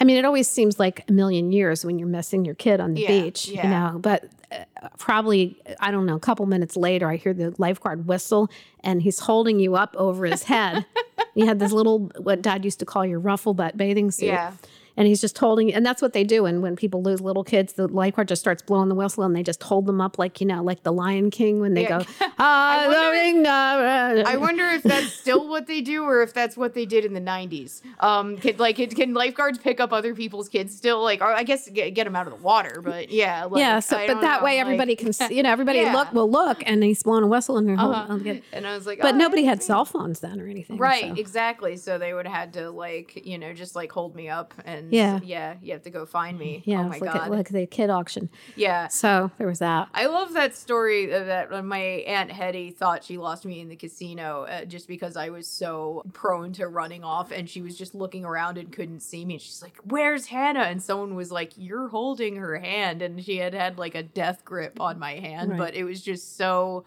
I 0.01 0.05
mean, 0.05 0.17
it 0.17 0.25
always 0.25 0.49
seems 0.49 0.79
like 0.79 1.05
a 1.09 1.13
million 1.13 1.53
years 1.53 1.85
when 1.85 1.99
you're 1.99 2.09
missing 2.09 2.45
your 2.45 2.55
kid 2.55 2.81
on 2.81 2.95
the 2.95 3.03
Yeah, 3.03 3.09
beach, 3.09 3.47
you 3.49 3.63
know. 3.63 3.99
But 4.01 4.25
uh, 4.51 4.89
probably, 4.99 5.57
I 5.81 5.91
don't 5.91 6.07
know, 6.07 6.17
a 6.17 6.21
couple 6.21 6.47
minutes 6.47 6.77
later, 6.77 7.09
I 7.09 7.17
hear 7.17 7.35
the 7.35 7.55
lifeguard 7.59 8.07
whistle 8.07 8.51
and 8.81 9.03
he's 9.03 9.21
holding 9.21 9.61
you 9.61 9.77
up 9.77 9.95
over 9.97 10.25
his 10.27 10.45
head. 10.45 10.87
you 11.35 11.47
had 11.47 11.59
this 11.59 11.73
little, 11.73 12.11
what 12.19 12.43
dad 12.43 12.65
used 12.65 12.81
to 12.81 12.85
call 12.85 13.05
your 13.07 13.21
ruffle 13.21 13.55
butt 13.55 13.77
bathing 13.77 14.11
suit. 14.11 14.27
Yeah. 14.27 14.53
And 14.97 15.07
he's 15.09 15.21
just 15.23 15.39
holding, 15.39 15.73
and 15.73 15.87
that's 15.87 16.03
what 16.03 16.13
they 16.13 16.23
do. 16.23 16.45
And 16.45 16.61
when 16.63 16.77
people 16.77 17.03
lose 17.03 17.21
little 17.21 17.45
kids, 17.45 17.73
the 17.73 17.89
lifeguard 17.89 18.29
just 18.29 18.41
starts 18.43 18.61
blowing 18.63 18.89
the 18.91 18.95
whistle, 18.95 19.23
and 19.25 19.35
they 19.35 19.43
just 19.43 19.63
hold 19.63 19.87
them 19.87 20.01
up 20.01 20.19
like 20.19 20.41
you 20.41 20.47
know, 20.47 20.63
like 20.63 20.83
the 20.83 20.93
Lion 20.93 21.31
King 21.31 21.61
when 21.61 21.73
they 21.75 21.83
Yeah. 21.83 22.01
go. 22.01 22.05
"Ah, 22.39 22.85
wonder- 22.89 24.23
the- 24.23 24.29
I 24.29 24.37
wonder 24.37 24.65
if 24.69 24.83
that's 24.83 25.13
still 25.13 25.49
what 25.49 25.67
they 25.67 25.81
do, 25.81 26.03
or 26.05 26.23
if 26.23 26.35
that's 26.35 26.57
what 26.57 26.75
they 26.75 26.85
did 26.87 27.05
in 27.05 27.15
the 27.15 27.21
'90s. 27.21 27.81
Um, 28.01 28.37
can, 28.37 28.57
like, 28.59 28.77
can, 28.77 28.91
can 28.91 29.15
lifeguards 29.15 29.59
pick 29.59 29.81
up 29.81 29.93
other 29.93 30.15
people's 30.15 30.49
kids 30.49 30.75
still? 30.77 31.03
Like, 31.03 31.21
or 31.21 31.33
I 31.33 31.43
guess 31.43 31.69
get, 31.69 31.91
get 31.95 32.05
them 32.05 32.15
out 32.17 32.27
of 32.27 32.35
the 32.37 32.43
water, 32.43 32.81
but 32.83 33.11
yeah, 33.11 33.45
like, 33.45 33.61
yeah, 33.61 33.81
so 33.81 33.97
but 34.07 34.21
that 34.21 34.41
know, 34.41 34.45
way 34.45 34.53
like- 34.57 34.61
everybody 34.61 34.97
can 34.97 35.13
see, 35.13 35.35
you 35.37 35.43
know, 35.43 35.51
everybody 35.51 35.79
Yeah. 35.79 35.95
look 35.95 36.13
will 36.13 36.31
look 36.31 36.63
and 36.67 36.83
he's 36.83 37.03
blowing 37.03 37.25
a 37.25 37.27
whistle 37.29 37.57
and 37.59 37.69
they're 37.69 37.77
holding, 37.77 37.99
Uh-huh. 38.01 38.13
I'll 38.13 38.41
And 38.53 38.67
I 38.67 38.75
was 38.75 38.87
like, 38.87 39.01
but 39.01 39.15
oh, 39.15 39.19
nobody 39.19 39.45
had 39.45 39.63
cell 39.63 39.85
phones 39.85 40.21
then 40.21 40.41
or 40.41 40.47
anything. 40.47 40.77
Right, 40.77 41.15
so. 41.15 41.21
exactly. 41.21 41.77
So 41.77 41.99
they 41.99 42.13
would 42.15 42.27
have 42.27 42.35
had 42.37 42.53
to 42.55 42.71
like, 42.71 43.25
you 43.27 43.39
know, 43.39 43.53
just 43.53 43.75
like 43.77 43.91
hold 43.93 44.15
me 44.15 44.29
up 44.29 44.53
and 44.65 44.82
Yeah. 44.91 45.21
yeah, 45.23 45.55
you 45.63 45.73
have 45.73 45.83
to 45.83 45.91
go 45.91 46.07
find 46.07 46.39
me. 46.39 46.63
Yeah, 46.65 46.81
oh 46.81 46.89
my 46.89 46.99
like, 46.99 47.13
god. 47.13 47.29
a, 47.29 47.31
like 47.31 47.49
the 47.49 47.67
kid 47.67 47.91
auction. 47.91 48.29
yeah. 48.57 48.89
So 48.89 49.31
there 49.39 49.47
was 49.47 49.59
that. 49.61 49.89
I 49.95 50.07
love 50.07 50.33
that 50.35 50.55
story 50.55 51.07
that 51.07 51.51
when 51.51 51.67
my 51.67 51.79
aunt 51.79 52.31
Hetty 52.31 52.71
thought 52.71 53.05
she 53.05 53.19
lost 53.19 53.45
me 53.45 53.61
in 53.61 53.69
the 53.69 53.77
casino 53.77 54.43
uh, 54.45 54.65
just 54.65 54.89
because 54.89 55.17
I 55.17 55.31
was 55.31 55.47
so 55.47 56.03
prone 56.13 56.53
to 56.55 56.67
running 56.69 57.05
off 57.05 57.31
and 57.31 57.49
she 57.49 57.63
was 57.63 57.77
just 57.79 57.95
looking 57.95 58.25
around 58.25 58.59
and 58.59 58.73
couldn't 58.73 59.01
see 59.01 59.25
me. 59.25 59.35
And 59.35 59.43
she's 59.43 59.63
like, 59.63 59.77
"Where's 59.85 60.27
Hannah?" 60.27 60.61
And 60.61 60.83
someone 60.83 61.15
was 61.15 61.31
like, 61.33 61.53
"You're 61.57 61.89
holding 61.89 62.37
her 62.37 62.59
hand," 62.59 63.03
and 63.03 63.23
she 63.25 63.37
had 63.39 63.55
had 63.55 63.79
like 63.79 63.95
a 63.95 64.03
death 64.03 64.45
grip 64.45 64.81
on 64.81 64.99
my 64.99 65.13
hand, 65.15 65.51
Right. 65.51 65.59
but 65.59 65.75
it 65.75 65.85
was 65.85 66.03
just 66.03 66.37
so 66.37 66.85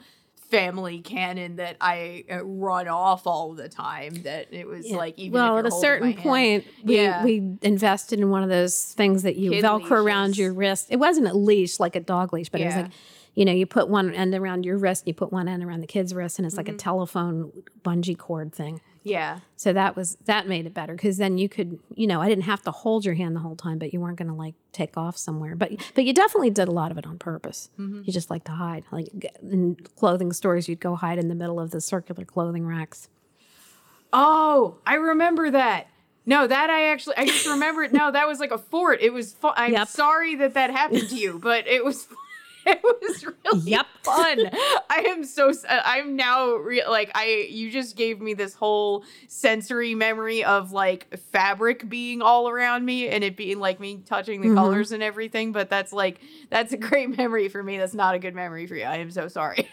family 0.55 0.99
canon 1.01 1.57
that 1.57 1.77
I 1.81 2.25
uh, 2.31 2.43
run 2.45 2.87
off 2.87 3.27
all 3.27 3.53
the 3.53 3.69
time 3.69 4.21
that 4.23 4.47
it 4.53 4.67
was 4.67 4.89
Yeah. 4.89 4.97
like 4.97 5.17
even 5.19 5.33
well, 5.33 5.57
at 5.57 5.65
a 5.65 5.71
certain 5.71 6.07
my 6.09 6.11
hand- 6.13 6.23
point, 6.23 6.65
we, 6.83 6.95
Yeah. 6.95 7.23
we 7.23 7.57
invested 7.61 8.19
in 8.19 8.29
one 8.29 8.43
of 8.43 8.49
those 8.49 8.93
things 8.93 9.23
that 9.23 9.35
you 9.35 9.51
Kid 9.51 9.63
velcro 9.63 9.91
around 10.03 10.37
your 10.37 10.53
wrist. 10.53 10.87
It 10.89 10.97
wasn't 10.97 11.27
a 11.27 11.33
leash 11.33 11.79
like 11.79 11.95
a 11.95 11.99
dog 11.99 12.33
leash, 12.33 12.49
but 12.49 12.61
it 12.61 12.65
was 12.65 12.75
like 12.75 12.91
you 13.37 13.43
know, 13.43 13.51
you 13.51 13.65
put 13.65 13.89
one 13.89 14.13
end 14.13 14.33
around 14.33 14.63
your 14.65 14.77
wrist, 14.77 15.03
and 15.03 15.07
you 15.09 15.13
put 15.13 15.29
one 15.33 15.49
end 15.49 15.61
around 15.61 15.81
the 15.81 15.87
kid's 15.87 16.13
wrist, 16.13 16.39
and 16.39 16.45
it's 16.45 16.55
Mm-hmm. 16.55 16.67
like 16.67 16.73
a 16.75 16.77
telephone 16.77 17.51
bungee 17.83 18.17
cord 18.17 18.55
thing. 18.55 18.79
Yeah. 19.07 19.41
So 19.55 19.71
that 19.71 19.95
was 19.95 20.17
that 20.25 20.47
made 20.47 20.65
it 20.65 20.73
better 20.73 20.93
because 20.95 21.17
then 21.17 21.37
you 21.37 21.47
could, 21.47 21.77
you 21.93 22.07
know, 22.07 22.21
I 22.21 22.27
didn't 22.27 22.45
have 22.45 22.63
to 22.63 22.71
hold 22.71 23.05
your 23.05 23.13
hand 23.13 23.35
the 23.35 23.39
whole 23.39 23.55
time, 23.55 23.77
but 23.77 23.93
you 23.93 23.99
weren't 24.01 24.17
going 24.17 24.29
to 24.29 24.33
like 24.33 24.55
take 24.71 24.97
off 24.97 25.15
somewhere. 25.15 25.55
But 25.55 25.73
but 25.93 26.05
you 26.05 26.13
definitely 26.13 26.49
did 26.49 26.67
a 26.67 26.71
lot 26.71 26.89
of 26.89 26.97
it 26.97 27.05
on 27.05 27.19
purpose. 27.19 27.69
Mm-hmm. 27.79 28.01
You 28.03 28.11
just 28.11 28.31
like 28.31 28.43
to 28.45 28.51
hide, 28.53 28.83
like 28.91 29.09
in 29.43 29.75
clothing 29.95 30.33
stores, 30.33 30.67
you'd 30.67 30.79
go 30.79 30.95
hide 30.95 31.19
in 31.19 31.27
the 31.27 31.35
middle 31.35 31.59
of 31.59 31.69
the 31.69 31.81
circular 31.81 32.25
clothing 32.25 32.65
racks. 32.65 33.07
Oh, 34.11 34.77
I 34.85 34.95
remember 34.95 35.51
that. 35.51 35.87
No, 36.25 36.47
that 36.47 36.69
I 36.71 36.87
actually, 36.91 37.17
I 37.17 37.25
just 37.27 37.45
remembered. 37.45 37.93
No, 37.93 38.09
that 38.11 38.27
was 38.27 38.39
like 38.39 38.51
a 38.51 38.57
fort. 38.57 39.01
It 39.01 39.13
was 39.13 39.33
fun. 39.33 39.53
I'm 39.55 39.73
Yep. 39.73 39.87
sorry 39.89 40.35
that 40.37 40.55
that 40.55 40.71
happened 40.71 41.09
to 41.09 41.15
you, 41.15 41.37
but 41.43 41.67
it 41.67 41.85
was, 41.85 42.07
it 42.67 42.81
was 42.83 43.25
really 43.25 43.71
Yep. 43.71 43.85
fun. 44.03 44.49
I 44.89 45.05
am 45.09 45.23
so, 45.23 45.49
uh, 45.49 45.81
I'm 45.85 46.15
now 46.15 46.53
re- 46.55 46.85
like, 46.87 47.11
I, 47.15 47.47
you 47.49 47.71
just 47.71 47.95
gave 47.95 48.21
me 48.21 48.33
this 48.33 48.53
whole 48.53 49.03
sensory 49.27 49.95
memory 49.95 50.43
of 50.43 50.71
like 50.71 51.17
fabric 51.31 51.87
being 51.89 52.21
all 52.21 52.49
around 52.49 52.85
me 52.85 53.07
and 53.09 53.23
it 53.23 53.35
being 53.37 53.59
like 53.59 53.79
me 53.79 54.01
touching 54.05 54.41
the 54.41 54.49
Mhm. 54.49 54.55
colors 54.55 54.91
and 54.91 55.01
everything. 55.03 55.51
But 55.51 55.69
that's 55.69 55.93
like, 55.93 56.19
that's 56.49 56.73
a 56.73 56.77
great 56.77 57.09
memory 57.17 57.49
for 57.49 57.61
me. 57.63 57.77
That's 57.77 57.93
not 57.93 58.15
a 58.15 58.19
good 58.19 58.35
memory 58.35 58.67
for 58.67 58.75
you. 58.75 58.83
I 58.85 58.97
am 58.97 59.11
so 59.11 59.27
sorry. 59.27 59.67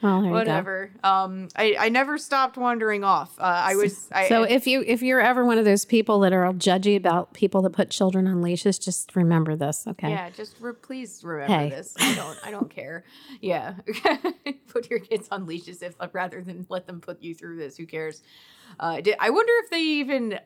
Well, 0.00 0.24
you. 0.24 0.30
Whatever. 0.30 0.90
Um, 1.02 1.48
I, 1.56 1.76
I 1.78 1.88
never 1.88 2.18
stopped 2.18 2.56
wandering 2.56 3.02
off. 3.02 3.38
Uh, 3.38 3.42
I 3.42 3.74
was, 3.74 4.08
I, 4.12 4.28
So 4.28 4.44
if 4.44 4.66
you 4.66 4.84
if 4.86 5.02
you're 5.02 5.20
ever 5.20 5.44
one 5.44 5.58
of 5.58 5.64
those 5.64 5.84
people 5.84 6.20
that 6.20 6.32
are 6.32 6.44
all 6.44 6.54
judgy 6.54 6.96
about 6.96 7.34
people 7.34 7.62
that 7.62 7.70
put 7.70 7.90
children 7.90 8.26
on 8.28 8.40
leashes, 8.40 8.78
just 8.78 9.16
remember 9.16 9.56
this, 9.56 9.86
okay? 9.88 10.10
Yeah, 10.10 10.30
just 10.30 10.56
re- 10.60 10.72
please 10.80 11.22
remember 11.24 11.52
Hey. 11.52 11.70
this. 11.70 11.94
I 11.98 12.14
don't. 12.14 12.38
I 12.46 12.50
don't 12.50 12.70
care. 12.70 13.04
Yeah, 13.40 13.74
put 14.68 14.88
your 14.88 15.00
kids 15.00 15.28
on 15.30 15.46
leashes 15.46 15.82
if 15.82 15.94
rather 16.12 16.42
than 16.42 16.66
let 16.68 16.86
them 16.86 17.00
put 17.00 17.22
you 17.22 17.34
through 17.34 17.56
this. 17.56 17.76
Who 17.76 17.86
cares? 17.86 18.22
Uh, 18.78 19.00
did, 19.00 19.16
I 19.18 19.30
wonder 19.30 19.52
if 19.64 19.70
they 19.70 19.80
even 19.80 20.38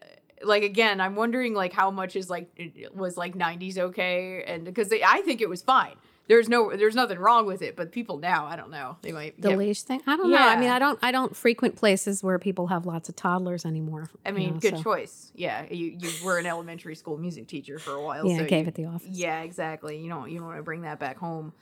like 0.42 0.62
again. 0.62 1.00
I'm 1.00 1.14
wondering 1.14 1.54
like 1.54 1.72
how 1.72 1.90
much 1.90 2.16
is 2.16 2.30
like 2.30 2.48
was 2.94 3.16
like 3.16 3.36
90s 3.36 3.78
okay, 3.78 4.44
and 4.46 4.64
because 4.64 4.92
I 4.92 5.20
think 5.22 5.40
it 5.40 5.48
was 5.48 5.62
fine. 5.62 5.96
There's 6.28 6.48
no. 6.48 6.74
There's 6.76 6.94
nothing 6.94 7.18
wrong 7.18 7.46
with 7.46 7.62
it. 7.62 7.74
But 7.76 7.90
people 7.92 8.18
now, 8.18 8.46
I 8.46 8.56
don't 8.56 8.70
know. 8.70 8.96
They 9.02 9.12
might. 9.12 9.40
The 9.40 9.50
get- 9.50 9.58
leash 9.58 9.82
thing? 9.82 10.00
I 10.06 10.16
don't 10.16 10.30
know. 10.30 10.36
I 10.36 10.56
mean, 10.58 10.70
I 10.70 10.78
don't 10.78 10.98
I 11.02 11.10
don't 11.10 11.34
frequent 11.36 11.76
places 11.76 12.22
where 12.22 12.38
people 12.38 12.68
have 12.68 12.86
lots 12.86 13.08
of 13.08 13.16
toddlers 13.16 13.66
anymore. 13.66 14.08
I 14.24 14.28
you 14.30 14.34
mean, 14.36 14.54
know, 14.54 14.60
good 14.60 14.76
so- 14.78 14.82
choice. 14.82 15.32
Yeah, 15.34 15.64
you 15.70 15.96
you 15.98 16.10
were 16.24 16.38
an 16.38 16.46
elementary 16.46 16.94
school 16.94 17.18
music 17.18 17.48
teacher 17.48 17.78
for 17.78 17.92
a 17.94 18.02
while. 18.02 18.26
Yeah, 18.26 18.38
so 18.38 18.44
I 18.44 18.46
gave 18.46 18.64
you- 18.64 18.68
at 18.68 18.74
the 18.76 18.84
office. 18.86 19.08
Yeah, 19.10 19.42
exactly. 19.42 19.98
You 19.98 20.08
don't 20.08 20.30
you 20.30 20.38
don't 20.38 20.46
want 20.46 20.58
to 20.58 20.62
bring 20.62 20.82
that 20.82 20.98
back 20.98 21.18
home. 21.18 21.52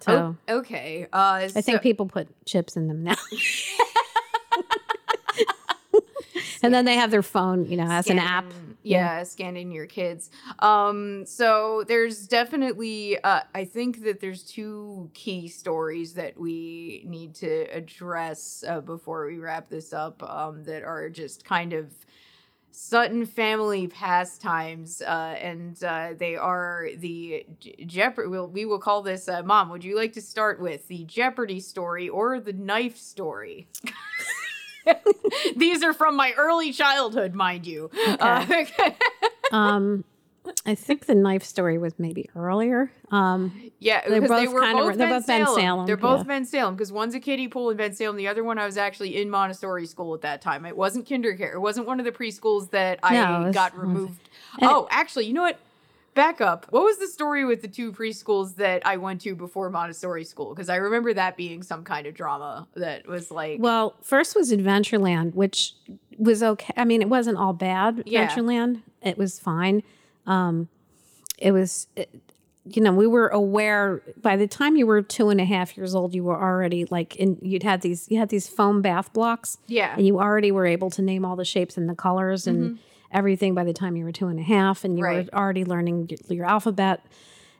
So 0.00 0.36
Oh, 0.48 0.56
okay. 0.58 1.06
Uh, 1.12 1.48
I 1.54 1.60
think 1.62 1.82
people 1.82 2.06
put 2.06 2.28
chips 2.46 2.76
in 2.76 2.86
them 2.88 3.02
now. 3.02 3.16
and 6.62 6.72
then 6.74 6.84
they 6.84 6.94
have 6.96 7.10
their 7.10 7.22
phone, 7.22 7.66
you 7.66 7.76
know, 7.76 7.88
as 7.90 8.08
an 8.08 8.18
app. 8.18 8.50
Scan- 8.50 8.76
Yeah, 8.82 9.22
scanning 9.24 9.72
your 9.72 9.86
kids. 9.86 10.30
Um, 10.60 11.26
so 11.26 11.84
there's 11.88 12.26
definitely, 12.28 13.18
uh, 13.22 13.40
I 13.54 13.64
think 13.64 14.04
that 14.04 14.20
there's 14.20 14.42
two 14.44 15.10
key 15.12 15.48
stories 15.48 16.14
that 16.14 16.38
we 16.38 17.02
need 17.06 17.34
to 17.36 17.62
address 17.72 18.62
uh, 18.66 18.80
before 18.80 19.26
we 19.26 19.38
wrap 19.38 19.68
this 19.68 19.92
up 19.92 20.22
um, 20.22 20.62
that 20.64 20.84
are 20.84 21.08
just 21.10 21.44
kind 21.44 21.72
of 21.72 21.92
Sutin 22.72 23.26
family 23.26 23.86
pastimes, 23.88 25.00
uh, 25.00 25.34
and 25.40 25.82
uh, 25.82 26.10
they 26.18 26.36
are 26.36 26.90
the 26.98 27.46
Jeopardy. 27.86 28.28
We'll, 28.28 28.48
we 28.48 28.66
will 28.66 28.78
call 28.78 29.00
this, 29.00 29.28
uh, 29.30 29.42
Mom. 29.42 29.70
Would 29.70 29.82
you 29.82 29.96
like 29.96 30.12
to 30.12 30.20
start 30.20 30.60
with 30.60 30.86
the 30.86 31.04
Jeopardy 31.04 31.58
story 31.58 32.10
or 32.10 32.38
the 32.38 32.52
knife 32.52 32.98
story? 32.98 33.68
These 35.56 35.82
are 35.82 35.92
from 35.92 36.16
my 36.16 36.32
early 36.36 36.72
childhood, 36.72 37.34
mind 37.34 37.66
you. 37.66 37.90
Uh, 38.20 38.44
Um, 39.52 40.04
I 40.64 40.74
think 40.74 41.06
the 41.06 41.14
knife 41.14 41.44
story 41.44 41.78
was 41.78 41.92
maybe 41.98 42.28
earlier. 42.34 42.90
Um, 43.12 43.70
yeah, 43.78 44.08
they 44.08 44.18
both 44.20 44.52
were 44.52 44.60
kinda- 44.60 44.82
both 44.82 44.96
they're 44.96 45.08
Ben 45.08 45.20
both 45.20 45.26
Bensalem. 45.26 45.54
Salem, 45.54 45.86
They're 45.86 45.96
both 45.96 46.18
yeah. 46.20 46.24
Ben 46.24 46.44
Salem 46.44 46.74
because 46.74 46.90
one's 46.92 47.14
a 47.14 47.20
kiddie 47.20 47.46
pool 47.48 47.70
in 47.70 47.76
Bensalem. 47.76 48.16
The 48.16 48.26
other 48.28 48.42
one 48.44 48.58
I 48.58 48.66
was 48.66 48.76
actually 48.76 49.16
in 49.20 49.30
Montessori 49.30 49.86
school 49.86 50.14
at 50.14 50.22
that 50.22 50.42
time. 50.42 50.64
It 50.66 50.76
wasn't 50.76 51.06
kindergarten. 51.06 51.56
It 51.56 51.60
wasn't 51.60 51.86
one 51.86 51.98
of 52.00 52.04
the 52.06 52.12
preschools 52.12 52.70
that 52.70 52.98
I 53.04 53.14
No, 53.14 53.46
was- 53.46 53.54
got 53.54 53.72
was- 53.74 53.82
removed. 53.82 54.28
and- 54.60 54.70
oh, 54.70 54.88
actually, 54.90 55.26
you 55.26 55.32
know 55.34 55.42
what? 55.42 55.58
Back 56.16 56.40
up. 56.40 56.66
What 56.70 56.82
was 56.82 56.96
the 56.96 57.06
story 57.06 57.44
with 57.44 57.60
the 57.60 57.68
two 57.68 57.92
preschools 57.92 58.56
that 58.56 58.86
I 58.86 58.96
went 58.96 59.20
to 59.20 59.34
before 59.34 59.68
Montessori 59.68 60.24
school? 60.24 60.54
Because 60.54 60.70
I 60.70 60.76
remember 60.76 61.12
that 61.12 61.36
being 61.36 61.62
some 61.62 61.84
kind 61.84 62.06
of 62.06 62.14
drama 62.14 62.66
that 62.74 63.06
was 63.06 63.30
like, 63.30 63.60
well, 63.60 63.94
first 64.00 64.34
was 64.34 64.50
Adventureland, 64.50 65.34
which 65.34 65.74
was 66.16 66.42
okay. 66.42 66.72
I 66.74 66.86
mean, 66.86 67.02
it 67.02 67.10
wasn't 67.10 67.36
all 67.36 67.52
bad. 67.52 68.02
Yeah. 68.06 68.26
Adventureland, 68.26 68.82
it 69.02 69.18
was 69.18 69.38
fine. 69.38 69.82
Um, 70.26 70.70
it 71.36 71.52
was, 71.52 71.86
it, 71.96 72.08
you 72.64 72.80
know, 72.80 72.94
we 72.94 73.06
were 73.06 73.28
aware 73.28 74.00
by 74.16 74.36
the 74.36 74.46
time 74.48 74.74
you 74.76 74.86
were 74.86 75.02
two 75.02 75.28
and 75.28 75.38
a 75.38 75.44
half 75.44 75.76
years 75.76 75.94
old, 75.94 76.14
you 76.14 76.24
were 76.24 76.40
already 76.40 76.86
like 76.86 77.14
in. 77.16 77.36
You'd 77.42 77.62
had 77.62 77.82
these, 77.82 78.10
you 78.10 78.18
had 78.18 78.30
these 78.30 78.48
foam 78.48 78.80
bath 78.80 79.12
blocks. 79.12 79.58
yeah, 79.66 79.94
and 79.94 80.06
you 80.06 80.18
already 80.18 80.50
were 80.50 80.64
able 80.64 80.88
to 80.90 81.02
name 81.02 81.26
all 81.26 81.36
the 81.36 81.44
shapes 81.44 81.76
and 81.76 81.90
the 81.90 81.94
colors 81.94 82.46
and 82.46 82.78
everything 83.16 83.54
by 83.54 83.64
the 83.64 83.72
time 83.72 83.96
you 83.96 84.04
were 84.04 84.12
two 84.12 84.28
and 84.28 84.38
a 84.38 84.42
half 84.42 84.84
and 84.84 84.98
you. 84.98 85.04
Right. 85.04 85.24
were 85.32 85.38
already 85.38 85.64
learning 85.64 86.10
your 86.28 86.46
alphabet 86.46 87.04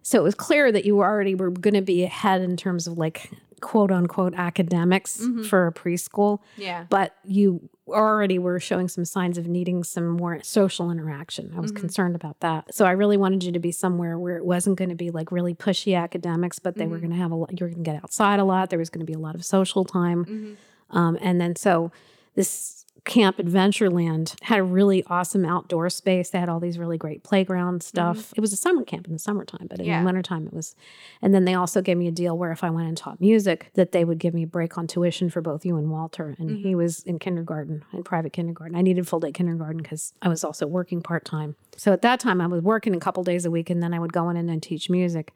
so 0.02 0.18
it 0.20 0.22
was 0.22 0.34
clear 0.36 0.70
that 0.70 0.84
you 0.84 1.00
already 1.00 1.34
were 1.34 1.50
going 1.50 1.74
to 1.74 1.82
be 1.82 2.04
ahead 2.04 2.40
in 2.42 2.56
terms 2.56 2.86
of 2.86 2.96
like 2.98 3.30
quote 3.60 3.90
unquote 3.90 4.34
academics 4.36 5.18
Mm-hmm. 5.18 5.42
for 5.44 5.66
a 5.66 5.72
preschool 5.72 6.40
yeah, 6.56 6.84
but 6.90 7.16
you 7.24 7.68
already 7.88 8.38
were 8.38 8.58
showing 8.60 8.88
some 8.88 9.04
signs 9.04 9.38
of 9.38 9.46
needing 9.46 9.84
some 9.84 10.08
more 10.08 10.42
social 10.42 10.90
interaction. 10.90 11.52
I 11.56 11.60
was 11.60 11.70
Mm-hmm. 11.72 11.80
concerned 11.80 12.16
about 12.16 12.40
that. 12.40 12.74
So 12.74 12.84
I 12.84 12.90
really 12.92 13.16
wanted 13.16 13.44
you 13.44 13.52
to 13.52 13.60
be 13.60 13.70
somewhere 13.72 14.18
where 14.18 14.36
it 14.36 14.44
wasn't 14.44 14.76
going 14.76 14.88
to 14.90 14.96
be 14.96 15.10
like 15.12 15.30
really 15.30 15.54
pushy 15.54 15.96
academics, 15.96 16.58
but 16.58 16.74
they 16.74 16.82
Mm-hmm. 16.84 16.90
were 16.92 16.98
going 16.98 17.12
to 17.12 17.16
have 17.16 17.30
a 17.30 17.36
lot, 17.36 17.50
you 17.52 17.64
were 17.64 17.70
going 17.70 17.84
to 17.84 17.90
get 17.90 18.02
outside 18.02 18.40
a 18.40 18.44
lot. 18.44 18.70
There 18.70 18.78
was 18.80 18.90
going 18.90 19.06
to 19.06 19.10
be 19.12 19.12
a 19.12 19.18
lot 19.20 19.34
of 19.36 19.44
social 19.44 19.84
time. 19.84 20.24
Mm-hmm. 20.24 20.96
Um, 20.98 21.16
and 21.20 21.40
then 21.40 21.54
so 21.56 21.92
this 22.34 22.84
Camp 23.06 23.38
Adventureland 23.38 24.34
had 24.42 24.58
a 24.58 24.62
really 24.62 25.02
awesome 25.04 25.44
outdoor 25.44 25.88
space. 25.88 26.30
They 26.30 26.38
had 26.38 26.48
all 26.48 26.60
these 26.60 26.78
really 26.78 26.98
great 26.98 27.22
playground 27.22 27.82
stuff. 27.82 28.32
It 28.36 28.40
was 28.40 28.52
a 28.52 28.56
summer 28.56 28.84
camp 28.84 29.06
in 29.06 29.12
the 29.12 29.18
summertime, 29.18 29.66
but 29.68 29.78
in 29.78 29.84
Mm-hmm. 29.86 29.90
Yeah. 29.90 30.00
the 30.00 30.06
wintertime 30.06 30.46
it 30.46 30.52
was. 30.52 30.74
And 31.22 31.32
then 31.32 31.44
they 31.44 31.54
also 31.54 31.80
gave 31.80 31.96
me 31.96 32.08
a 32.08 32.10
deal 32.12 32.36
where 32.36 32.52
if 32.52 32.62
I 32.64 32.70
went 32.70 32.88
and 32.88 32.96
taught 32.96 33.20
music, 33.20 33.70
that 33.74 33.92
they 33.92 34.04
would 34.04 34.18
give 34.18 34.34
me 34.34 34.42
a 34.42 34.46
break 34.46 34.76
on 34.76 34.86
tuition 34.86 35.30
for 35.30 35.40
both 35.40 35.64
you 35.64 35.76
and 35.76 35.90
Walter. 35.90 36.34
And 36.38 36.50
he 36.50 36.56
Mm-hmm. 36.56 36.76
was 36.76 37.02
in 37.04 37.18
kindergarten, 37.18 37.84
in 37.92 38.02
private 38.02 38.32
kindergarten. 38.32 38.76
I 38.76 38.82
needed 38.82 39.06
full 39.08 39.20
day 39.20 39.32
kindergarten 39.32 39.78
because 39.82 40.12
I 40.20 40.28
was 40.28 40.42
also 40.44 40.66
working 40.66 41.00
part 41.00 41.24
time. 41.24 41.56
So 41.76 41.92
at 41.92 42.02
that 42.02 42.20
time, 42.20 42.40
I 42.40 42.46
was 42.48 42.60
working 42.62 42.94
a 42.94 43.00
couple 43.00 43.22
days 43.22 43.44
a 43.46 43.50
week, 43.50 43.70
and 43.70 43.82
then 43.82 43.94
I 43.94 43.98
would 43.98 44.12
go 44.12 44.28
in 44.30 44.36
and 44.36 44.48
then 44.48 44.60
teach 44.60 44.90
music. 44.90 45.32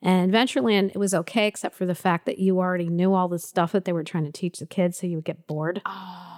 And 0.00 0.32
Adventureland, 0.32 0.90
it 0.90 0.98
was 0.98 1.14
okay, 1.14 1.46
except 1.46 1.76
for 1.76 1.86
the 1.86 1.94
fact 1.94 2.26
that 2.26 2.38
you 2.38 2.58
already 2.58 2.88
knew 2.88 3.14
all 3.14 3.28
the 3.28 3.38
stuff 3.38 3.70
that 3.72 3.84
they 3.84 3.92
were 3.92 4.02
trying 4.02 4.24
to 4.24 4.32
teach 4.32 4.58
the 4.58 4.66
kids, 4.66 4.98
so 4.98 5.06
you 5.06 5.16
would 5.18 5.24
get 5.24 5.46
bored. 5.46 5.80
Oh, 5.86 6.31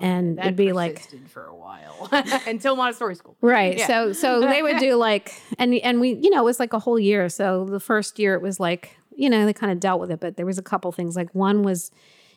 And 0.00 0.38
it'd 0.38 0.56
be 0.56 0.72
like- 0.72 1.08
for 1.28 1.44
a 1.44 1.54
while 1.54 2.08
until 2.46 2.76
Montessori 2.76 3.14
school. 3.14 3.36
Right. 3.40 3.78
Yeah. 3.78 3.86
So 3.86 4.12
so 4.12 4.40
they 4.40 4.62
would 4.62 4.78
do 4.78 4.94
like 4.96 5.34
and 5.58 5.74
and 5.74 6.00
we 6.00 6.14
you 6.14 6.30
know 6.30 6.40
it 6.40 6.44
was 6.44 6.60
like 6.60 6.72
a 6.72 6.78
whole 6.78 6.98
year. 6.98 7.28
So 7.28 7.64
the 7.64 7.80
first 7.80 8.18
year 8.18 8.34
it 8.34 8.42
was 8.42 8.58
like 8.60 8.96
you 9.16 9.30
know 9.30 9.44
they 9.46 9.52
kind 9.52 9.70
of 9.72 9.80
dealt 9.80 10.00
with 10.00 10.10
it, 10.10 10.20
but 10.20 10.36
there 10.36 10.46
was 10.46 10.58
a 10.58 10.62
couple 10.62 10.90
things 10.92 11.16
like 11.16 11.34
one 11.34 11.62
was 11.62 11.90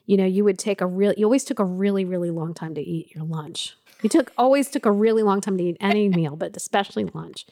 you 0.05 0.15
know 0.17 0.25
you 0.25 0.43
would 0.43 0.57
take 0.59 0.79
a 0.81 0.85
real 0.87 1.13
you 1.17 1.25
always 1.25 1.43
took 1.43 1.59
a 1.59 1.65
really 1.65 2.05
really 2.05 2.31
long 2.31 2.53
time 2.53 2.73
to 2.75 2.81
eat 2.81 3.13
your 3.15 3.23
lunch. 3.25 3.75
You 4.03 4.09
took 4.09 4.31
always 4.37 4.69
took 4.69 4.85
a 4.85 4.91
really 4.91 5.23
long 5.23 5.41
time 5.41 5.57
to 5.57 5.63
eat 5.63 5.77
any 5.79 6.07
meal, 6.19 6.35
but 6.35 6.55
especially 6.55 7.05
lunch. 7.05 7.45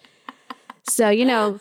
So 0.84 1.10
you 1.10 1.26
know 1.26 1.60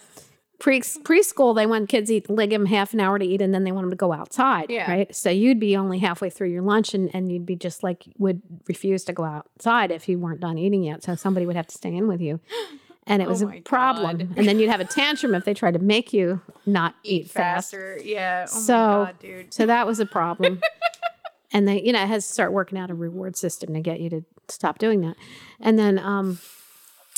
pre 0.58 0.80
preschool 0.80 1.54
they 1.54 1.66
want 1.66 1.88
kids 1.88 2.08
to 2.08 2.16
eat 2.16 2.30
like 2.30 2.50
them 2.50 2.66
half 2.66 2.94
an 2.94 3.00
hour 3.00 3.18
to 3.18 3.24
eat 3.24 3.42
and 3.42 3.52
then 3.52 3.64
they 3.64 3.72
want 3.72 3.84
them 3.84 3.90
to 3.90 3.96
go 3.96 4.12
outside 4.12 4.70
Yeah. 4.70 4.90
right 4.90 5.14
so 5.14 5.28
you'd 5.30 5.60
be 5.60 5.76
only 5.76 5.98
halfway 5.98 6.30
through 6.30 6.48
your 6.50 6.62
lunch 6.62 6.94
and, 6.94 7.10
and 7.14 7.30
you'd 7.32 7.44
be 7.46 7.56
just 7.56 7.82
like 7.82 8.04
would 8.18 8.40
refuse 8.68 9.04
to 9.04 9.12
go 9.12 9.24
outside 9.24 9.90
if 9.90 10.08
you 10.08 10.18
weren't 10.18 10.40
done 10.40 10.56
eating 10.58 10.82
yet 10.84 11.02
so 11.02 11.14
somebody 11.16 11.44
would 11.46 11.56
have 11.56 11.66
to 11.66 11.74
stay 11.74 11.94
in 11.94 12.06
with 12.08 12.20
you 12.20 12.40
and 13.06 13.20
it 13.20 13.26
Oh 13.26 13.30
was 13.30 13.42
a 13.42 13.46
problem 13.64 14.16
God. 14.18 14.28
and 14.38 14.48
then 14.48 14.58
you'd 14.58 14.70
have 14.70 14.80
a 14.80 14.84
tantrum 14.86 15.34
if 15.34 15.44
they 15.44 15.54
tried 15.54 15.74
to 15.74 15.80
make 15.80 16.12
you 16.12 16.40
not 16.64 16.94
eat, 17.02 17.30
fast 17.30 17.72
faster. 17.72 17.98
Yeah. 18.02 18.46
Oh 18.48 18.58
So- 18.58 18.72
my 18.74 19.04
god, 19.06 19.18
dude. 19.18 19.52
so 19.54 19.66
that 19.66 19.86
was 19.86 20.00
a 20.00 20.06
problem 20.06 20.60
and 21.52 21.68
they 21.68 21.82
you 21.82 21.92
know 21.92 22.02
it 22.02 22.08
has 22.08 22.26
to 22.26 22.32
start 22.32 22.52
working 22.52 22.78
out 22.78 22.90
a 22.90 22.94
reward 22.94 23.36
system 23.36 23.74
to 23.74 23.80
get 23.80 24.00
you 24.00 24.08
to 24.10 24.24
stop 24.48 24.78
doing 24.78 25.00
that 25.02 25.16
and 25.60 25.78
then 25.78 25.98
um 25.98 26.38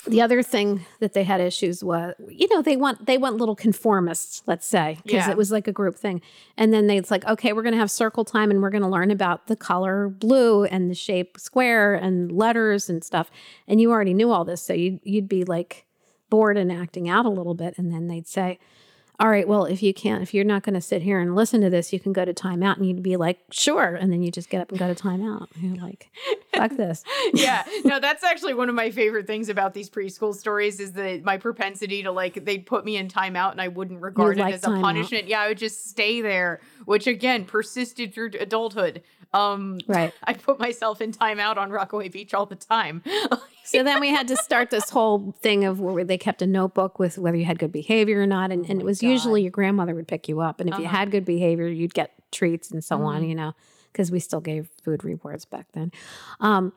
the 0.06 0.22
other 0.22 0.42
thing 0.42 0.86
that 1.00 1.12
they 1.14 1.24
had 1.24 1.40
issues 1.40 1.82
was 1.82 2.14
you 2.28 2.46
know 2.54 2.62
they 2.62 2.76
want 2.76 3.06
they 3.06 3.18
want 3.18 3.36
little 3.36 3.56
conformists 3.56 4.42
let's 4.46 4.66
say 4.66 4.98
because 5.02 5.26
Yeah. 5.26 5.30
it 5.30 5.36
was 5.36 5.50
like 5.50 5.66
a 5.68 5.72
group 5.72 5.96
thing. 5.96 6.20
And 6.56 6.72
then 6.72 6.86
they, 6.86 6.96
it's 6.96 7.10
like 7.10 7.24
okay 7.26 7.52
we're 7.52 7.62
going 7.62 7.74
to 7.74 7.78
have 7.78 7.90
circle 7.90 8.24
time 8.24 8.50
and 8.50 8.62
we're 8.62 8.70
going 8.70 8.82
to 8.82 8.88
learn 8.88 9.10
about 9.10 9.46
the 9.48 9.56
color 9.56 10.08
blue 10.08 10.64
and 10.64 10.90
the 10.90 10.94
shape 10.94 11.38
square 11.38 11.94
and 11.94 12.30
letters 12.32 12.88
and 12.88 13.02
stuff. 13.04 13.30
And 13.66 13.80
you 13.80 13.90
already 13.90 14.14
knew 14.14 14.30
all 14.30 14.44
this 14.44 14.62
so 14.62 14.72
you'd, 14.72 15.00
you'd 15.02 15.28
be 15.28 15.44
like 15.44 15.84
bored 16.30 16.56
and 16.56 16.70
acting 16.72 17.08
out 17.08 17.24
a 17.26 17.30
little 17.30 17.54
bit. 17.54 17.74
And 17.78 17.92
then 17.92 18.06
they'd 18.08 18.26
say 18.26 18.58
all 19.18 19.28
right, 19.28 19.48
well, 19.48 19.64
if 19.64 19.82
you 19.82 19.94
can't, 19.94 20.22
if 20.22 20.34
you're 20.34 20.44
not 20.44 20.62
going 20.62 20.74
to 20.74 20.80
sit 20.80 21.02
here 21.02 21.20
and 21.20 21.34
listen 21.34 21.60
to 21.62 21.70
this, 21.70 21.92
you 21.92 22.00
can 22.00 22.12
go 22.12 22.24
to 22.24 22.34
timeout. 22.34 22.76
And 22.76 22.86
you'd 22.86 23.02
be 23.02 23.16
like, 23.16 23.38
sure. 23.50 23.94
And 23.94 24.12
then 24.12 24.22
you 24.22 24.30
just 24.30 24.50
get 24.50 24.60
up 24.60 24.70
and 24.70 24.78
go 24.78 24.92
to 24.92 24.94
timeout. 24.94 25.48
And 25.54 25.76
you're 25.76 25.84
like, 25.84 26.10
fuck 26.52 26.76
this. 26.76 27.04
yeah 27.32 27.64
no 27.84 28.00
that's 28.00 28.24
actually 28.24 28.54
one 28.54 28.68
of 28.68 28.74
my 28.74 28.90
favorite 28.90 29.26
things 29.26 29.48
about 29.48 29.74
these 29.74 29.90
preschool 29.90 30.34
stories 30.34 30.80
is 30.80 30.92
that 30.92 31.22
my 31.22 31.36
propensity 31.36 32.02
to 32.02 32.10
like 32.10 32.44
they'd 32.44 32.66
put 32.66 32.84
me 32.84 32.96
in 32.96 33.08
timeout 33.08 33.52
and 33.52 33.60
i 33.60 33.68
wouldn't 33.68 34.00
regard 34.00 34.38
it 34.38 34.40
like 34.40 34.54
as 34.54 34.64
a 34.64 34.68
punishment 34.68 35.26
yeah 35.28 35.40
i 35.40 35.48
would 35.48 35.58
just 35.58 35.88
stay 35.88 36.20
there 36.20 36.60
which 36.84 37.06
again 37.06 37.44
persisted 37.44 38.12
through 38.14 38.30
adulthood 38.38 39.02
um 39.34 39.78
Right. 39.86 40.12
i 40.24 40.32
put 40.32 40.58
myself 40.58 41.00
in 41.00 41.12
timeout 41.12 41.56
on 41.56 41.70
rockaway 41.70 42.08
beach 42.08 42.32
all 42.34 42.46
the 42.46 42.56
time 42.56 43.02
So 43.64 43.82
then 43.82 44.00
we 44.00 44.10
had 44.10 44.28
to 44.28 44.36
start 44.36 44.70
this 44.70 44.90
whole 44.90 45.32
thing 45.40 45.64
of 45.64 45.80
where 45.80 46.04
they 46.04 46.18
kept 46.18 46.40
a 46.40 46.46
notebook 46.46 47.00
with 47.00 47.18
whether 47.18 47.36
you 47.36 47.44
had 47.44 47.58
good 47.58 47.72
behavior 47.72 48.22
or 48.22 48.26
not. 48.26 48.52
And, 48.52 48.64
and 48.70 48.80
it 48.80 48.84
was 48.84 49.02
usually 49.02 49.42
your 49.42 49.50
grandmother 49.50 49.92
would 49.96 50.06
pick 50.06 50.28
you 50.28 50.38
up. 50.40 50.60
And 50.60 50.70
if 50.70 50.78
you 50.78 50.84
Uh-huh. 50.84 50.96
had 50.98 51.10
good 51.10 51.24
behavior, 51.24 51.66
you'd 51.66 51.92
get 51.92 52.12
treats 52.30 52.70
and 52.70 52.84
so 52.84 53.02
on, 53.02 53.22
Mhm. 53.22 53.28
you 53.28 53.34
know, 53.34 53.54
because 53.92 54.12
we 54.12 54.20
still 54.20 54.40
gave 54.40 54.68
food 54.84 55.02
rewards 55.02 55.44
back 55.46 55.66
then. 55.72 55.90
Um, 56.38 56.74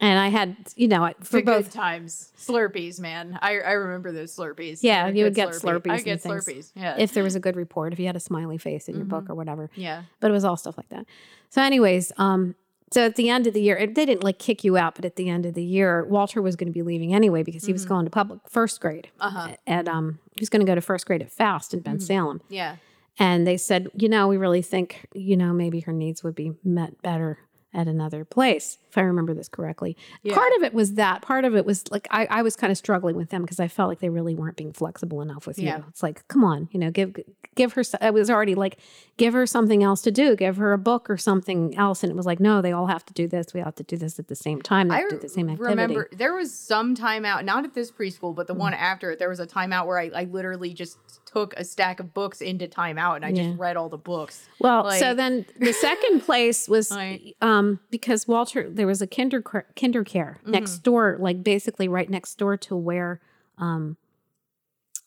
and 0.00 0.18
I 0.18 0.28
had, 0.28 0.56
you 0.76 0.88
know, 0.88 1.10
for 1.20 1.24
for 1.38 1.42
both 1.42 1.72
times 1.72 2.32
slurpees 2.36 3.00
man 3.00 3.38
i 3.42 3.52
i 3.60 3.72
remember 3.72 4.12
those 4.12 4.34
slurpees 4.36 4.80
Yeah, 4.82 5.08
you 5.08 5.24
would 5.24 5.34
get 5.34 5.48
Slurpee. 5.48 5.82
Slurpees 5.82 5.90
i 5.92 6.00
get 6.02 6.20
things. 6.20 6.44
slurpees 6.46 6.72
yeah 6.74 6.96
if 6.98 7.12
there 7.14 7.24
was 7.24 7.34
a 7.34 7.40
good 7.40 7.56
report, 7.56 7.92
if 7.92 7.98
you 7.98 8.06
had 8.06 8.16
a 8.16 8.20
smiley 8.20 8.58
face 8.58 8.88
in 8.88 8.94
your 8.96 9.04
Mm-hmm. 9.04 9.10
book 9.10 9.30
or 9.30 9.34
whatever. 9.34 9.70
yeah 9.74 10.02
But 10.20 10.30
it 10.30 10.34
was 10.34 10.44
all 10.44 10.56
stuff 10.56 10.76
like 10.76 10.88
that. 10.90 11.06
So, 11.50 11.62
anyways, 11.62 12.12
um, 12.18 12.54
so 12.92 13.04
at 13.04 13.16
the 13.16 13.28
end 13.30 13.46
of 13.46 13.54
the 13.54 13.60
year, 13.62 13.76
it- 13.76 13.94
they 13.94 14.04
didn't 14.06 14.22
like 14.22 14.38
kick 14.38 14.62
you 14.64 14.76
out, 14.76 14.94
but 14.96 15.04
at 15.04 15.16
the 15.16 15.28
end 15.28 15.44
of 15.46 15.54
the 15.54 15.62
year, 15.64 16.04
Walter 16.04 16.40
was 16.42 16.54
going 16.56 16.68
to 16.68 16.72
be 16.72 16.82
leaving 16.82 17.14
anyway 17.14 17.42
because 17.42 17.64
he 17.64 17.72
was 17.72 17.84
Mhm. 17.84 17.88
going 17.88 18.04
to 18.04 18.10
public 18.10 18.40
first 18.48 18.80
grade. 18.80 19.08
uh-huh 19.20 19.56
At 19.66 19.88
um, 19.88 20.18
he 20.36 20.42
was 20.42 20.48
going 20.50 20.60
to 20.64 20.66
go 20.70 20.74
to 20.74 20.80
first 20.80 21.06
grade 21.06 21.22
at 21.22 21.30
Faust 21.32 21.72
in 21.74 21.80
Ben 21.80 21.96
Mhm. 21.98 22.02
Salem, 22.02 22.40
yeah 22.48 22.76
and 23.18 23.46
they 23.46 23.56
said, 23.56 23.88
you 23.96 24.10
know, 24.10 24.28
we 24.28 24.36
really 24.36 24.60
think, 24.60 25.06
you 25.14 25.36
know, 25.38 25.50
maybe 25.54 25.80
her 25.80 25.92
needs 25.92 26.22
would 26.22 26.34
be 26.34 26.52
met 26.62 27.00
better 27.00 27.38
at 27.74 27.86
another 27.88 28.24
place, 28.24 28.78
if 28.88 28.96
I 28.96 29.02
remember 29.02 29.34
this 29.34 29.48
correctly. 29.48 29.96
Yeah. 30.22 30.34
Part 30.34 30.52
of 30.56 30.62
it 30.62 30.72
was 30.72 30.94
that. 30.94 31.20
Part 31.20 31.44
of 31.44 31.54
it 31.54 31.66
was 31.66 31.84
like 31.90 32.08
I, 32.10 32.26
I 32.30 32.42
was 32.42 32.56
kind 32.56 32.70
of 32.70 32.78
struggling 32.78 33.16
with 33.16 33.28
them 33.30 33.42
because 33.42 33.60
I 33.60 33.68
felt 33.68 33.88
like 33.90 33.98
they 33.98 34.08
really 34.08 34.34
weren't 34.34 34.56
being 34.56 34.72
flexible 34.72 35.20
enough 35.20 35.46
with 35.46 35.58
Yeah. 35.58 35.78
you. 35.78 35.84
It's 35.88 36.02
like, 36.02 36.26
come 36.28 36.42
on, 36.42 36.68
you 36.72 36.80
know, 36.80 36.90
give 36.90 37.14
give 37.54 37.74
her. 37.74 37.82
I 38.00 38.10
was 38.10 38.30
already 38.30 38.54
like, 38.54 38.78
give 39.18 39.34
her 39.34 39.46
something 39.46 39.82
else 39.82 40.00
to 40.02 40.10
do. 40.10 40.36
Give 40.36 40.56
her 40.56 40.72
a 40.72 40.78
book 40.78 41.10
or 41.10 41.16
something 41.18 41.76
else. 41.76 42.02
And 42.02 42.10
it 42.10 42.16
was 42.16 42.24
like, 42.26 42.40
no, 42.40 42.62
they 42.62 42.72
all 42.72 42.86
have 42.86 43.04
to 43.06 43.12
do 43.12 43.28
this. 43.28 43.52
We 43.52 43.60
have 43.60 43.74
to 43.76 43.82
do 43.82 43.96
this 43.98 44.18
at 44.18 44.28
the 44.28 44.36
same 44.36 44.62
time. 44.62 44.90
I 44.90 45.02
do 45.08 45.18
the 45.18 45.28
same 45.28 45.50
activity. 45.50 45.70
remember 45.70 46.08
there 46.12 46.34
was 46.34 46.54
some 46.54 46.94
time 46.94 47.24
out, 47.26 47.44
not 47.44 47.64
at 47.64 47.74
this 47.74 47.90
preschool, 47.90 48.34
but 48.34 48.46
the 48.46 48.54
Mm. 48.54 48.58
one 48.58 48.74
after 48.74 49.10
it. 49.10 49.18
There 49.18 49.28
was 49.28 49.40
a 49.40 49.46
timeout 49.46 49.86
where 49.86 49.98
I, 49.98 50.10
I 50.14 50.24
literally 50.24 50.72
just 50.72 50.96
took 51.36 51.52
a 51.58 51.64
stack 51.64 52.00
of 52.00 52.14
books 52.14 52.40
into 52.40 52.66
timeout 52.66 53.16
and 53.16 53.24
I 53.24 53.28
Yeah. 53.28 53.44
just 53.48 53.58
read 53.58 53.76
all 53.76 53.88
the 53.90 53.98
books. 53.98 54.48
Well, 54.58 54.90
so 54.92 55.12
then 55.14 55.44
the 55.58 55.72
second 55.74 56.20
place 56.28 56.66
was 56.68 56.90
Like- 56.90 57.36
um, 57.42 57.78
because 57.90 58.26
Walter, 58.26 58.70
there 58.70 58.86
was 58.86 59.02
a 59.02 59.06
kinder 59.06 59.42
kinder 59.42 60.02
care 60.04 60.38
Mm-hmm. 60.42 60.50
next 60.52 60.78
door, 60.78 61.16
like 61.20 61.42
basically 61.42 61.88
right 61.88 62.08
next 62.08 62.36
door 62.38 62.56
to 62.56 62.74
where 62.76 63.20
um, 63.58 63.96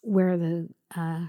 where 0.01 0.37
the 0.37 0.69
uh, 0.95 1.25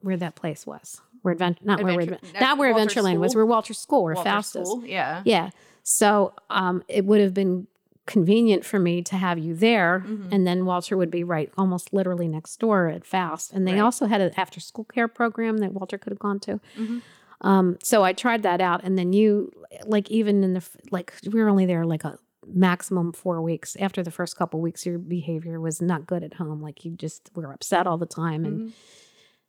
where 0.00 0.16
that 0.16 0.34
place 0.36 0.66
was, 0.66 1.00
where 1.22 1.32
Advent, 1.32 1.64
not 1.64 1.82
where 1.82 1.92
Adventure- 2.00 2.14
Advent- 2.26 2.40
not 2.40 2.58
where 2.58 2.72
Adventureland 2.74 3.18
was, 3.18 3.34
where 3.34 3.46
Walter's 3.46 3.78
School, 3.78 4.04
where 4.04 4.14
Walter 4.14 4.30
Fastest. 4.30 4.66
School, 4.70 4.84
Yeah. 4.86 5.22
Yeah. 5.24 5.50
So 5.82 6.32
um, 6.50 6.82
it 6.88 7.04
would 7.04 7.20
have 7.20 7.34
been 7.34 7.66
convenient 8.06 8.64
for 8.64 8.78
me 8.78 9.02
to 9.02 9.16
have 9.16 9.38
you 9.38 9.54
there, 9.54 10.04
Mhm. 10.06 10.28
and 10.32 10.46
then 10.46 10.64
Walter 10.66 10.96
would 10.96 11.10
be 11.10 11.22
right, 11.24 11.52
almost 11.56 11.92
literally 11.92 12.28
next 12.28 12.58
door 12.58 12.88
at 12.88 13.04
Faust. 13.04 13.52
And 13.52 13.66
they 13.66 13.74
Right. 13.74 13.80
also 13.82 14.06
had 14.06 14.20
an 14.20 14.32
after 14.36 14.58
school 14.60 14.84
care 14.84 15.08
program 15.08 15.58
that 15.58 15.72
Walter 15.72 15.98
could 15.98 16.10
have 16.12 16.18
gone 16.18 16.40
to. 16.40 16.60
Mhm. 16.76 17.02
Um, 17.42 17.78
so 17.82 18.02
I 18.04 18.12
tried 18.12 18.42
that 18.44 18.60
out, 18.60 18.82
and 18.84 18.98
then 18.98 19.12
you, 19.12 19.52
like, 19.86 20.10
even 20.10 20.42
in 20.44 20.54
the 20.54 20.62
like, 20.90 21.12
we 21.32 21.40
were 21.42 21.48
only 21.48 21.66
there 21.66 21.84
like 21.86 22.04
a 22.04 22.18
maximum 22.46 23.12
four 23.12 23.40
weeks. 23.40 23.76
After 23.78 24.02
the 24.02 24.10
first 24.10 24.36
couple 24.36 24.60
weeks, 24.60 24.84
your 24.84 24.98
behavior 24.98 25.60
was 25.60 25.80
not 25.80 26.06
good 26.06 26.24
at 26.24 26.34
home. 26.34 26.60
Like 26.60 26.84
you 26.84 26.92
just 26.96 27.30
were 27.36 27.52
upset 27.52 27.86
all 27.86 27.98
the 27.98 28.06
time, 28.06 28.44
and 28.44 28.60
Mhm. 28.60 28.72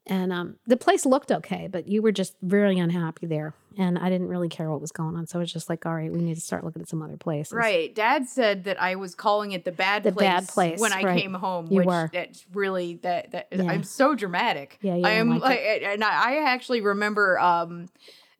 And 0.05 0.33
um, 0.33 0.55
the 0.67 0.77
place 0.77 1.05
looked 1.05 1.31
okay, 1.31 1.67
but 1.71 1.87
you 1.87 2.01
were 2.01 2.11
just 2.11 2.35
really 2.41 2.77
unhappy 2.79 3.25
there, 3.25 3.53
and 3.77 3.97
I 3.97 4.09
didn't 4.09 4.27
really 4.27 4.49
care 4.49 4.69
what 4.69 4.81
was 4.81 4.91
going 4.91 5.15
on. 5.15 5.27
So 5.27 5.39
I 5.39 5.41
was 5.41 5.51
just 5.53 5.69
like, 5.69 5.85
all 5.85 5.93
right, 5.95 6.11
we 6.11 6.19
need 6.19 6.35
to 6.35 6.41
start 6.41 6.63
looking 6.65 6.81
at 6.81 6.89
some 6.89 7.01
other 7.01 7.15
places. 7.17 7.53
Right. 7.53 7.93
Dad 7.95 8.27
said 8.27 8.65
that 8.65 8.81
I 8.81 8.95
was 8.95 9.15
calling 9.15 9.53
it 9.53 9.63
the 9.65 9.71
bad 9.71 10.03
The 10.03 10.11
place, 10.11 10.25
bad 10.27 10.47
place, 10.49 10.79
when 10.79 10.91
I 10.91 11.03
right. 11.03 11.21
came 11.21 11.33
home, 11.33 11.67
You 11.71 11.77
which 11.77 11.87
were. 11.87 12.09
that's 12.11 12.45
really 12.53 12.95
that 13.03 13.31
that 13.31 13.47
Yeah. 13.51 13.63
I'm 13.71 13.83
so 13.83 14.13
dramatic. 14.13 14.77
Yeah, 14.81 14.95
you 14.95 15.05
I 15.05 15.11
am 15.11 15.29
like 15.29 15.41
like 15.41 15.59
and 15.61 16.03
I, 16.03 16.33
I 16.33 16.51
actually 16.51 16.81
remember 16.81 17.39
um 17.39 17.87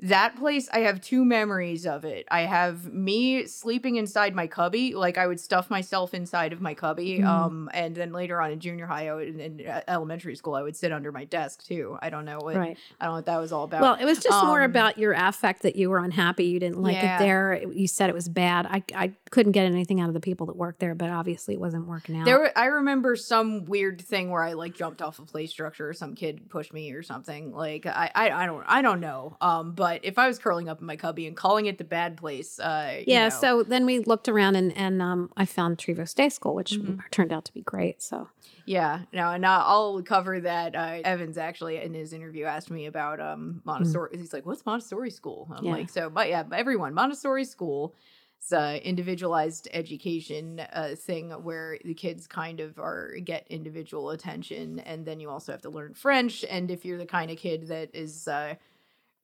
that 0.03 0.35
place 0.35 0.67
I 0.71 0.79
have 0.79 1.01
two 1.01 1.23
memories 1.23 1.85
of 1.85 2.03
it. 2.03 2.27
I 2.29 2.41
have 2.41 2.93
me 2.93 3.45
sleeping 3.47 3.95
inside 3.95 4.35
my 4.35 4.47
cubby, 4.47 4.93
like 4.93 5.17
I 5.17 5.25
would 5.27 5.39
stuff 5.39 5.69
myself 5.69 6.13
inside 6.13 6.51
of 6.51 6.59
my 6.61 6.73
cubby. 6.73 7.19
Mhm. 7.19 7.25
Um, 7.25 7.69
and 7.73 7.95
then 7.95 8.11
later 8.11 8.41
on 8.41 8.51
in 8.51 8.59
junior 8.59 8.85
high, 8.85 9.13
would, 9.13 9.27
in, 9.29 9.39
in 9.39 9.81
elementary 9.87 10.35
school, 10.35 10.55
I 10.55 10.61
would 10.61 10.75
sit 10.75 10.91
under 10.91 11.11
my 11.11 11.23
desk 11.23 11.63
too. 11.65 11.97
I 12.01 12.09
don't 12.09 12.25
know 12.25 12.39
what 12.39 12.55
Right. 12.57 12.77
I 12.99 13.05
don't 13.05 13.13
know 13.13 13.17
what 13.17 13.25
that 13.27 13.37
was 13.39 13.51
all 13.53 13.63
about. 13.63 13.81
Well, 13.81 13.95
it 13.95 14.03
was 14.05 14.19
just 14.19 14.43
more 14.45 14.61
Um, 14.63 14.69
about 14.69 14.97
your 14.97 15.13
affect 15.13 15.61
that 15.63 15.75
you 15.77 15.89
were 15.89 15.99
unhappy. 15.99 16.45
You 16.45 16.59
didn't 16.59 16.81
like 16.81 16.95
Yeah. 16.95 17.15
it 17.15 17.19
there. 17.19 17.61
You 17.71 17.87
said 17.87 18.09
it 18.09 18.13
was 18.15 18.27
bad. 18.27 18.65
I, 18.65 18.83
I 18.93 19.13
couldn't 19.31 19.53
get 19.53 19.65
anything 19.65 20.01
out 20.01 20.09
of 20.09 20.13
the 20.13 20.19
people 20.19 20.47
that 20.47 20.57
worked 20.57 20.79
there, 20.79 20.95
but 20.95 21.09
obviously 21.11 21.53
it 21.53 21.61
wasn't 21.61 21.87
working 21.87 22.17
out. 22.17 22.25
There, 22.25 22.39
were, 22.39 22.51
I 22.57 22.65
remember 22.65 23.15
some 23.15 23.65
weird 23.65 24.01
thing 24.01 24.29
where 24.31 24.43
I 24.43 24.53
like 24.53 24.75
jumped 24.75 25.01
off 25.01 25.19
a 25.19 25.21
play 25.23 25.47
structure, 25.47 25.87
or 25.87 25.93
some 25.93 26.13
kid 26.13 26.49
pushed 26.49 26.73
me, 26.73 26.91
or 26.91 27.03
something. 27.03 27.53
Like 27.53 27.85
I, 27.85 28.11
I, 28.13 28.29
I 28.31 28.45
don't, 28.45 28.63
I 28.67 28.81
don't 28.81 28.99
know. 28.99 29.37
Um, 29.39 29.71
but 29.71 29.92
if 30.03 30.17
I 30.17 30.27
was 30.27 30.39
curling 30.39 30.69
up 30.69 30.79
in 30.81 30.87
my 30.87 30.95
cubby 30.95 31.27
and 31.27 31.35
calling 31.35 31.65
it 31.67 31.77
the 31.77 31.83
bad 31.83 32.17
place, 32.17 32.59
uh, 32.59 32.95
you 32.99 33.03
yeah. 33.07 33.25
know, 33.25 33.29
So 33.29 33.63
then 33.63 33.85
we 33.85 33.99
looked 33.99 34.27
around 34.29 34.55
and, 34.55 34.75
and 34.77 35.01
um, 35.01 35.31
I 35.37 35.45
found 35.45 35.77
Trevose 35.77 36.15
Day 36.15 36.29
School, 36.29 36.55
which 36.55 36.71
Mhm. 36.79 36.99
turned 37.11 37.31
out 37.33 37.45
to 37.45 37.53
be 37.53 37.61
great. 37.61 38.01
So 38.01 38.29
yeah, 38.65 39.01
no, 39.11 39.31
and 39.31 39.45
I'll 39.45 40.01
cover 40.03 40.39
that. 40.39 40.75
Uh, 40.75 40.99
Evans 41.03 41.37
actually 41.37 41.77
in 41.77 41.93
his 41.93 42.13
interview 42.13 42.45
asked 42.45 42.71
me 42.71 42.85
about 42.85 43.19
um 43.19 43.61
Montessori. 43.65 44.17
He's 44.17 44.31
like, 44.33 44.45
"What's 44.45 44.65
Montessori 44.65 45.11
school?" 45.11 45.49
I'm 45.53 45.65
Yeah. 45.65 45.71
like, 45.73 45.89
"So, 45.89 46.09
but 46.09 46.29
yeah, 46.29 46.43
everyone 46.53 46.93
Montessori 46.93 47.45
school." 47.45 47.93
It's 48.39 48.51
a 48.51 48.77
individualized 48.85 49.69
education 49.71 50.59
uh, 50.59 50.95
thing 50.97 51.31
where 51.31 51.77
the 51.85 51.93
kids 51.93 52.27
kind 52.27 52.59
of 52.59 52.77
are 52.77 53.15
get 53.23 53.47
individual 53.49 54.09
attention, 54.09 54.79
and 54.79 55.05
then 55.05 55.21
you 55.21 55.29
also 55.29 55.53
have 55.53 55.61
to 55.61 55.69
learn 55.69 55.93
French. 55.93 56.43
And 56.49 56.69
if 56.69 56.83
you're 56.83 56.97
the 56.97 57.05
kind 57.05 57.31
of 57.31 57.37
kid 57.37 57.67
that 57.67 57.91
is 57.93 58.27
uh, 58.27 58.55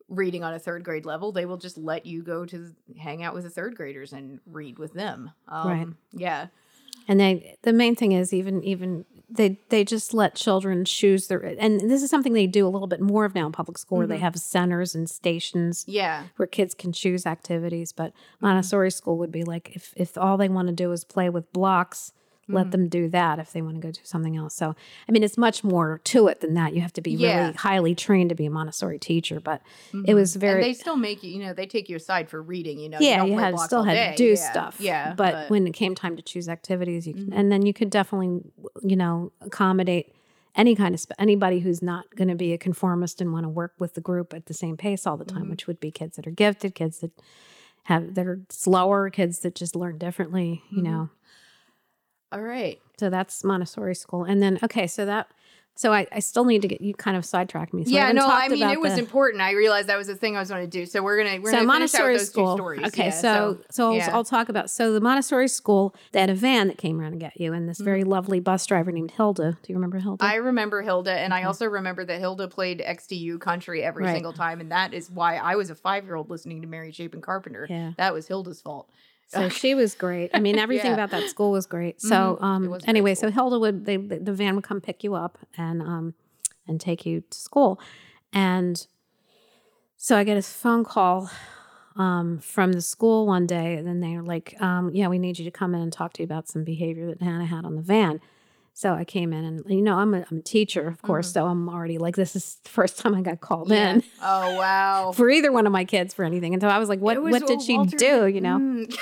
reading 0.10 0.44
on 0.44 0.54
a 0.54 0.60
third 0.60 0.84
grade 0.84 1.06
level, 1.06 1.32
they 1.32 1.46
will 1.46 1.58
just 1.58 1.78
let 1.78 2.06
you 2.06 2.24
go 2.24 2.46
to 2.46 2.74
hang 2.98 3.24
out 3.24 3.34
with 3.34 3.44
the 3.44 3.50
third 3.50 3.76
graders 3.76 4.12
and 4.14 4.40
read 4.46 4.78
with 4.80 4.94
them. 4.94 5.32
Um, 5.48 5.68
Right. 5.68 5.88
Yeah. 6.14 6.48
and 7.08 7.20
they 7.20 7.56
the 7.64 7.74
main 7.74 7.96
thing 7.96 8.12
is 8.12 8.34
even 8.34 8.64
even 8.64 9.06
they 9.32 9.60
they 9.70 9.84
just 9.84 10.14
let 10.14 10.36
children 10.36 10.84
choose 10.86 11.28
their 11.28 11.40
and 11.60 11.80
this 11.90 12.02
is 12.04 12.10
something 12.10 12.34
they 12.34 12.48
do 12.48 12.68
a 12.68 12.70
little 12.70 12.88
bit 12.88 13.00
more 13.02 13.26
of 13.26 13.34
now 13.36 13.46
in 13.46 13.52
public 13.52 13.78
school 13.78 13.98
where 14.00 14.08
they 14.08 14.18
Mhm. 14.18 14.22
have 14.22 14.36
centers 14.38 14.94
and 14.96 15.10
stations 15.10 15.86
Yeah. 15.88 16.26
where 16.38 16.48
kids 16.48 16.74
can 16.74 16.92
choose 16.92 17.26
activities 17.26 17.92
but 17.92 18.12
Mm-hmm. 18.14 18.46
montessori 18.46 18.92
school 18.92 19.18
would 19.18 19.32
be 19.32 19.44
like 19.44 19.76
if 19.76 19.94
if 19.96 20.18
all 20.18 20.38
they 20.38 20.50
want 20.50 20.68
to 20.68 20.74
do 20.74 20.92
is 20.92 21.04
play 21.04 21.30
with 21.30 21.52
blocks 21.54 22.12
let 22.50 22.68
Mhm. 22.68 22.72
them 22.72 22.90
do 22.90 23.08
that 23.10 23.40
if 23.40 23.54
they 23.54 23.62
want 23.62 23.76
to 23.76 23.82
go 23.82 23.92
do 23.92 24.00
something 24.04 24.36
else 24.36 24.56
so 24.56 24.76
i 25.08 25.12
mean 25.12 25.24
it's 25.24 25.38
much 25.38 25.64
more 25.64 26.02
to 26.04 26.28
it 26.28 26.42
than 26.42 26.54
that 26.56 26.74
you 26.74 26.82
have 26.82 26.92
to 26.94 27.02
be 27.02 27.12
Yeah. 27.12 27.38
really 27.42 27.54
highly 27.54 27.94
trained 27.96 28.30
to 28.30 28.36
be 28.36 28.46
a 28.48 28.50
montessori 28.50 28.98
teacher 29.00 29.40
but 29.40 29.62
it 29.94 29.98
Mhm. 30.12 30.16
was 30.16 30.36
very 30.36 30.56
And 30.56 30.64
they 30.64 30.74
still 30.74 30.96
make 30.98 31.24
you, 31.24 31.32
you 31.32 31.40
know, 31.40 31.54
they 31.54 31.66
take 31.68 31.90
you 31.90 31.96
aside 31.96 32.30
for 32.30 32.42
reading. 32.42 32.80
You 32.80 32.90
know, 32.90 32.98
yeah 33.00 33.18
don't 33.18 33.32
you 33.32 33.38
had 33.38 33.60
still 33.60 33.84
had 33.84 33.94
day. 33.94 34.12
to 34.12 34.16
do 34.18 34.30
Yeah, 34.32 34.52
stuff 34.52 34.78
Yeah, 34.82 35.14
but, 35.16 35.50
when 35.50 35.66
it 35.68 35.74
came 35.74 35.94
time 35.96 36.16
to 36.16 36.22
choose 36.22 36.50
activities 36.50 37.08
you 37.08 37.14
can, 37.14 37.28
Mhm. 37.28 37.34
and 37.34 37.52
then 37.52 37.66
you 37.66 37.74
could 37.74 37.90
definitely 37.90 38.42
you 38.84 38.96
know 38.96 39.32
accommodate 39.42 40.14
any 40.56 40.76
kind 40.76 40.94
of 40.96 41.00
sp- 41.06 41.14
anybody 41.20 41.60
who's 41.60 41.82
not 41.82 42.06
going 42.16 42.28
to 42.28 42.36
be 42.36 42.52
a 42.54 42.58
conformist 42.58 43.22
and 43.22 43.32
want 43.32 43.44
to 43.46 43.50
work 43.50 43.74
with 43.80 43.94
the 43.94 44.02
group 44.02 44.34
at 44.34 44.48
the 44.48 44.54
same 44.54 44.76
pace 44.78 45.06
all 45.08 45.16
the 45.18 45.26
time 45.26 45.46
Mhm. 45.46 45.50
which 45.52 45.68
would 45.68 45.80
be 45.80 45.92
kids 45.92 46.16
that 46.16 46.26
are 46.28 46.32
gifted 46.32 46.74
kids 46.76 47.00
that 47.00 47.12
have 47.84 48.16
that 48.16 48.26
are 48.28 48.42
slower 48.50 49.10
kids 49.10 49.40
that 49.40 49.56
just 49.56 49.76
learn 49.76 49.98
differently 49.98 50.64
you 50.72 50.80
Mhm. 50.82 50.84
know 50.86 51.10
all 52.32 52.42
right, 52.42 52.80
so 53.00 53.10
that's 53.10 53.44
montessori 53.44 53.96
school 53.96 54.24
and 54.24 54.42
then 54.42 54.60
okay 54.64 54.86
so 54.88 55.06
that 55.06 55.28
so 55.76 55.94
i, 55.94 56.06
I 56.12 56.20
still 56.20 56.44
need 56.44 56.62
to 56.64 56.68
get 56.68 56.82
you 56.82 56.94
kind 56.94 57.16
of 57.16 57.24
sidetracked 57.24 57.74
me 57.74 57.86
so 57.86 57.92
yeah, 57.92 58.02
haven't 58.08 58.18
no, 58.18 58.28
I 58.28 58.50
mean 58.50 58.70
it 58.70 58.82
was 58.82 58.94
the- 58.96 59.00
important. 59.00 59.42
I 59.42 59.54
realized 59.54 59.88
that 59.88 59.98
was 59.98 60.08
the 60.08 60.16
thing 60.16 60.36
I 60.36 60.42
was 60.42 60.50
going 60.50 60.62
to 60.62 60.68
do. 60.68 60.86
So 60.86 61.02
we're 61.02 61.24
gonna 61.24 61.40
we're 61.42 61.52
so 61.52 61.58
gonna 61.58 61.68
Montessori 61.68 62.04
finish 62.04 62.16
out 62.16 62.20
those 62.20 62.28
school. 62.30 62.54
two 62.56 62.58
stories. 62.58 62.88
Okay, 62.88 63.06
Yeah, 63.06 63.10
so 63.12 63.58
so, 63.72 63.94
I'll. 63.94 64.16
I'll 64.16 64.24
talk 64.26 64.50
about 64.50 64.70
so 64.70 64.92
the 64.92 65.00
Montessori 65.00 65.48
school. 65.48 65.96
They 66.12 66.20
had 66.20 66.30
a 66.30 66.36
van 66.36 66.68
that 66.68 66.78
came 66.78 67.00
around 67.00 67.14
to 67.14 67.18
get 67.18 67.40
you, 67.40 67.54
and 67.54 67.70
this 67.70 67.80
very 67.80 68.04
lovely 68.04 68.42
bus 68.42 68.66
driver 68.66 68.92
named 68.92 69.12
Hilda. 69.12 69.52
Do 69.64 69.72
you 69.72 69.76
remember 69.76 70.00
Hilda? 70.00 70.22
Mm-hmm. 70.26 70.34
I 70.34 70.36
remember 70.36 70.82
Hilda, 70.82 71.14
and 71.14 71.34
I 71.34 71.44
also 71.44 71.66
remember 71.66 72.04
that 72.04 72.20
Hilda 72.20 72.50
played 72.50 72.80
XTU 72.86 73.40
country 73.40 73.82
every 73.82 74.04
Right. 74.04 74.14
single 74.16 74.34
time, 74.34 74.60
and 74.60 74.70
that 74.74 74.94
is 74.94 75.10
why 75.10 75.38
I 75.38 75.56
was 75.56 75.70
a 75.70 75.76
five 75.76 76.04
year 76.04 76.16
old 76.16 76.30
listening 76.30 76.62
to 76.62 76.68
Mary 76.68 76.92
Chapin 76.92 77.22
Carpenter. 77.22 77.66
yeah. 77.70 77.94
That 77.98 78.14
was 78.14 78.28
Hilda's 78.28 78.60
fault. 78.60 78.90
So 79.30 79.48
she 79.62 79.76
was 79.76 79.96
great. 79.96 80.32
I 80.34 80.40
mean, 80.40 80.58
everything 80.60 80.88
Yeah. 80.92 80.94
about 80.94 81.12
that 81.12 81.30
school 81.30 81.52
was 81.52 81.66
great. 81.66 82.02
So 82.02 82.38
Mhm. 82.42 82.44
Um, 82.44 82.70
was 82.70 82.84
anyway, 82.86 83.16
so 83.16 83.30
Hilda 83.32 83.60
would 83.60 83.86
they 83.86 83.98
the 83.98 84.20
the 84.20 84.34
van 84.34 84.56
would 84.56 84.64
come 84.64 84.82
pick 84.82 85.04
you 85.04 85.16
up, 85.16 85.38
and 85.58 85.82
um, 85.82 86.14
and 86.68 86.80
take 86.82 87.06
you 87.06 87.22
to 87.22 87.38
school. 87.38 87.80
And 88.34 88.86
so 89.98 90.18
I 90.18 90.24
get 90.24 90.38
a 90.38 90.42
phone 90.42 90.84
call 90.84 91.30
um, 91.96 92.40
from 92.40 92.72
the 92.72 92.82
school 92.82 93.26
one 93.28 93.46
day, 93.46 93.76
and 93.76 93.88
then 93.88 94.00
they're 94.00 94.24
like, 94.24 94.60
um, 94.62 94.92
"Yeah, 94.94 95.08
we 95.08 95.20
need 95.20 95.38
you 95.40 95.46
to 95.46 95.52
come 95.52 95.76
in 95.76 95.82
and 95.82 95.92
talk 95.94 96.14
to 96.14 96.22
you 96.22 96.26
about 96.26 96.48
some 96.48 96.64
behavior 96.64 97.08
that 97.08 97.22
Hannah 97.22 97.46
had 97.46 97.66
on 97.66 97.76
the 97.76 97.82
van." 97.82 98.22
So 98.80 98.94
I 98.94 99.04
came 99.04 99.34
in, 99.34 99.44
and 99.44 99.62
you 99.68 99.82
know, 99.82 99.96
I'm 99.98 100.14
a, 100.14 100.24
I'm 100.32 100.38
a 100.38 100.42
teacher, 100.42 100.88
of 100.88 101.02
course, 101.02 101.34
so 101.34 101.46
I'm 101.48 101.68
already 101.68 101.98
like, 101.98 102.16
"This 102.16 102.34
is 102.34 102.60
the 102.64 102.70
first 102.70 102.98
time 103.02 103.14
I 103.14 103.22
got 103.22 103.42
called 103.42 103.74
in." 103.74 104.02
Oh 104.24 104.56
wow. 104.56 105.12
For 105.14 105.30
either 105.30 105.52
one 105.52 105.66
of 105.66 105.74
my 105.74 105.84
kids 105.84 106.14
for 106.14 106.24
anything, 106.24 106.54
and 106.54 106.62
so 106.62 106.70
I 106.70 106.80
was 106.80 106.88
like, 106.88 107.02
"What? 107.02 107.22
Was 107.22 107.34
what 107.34 107.46
did 107.46 107.62
she 107.62 107.76
Walter 107.76 107.98
do?" 107.98 108.28
You 108.28 108.40
know, 108.40 108.58
Mm. 108.58 108.98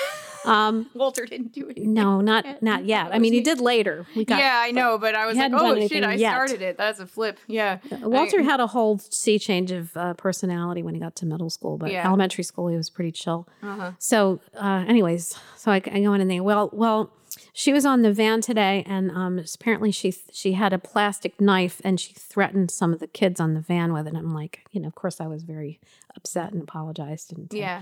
um, 0.48 0.90
Walter 0.96 1.28
didn't 1.28 1.52
do 1.54 1.66
anything. 1.66 1.94
no, 1.94 2.22
not 2.22 2.44
not 2.64 2.86
yet. 2.86 3.14
I 3.14 3.20
mean, 3.20 3.34
he 3.34 3.42
did 3.42 3.62
later. 3.62 4.08
We 4.16 4.26
got 4.26 4.40
yeah, 4.40 4.60
I 4.64 4.72
know, 4.72 4.98
but 4.98 5.14
I 5.14 5.28
was 5.28 5.38
like, 5.38 5.52
oh 5.54 5.88
shit, 5.88 6.04
I 6.04 6.16
yet. 6.16 6.32
started 6.34 6.64
it. 6.64 6.76
That's 6.80 7.00
a 7.00 7.06
flip. 7.06 7.38
Yeah. 7.46 7.78
Walter 8.02 8.40
I- 8.40 8.44
had 8.46 8.60
a 8.60 8.66
whole 8.66 8.98
sea 8.98 9.38
change 9.38 9.72
of 9.72 9.96
uh, 9.96 10.16
personality 10.16 10.82
when 10.82 10.96
he 10.96 11.00
got 11.00 11.16
to 11.18 11.28
middle 11.28 11.52
school, 11.52 11.78
but 11.78 11.92
Yeah. 11.92 12.04
elementary 12.08 12.44
school 12.44 12.68
he 12.70 12.76
was 12.78 12.90
pretty 12.90 13.12
chill. 13.12 13.48
Uh-huh. 13.62 13.92
So, 14.00 14.40
uh, 14.56 14.86
anyways, 14.88 15.38
so 15.56 15.72
I, 15.72 15.76
I 15.76 16.02
go 16.02 16.14
in 16.14 16.22
and 16.22 16.32
they 16.32 16.40
well, 16.40 16.72
well, 16.74 17.12
she 17.60 17.74
was 17.74 17.88
on 17.88 18.04
the 18.04 18.14
van 18.14 18.40
today, 18.40 18.84
and 18.86 19.10
um, 19.10 19.44
apparently 19.56 19.92
she 19.92 20.14
she 20.32 20.54
had 20.54 20.74
a 20.74 20.78
plastic 20.78 21.42
knife 21.42 21.82
and 21.84 22.00
she 22.00 22.14
threatened 22.14 22.70
some 22.70 22.94
of 22.94 23.00
the 23.00 23.08
kids 23.08 23.40
on 23.40 23.56
the 23.56 23.62
van 23.62 23.94
with 23.94 24.06
it. 24.06 24.14
I'm 24.14 24.32
like, 24.32 24.60
you 24.72 24.80
know, 24.80 24.88
of 24.88 24.94
course, 24.94 25.20
I 25.20 25.26
was 25.26 25.42
very 25.42 25.80
upset 26.16 26.54
and 26.54 26.62
apologized. 26.62 27.34
And 27.34 27.52
Yeah. 27.52 27.82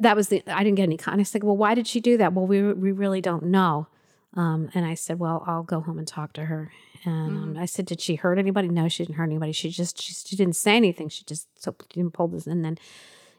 that 0.00 0.16
was 0.16 0.30
the 0.30 0.42
I 0.48 0.64
didn't 0.64 0.78
get 0.78 0.82
any. 0.82 0.98
I 1.06 1.22
said, 1.22 1.44
well, 1.44 1.56
why 1.56 1.76
did 1.76 1.86
she 1.86 2.00
do 2.00 2.16
that? 2.16 2.32
Well, 2.32 2.48
we 2.48 2.72
we 2.72 2.90
really 2.90 3.20
don't 3.20 3.44
know. 3.44 3.86
Um, 4.34 4.68
and 4.74 4.84
I 4.84 4.94
said, 4.94 5.20
well, 5.20 5.44
I'll 5.46 5.62
go 5.62 5.78
home 5.80 5.98
and 5.98 6.08
talk 6.08 6.32
to 6.32 6.46
her. 6.46 6.72
And 7.04 7.36
um, 7.36 7.56
I 7.56 7.66
said, 7.66 7.86
did 7.86 8.00
she 8.00 8.16
hurt 8.16 8.36
anybody? 8.36 8.68
No, 8.68 8.88
she 8.88 9.04
didn't 9.04 9.14
hurt 9.16 9.30
anybody. 9.30 9.52
She 9.52 9.70
just 9.70 10.02
she, 10.02 10.12
she 10.12 10.34
didn't 10.34 10.56
say 10.56 10.74
anything. 10.76 11.08
She 11.08 11.22
just 11.24 11.46
so 11.56 11.76
didn't 11.92 12.14
pull 12.14 12.26
this. 12.26 12.48
And 12.48 12.64
then, 12.64 12.78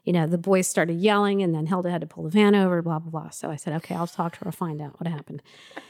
you 0.03 0.13
know, 0.13 0.27
the 0.27 0.37
boys 0.37 0.67
started 0.67 0.99
yelling, 0.99 1.41
and 1.41 1.53
then 1.55 1.65
Hilda 1.65 1.89
had 1.89 2.01
to 2.01 2.07
pull 2.07 2.23
the 2.25 2.29
van 2.29 2.55
over. 2.55 2.81
Blah 2.81 2.99
blah 2.99 3.11
blah. 3.11 3.29
So 3.29 3.49
I 3.49 3.55
said, 3.55 3.73
okay, 3.77 3.95
I'll 3.95 4.07
talk 4.07 4.33
to 4.33 4.39
her. 4.39 4.47
I'll 4.47 4.51
find 4.51 4.81
out 4.81 4.99
what 4.99 5.07
happened. 5.09 5.41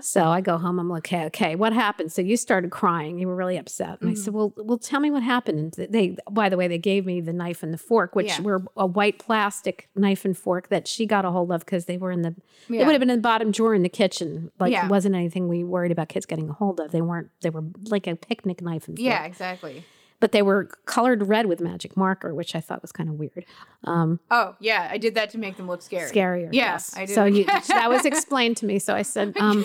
So 0.00 0.24
I 0.24 0.40
go 0.40 0.58
home. 0.58 0.80
I'm 0.80 0.88
like, 0.88 1.06
okay, 1.06 1.24
okay, 1.26 1.54
what 1.54 1.72
happened? 1.72 2.10
So 2.10 2.22
you 2.22 2.36
started 2.36 2.72
crying. 2.72 3.20
You 3.20 3.28
were 3.28 3.36
really 3.36 3.56
upset. 3.56 4.00
And 4.00 4.10
I 4.10 4.14
said, 4.14 4.32
mm. 4.32 4.36
well, 4.36 4.52
well, 4.56 4.78
tell 4.78 4.98
me 4.98 5.12
what 5.12 5.22
happened. 5.22 5.74
And 5.78 5.92
they, 5.92 6.16
by 6.28 6.48
the 6.48 6.56
way, 6.56 6.66
they 6.66 6.78
gave 6.78 7.06
me 7.06 7.20
the 7.20 7.32
knife 7.32 7.62
and 7.62 7.72
the 7.72 7.78
fork, 7.78 8.16
which 8.16 8.26
Yeah. 8.26 8.40
were 8.40 8.64
a 8.76 8.84
white 8.84 9.20
plastic 9.20 9.88
knife 9.94 10.24
and 10.24 10.36
fork 10.36 10.70
that 10.70 10.88
she 10.88 11.06
got 11.06 11.24
a 11.24 11.30
hold 11.30 11.52
of 11.52 11.60
because 11.60 11.84
they 11.84 11.98
were 11.98 12.10
in 12.10 12.22
the, 12.22 12.34
Yeah. 12.68 12.80
it 12.82 12.86
would 12.86 12.92
have 12.94 13.00
been 13.00 13.10
in 13.10 13.18
the 13.18 13.22
bottom 13.22 13.52
drawer 13.52 13.76
in 13.76 13.82
the 13.84 13.88
kitchen. 13.88 14.50
Like 14.58 14.72
Yeah. 14.72 14.86
it 14.86 14.90
wasn't 14.90 15.14
anything 15.14 15.46
we 15.46 15.62
worried 15.62 15.92
about 15.92 16.08
kids 16.08 16.26
getting 16.26 16.50
a 16.50 16.52
hold 16.52 16.80
of. 16.80 16.90
They 16.90 17.00
weren't, 17.02 17.28
they 17.40 17.50
were 17.50 17.62
like 17.86 18.08
a 18.08 18.16
picnic 18.16 18.60
knife 18.60 18.88
and 18.88 18.98
fork. 18.98 19.04
Yeah, 19.06 19.22
exactly. 19.24 19.84
But 20.22 20.30
they 20.30 20.40
were 20.40 20.70
colored 20.86 21.26
red 21.26 21.46
with 21.46 21.60
magic 21.60 21.96
marker, 21.96 22.32
which 22.32 22.54
I 22.54 22.60
thought 22.60 22.80
was 22.80 22.92
kind 22.92 23.08
of 23.08 23.16
weird. 23.16 23.44
Um, 23.82 24.20
Oh, 24.30 24.54
yeah, 24.60 24.88
I 24.88 24.96
did 24.96 25.16
that 25.16 25.30
to 25.30 25.38
make 25.38 25.56
them 25.56 25.66
look 25.66 25.82
scary. 25.82 26.08
scarier. 26.08 26.48
Yeah, 26.52 26.72
yes. 26.72 26.96
I 26.96 27.06
did. 27.06 27.14
So 27.14 27.24
you, 27.24 27.44
that 27.68 27.90
was 27.90 28.04
explained 28.04 28.56
to 28.58 28.66
me. 28.66 28.78
So 28.78 28.94
I 28.94 29.02
said, 29.02 29.36
um, 29.38 29.64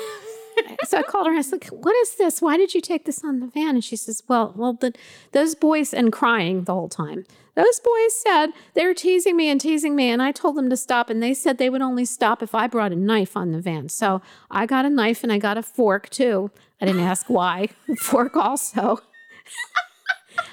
so 0.86 0.98
I 0.98 1.04
called 1.04 1.28
her. 1.28 1.32
And 1.32 1.38
I 1.40 1.44
said, 1.44 1.64
"What 1.66 1.96
is 1.98 2.16
this? 2.16 2.42
Why 2.42 2.58
did 2.58 2.74
you 2.74 2.82
take 2.82 3.06
this 3.06 3.24
on 3.24 3.40
the 3.40 3.46
van?" 3.46 3.76
And 3.76 3.84
she 3.84 3.96
says, 3.96 4.24
"Well, 4.28 4.54
well, 4.58 4.74
the, 4.74 4.94
those 5.32 5.54
boys 5.54 5.94
and 5.94 6.12
crying 6.12 6.64
the 6.64 6.74
whole 6.74 6.90
time. 6.90 7.24
Those 7.54 7.80
boys 7.80 8.14
said 8.16 8.48
they 8.74 8.86
were 8.86 8.94
teasing 8.96 9.36
me 9.38 9.50
and 9.50 9.62
teasing 9.62 9.96
me, 9.96 10.10
and 10.10 10.22
I 10.22 10.32
told 10.32 10.56
them 10.56 10.70
to 10.72 10.78
stop, 10.78 11.10
and 11.12 11.22
they 11.22 11.34
said 11.36 11.58
they 11.60 11.70
would 11.70 11.82
only 11.84 12.06
stop 12.06 12.42
if 12.42 12.56
I 12.56 12.66
brought 12.68 12.92
a 12.92 12.96
knife 12.96 13.38
on 13.38 13.52
the 13.52 13.62
van. 13.62 13.90
So 13.90 14.22
I 14.50 14.66
got 14.66 14.86
a 14.86 14.90
knife 14.90 15.24
and 15.24 15.32
I 15.32 15.38
got 15.38 15.58
a 15.58 15.64
fork 15.64 16.10
too. 16.10 16.50
I 16.82 16.86
didn't 16.86 17.02
ask 17.02 17.30
why. 17.30 17.70
fork 18.00 18.36
also. 18.36 19.00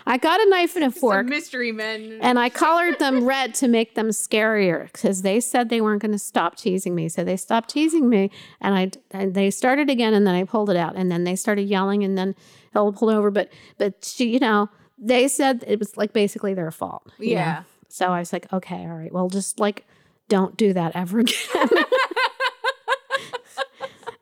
I 0.06 0.18
got 0.18 0.40
a 0.40 0.48
knife 0.50 0.76
and 0.76 0.84
a 0.84 0.90
Some 0.90 1.00
fork." 1.00 1.26
mystery 1.26 1.72
men. 1.72 2.18
And 2.20 2.38
I 2.38 2.48
colored 2.50 2.98
them 2.98 3.24
red 3.24 3.54
to 3.56 3.68
make 3.68 3.94
them 3.94 4.08
scarier 4.08 4.84
because 4.92 5.22
they 5.22 5.40
said 5.40 5.68
they 5.68 5.80
weren't 5.80 6.02
going 6.02 6.12
to 6.12 6.18
stop 6.18 6.56
teasing 6.56 6.94
me. 6.94 7.08
So 7.08 7.24
they 7.24 7.36
stopped 7.36 7.70
teasing 7.70 8.08
me, 8.08 8.30
and 8.60 8.74
I 8.74 8.90
and 9.10 9.34
they 9.34 9.50
started 9.50 9.88
again, 9.88 10.12
and 10.14 10.26
then 10.26 10.34
I 10.34 10.44
pulled 10.44 10.70
it 10.70 10.76
out, 10.76 10.94
and 10.96 11.10
then 11.10 11.24
they 11.24 11.36
started 11.36 11.62
yelling, 11.62 12.04
and 12.04 12.18
then 12.18 12.34
Ella 12.74 12.92
pulled 12.92 13.12
over. 13.12 13.30
But 13.30 13.50
but 13.78 14.04
she, 14.04 14.32
you 14.32 14.38
know, 14.40 14.68
they 14.98 15.26
said 15.28 15.64
it 15.66 15.78
was 15.78 15.96
like 15.96 16.12
basically 16.12 16.54
their 16.54 16.70
fault. 16.70 17.02
you 17.18 17.34
know? 17.36 17.40
Yeah. 17.40 17.62
So 17.88 18.08
I 18.08 18.18
was 18.18 18.32
like, 18.32 18.52
okay, 18.52 18.82
all 18.86 18.96
right, 18.96 19.12
well, 19.12 19.28
just 19.28 19.58
like 19.60 19.86
don't 20.28 20.56
do 20.56 20.72
that 20.72 20.96
ever 20.96 21.18
again. 21.20 21.68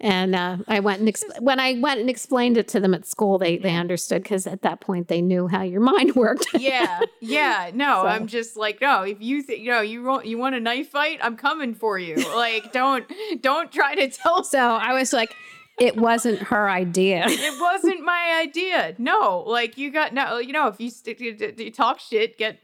And 0.04 0.34
uh, 0.34 0.56
I 0.66 0.80
went 0.80 0.98
and 1.00 1.08
exp- 1.08 1.40
when 1.40 1.60
I 1.60 1.78
went 1.78 2.00
and 2.00 2.10
explained 2.10 2.56
it 2.56 2.66
to 2.68 2.80
them 2.80 2.92
at 2.92 3.06
school, 3.06 3.38
they 3.38 3.56
they 3.56 3.76
understood 3.76 4.24
because 4.24 4.48
at 4.48 4.62
that 4.62 4.80
point 4.80 5.06
they 5.06 5.22
knew 5.22 5.46
how 5.46 5.62
your 5.62 5.80
mind 5.92 6.16
worked. 6.16 6.44
yeah, 6.58 7.00
yeah. 7.20 7.70
No, 7.72 8.02
So- 8.02 8.08
I'm 8.08 8.26
just 8.26 8.56
like, 8.56 8.80
no. 8.80 9.02
If 9.04 9.22
you 9.22 9.42
think, 9.42 9.60
you 9.60 9.70
know, 9.70 9.80
you 9.80 10.02
want 10.02 10.26
you 10.26 10.38
want 10.38 10.56
a 10.56 10.60
knife 10.60 10.88
fight, 10.88 11.20
I'm 11.22 11.36
coming 11.36 11.74
for 11.74 11.98
you. 11.98 12.16
Like, 12.34 12.72
don't 12.72 13.04
don't 13.40 13.70
try 13.70 13.94
to 13.94 14.08
tell. 14.08 14.42
So 14.42 14.58
I 14.58 14.92
was 14.94 15.12
like, 15.12 15.32
it 15.78 15.96
wasn't 15.96 16.40
her 16.40 16.68
idea. 16.68 17.24
It 17.28 17.60
wasn't 17.60 18.02
my 18.04 18.40
idea. 18.42 18.94
No, 18.98 19.44
like 19.46 19.78
you 19.78 19.92
got 19.92 20.12
no. 20.12 20.38
You 20.38 20.52
know, 20.52 20.66
if 20.66 20.80
you, 20.80 20.90
st- 20.90 21.20
you, 21.20 21.36
you 21.56 21.70
talk 21.70 22.00
shit, 22.00 22.36
get. 22.38 22.58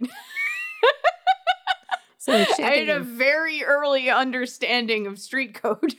So 2.18 2.32
I 2.34 2.62
had 2.62 2.88
a 2.90 3.00
very 3.00 3.62
early 3.64 4.10
understanding 4.10 5.06
of 5.06 5.18
street 5.18 5.54
code. 5.54 5.94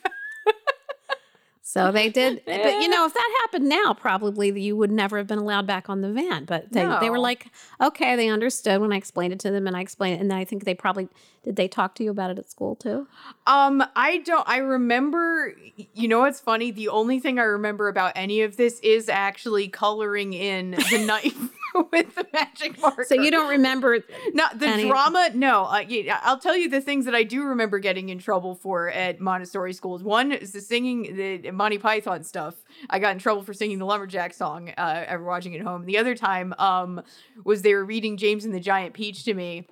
So 1.69 1.91
they 1.91 2.09
did, 2.09 2.41
but 2.47 2.81
you 2.81 2.87
know, 2.87 3.05
if 3.05 3.13
that 3.13 3.37
happened 3.41 3.69
now, 3.69 3.93
probably 3.93 4.59
you 4.59 4.75
would 4.75 4.89
never 4.89 5.19
have 5.19 5.27
been 5.27 5.37
allowed 5.37 5.67
back 5.67 5.87
on 5.87 6.01
the 6.01 6.11
van. 6.11 6.45
But 6.45 6.71
they, 6.71 6.83
they 6.99 7.11
were 7.11 7.19
like, 7.19 7.51
okay, 7.79 8.15
they 8.15 8.27
understood 8.27 8.81
when 8.81 8.91
I 8.91 8.95
explained 8.95 9.33
it 9.33 9.39
to 9.41 9.51
them, 9.51 9.67
and 9.67 9.77
I 9.77 9.81
explained 9.81 10.17
it, 10.17 10.21
and 10.21 10.31
then 10.31 10.37
I 10.39 10.45
think 10.45 10.65
they 10.65 10.73
probably 10.73 11.09
did. 11.43 11.57
They 11.57 11.67
talk 11.67 11.93
to 11.95 12.03
you 12.03 12.09
about 12.09 12.31
it 12.31 12.39
at 12.39 12.49
school 12.49 12.75
too. 12.75 13.07
Um, 13.45 13.83
I 13.95 14.17
don't. 14.17 14.49
I 14.49 14.57
remember. 14.57 15.55
You 15.93 16.07
know 16.07 16.21
what's 16.21 16.39
funny? 16.39 16.71
The 16.71 16.87
only 16.87 17.19
thing 17.19 17.37
I 17.37 17.43
remember 17.43 17.87
about 17.87 18.13
any 18.15 18.41
of 18.41 18.57
this 18.57 18.79
is 18.79 19.07
actually 19.07 19.67
coloring 19.67 20.33
in 20.33 20.71
the 20.71 20.97
knife 21.05 21.51
with 21.91 22.15
the 22.15 22.27
magic 22.33 22.79
marker. 22.81 23.05
So 23.07 23.15
you 23.15 23.31
don't 23.31 23.49
remember? 23.49 23.99
Not 24.33 24.59
the 24.59 24.67
any- 24.67 24.87
drama. 24.87 25.29
No, 25.33 25.65
uh, 25.65 25.83
yeah, 25.87 26.19
I'll 26.23 26.39
tell 26.39 26.55
you 26.55 26.69
the 26.69 26.81
things 26.81 27.05
that 27.05 27.15
I 27.15 27.23
do 27.23 27.43
remember 27.43 27.79
getting 27.79 28.09
in 28.09 28.19
trouble 28.19 28.55
for 28.55 28.89
at 28.89 29.19
Montessori 29.19 29.73
schools. 29.73 30.03
One 30.03 30.31
is 30.31 30.51
the 30.51 30.61
singing 30.61 31.15
the 31.15 31.51
Monty 31.51 31.77
Python 31.77 32.23
stuff. 32.23 32.55
I 32.89 32.99
got 32.99 33.11
in 33.13 33.19
trouble 33.19 33.43
for 33.43 33.53
singing 33.53 33.79
the 33.79 33.85
lumberjack 33.85 34.33
song. 34.33 34.69
Uh, 34.77 35.03
ever 35.07 35.23
watching 35.23 35.53
it 35.53 35.61
home. 35.61 35.85
The 35.85 35.97
other 35.97 36.15
time, 36.15 36.53
um, 36.57 37.01
was 37.43 37.61
they 37.61 37.73
were 37.73 37.85
reading 37.85 38.17
James 38.17 38.45
and 38.45 38.53
the 38.53 38.59
Giant 38.59 38.93
Peach 38.93 39.23
to 39.25 39.33
me. 39.33 39.67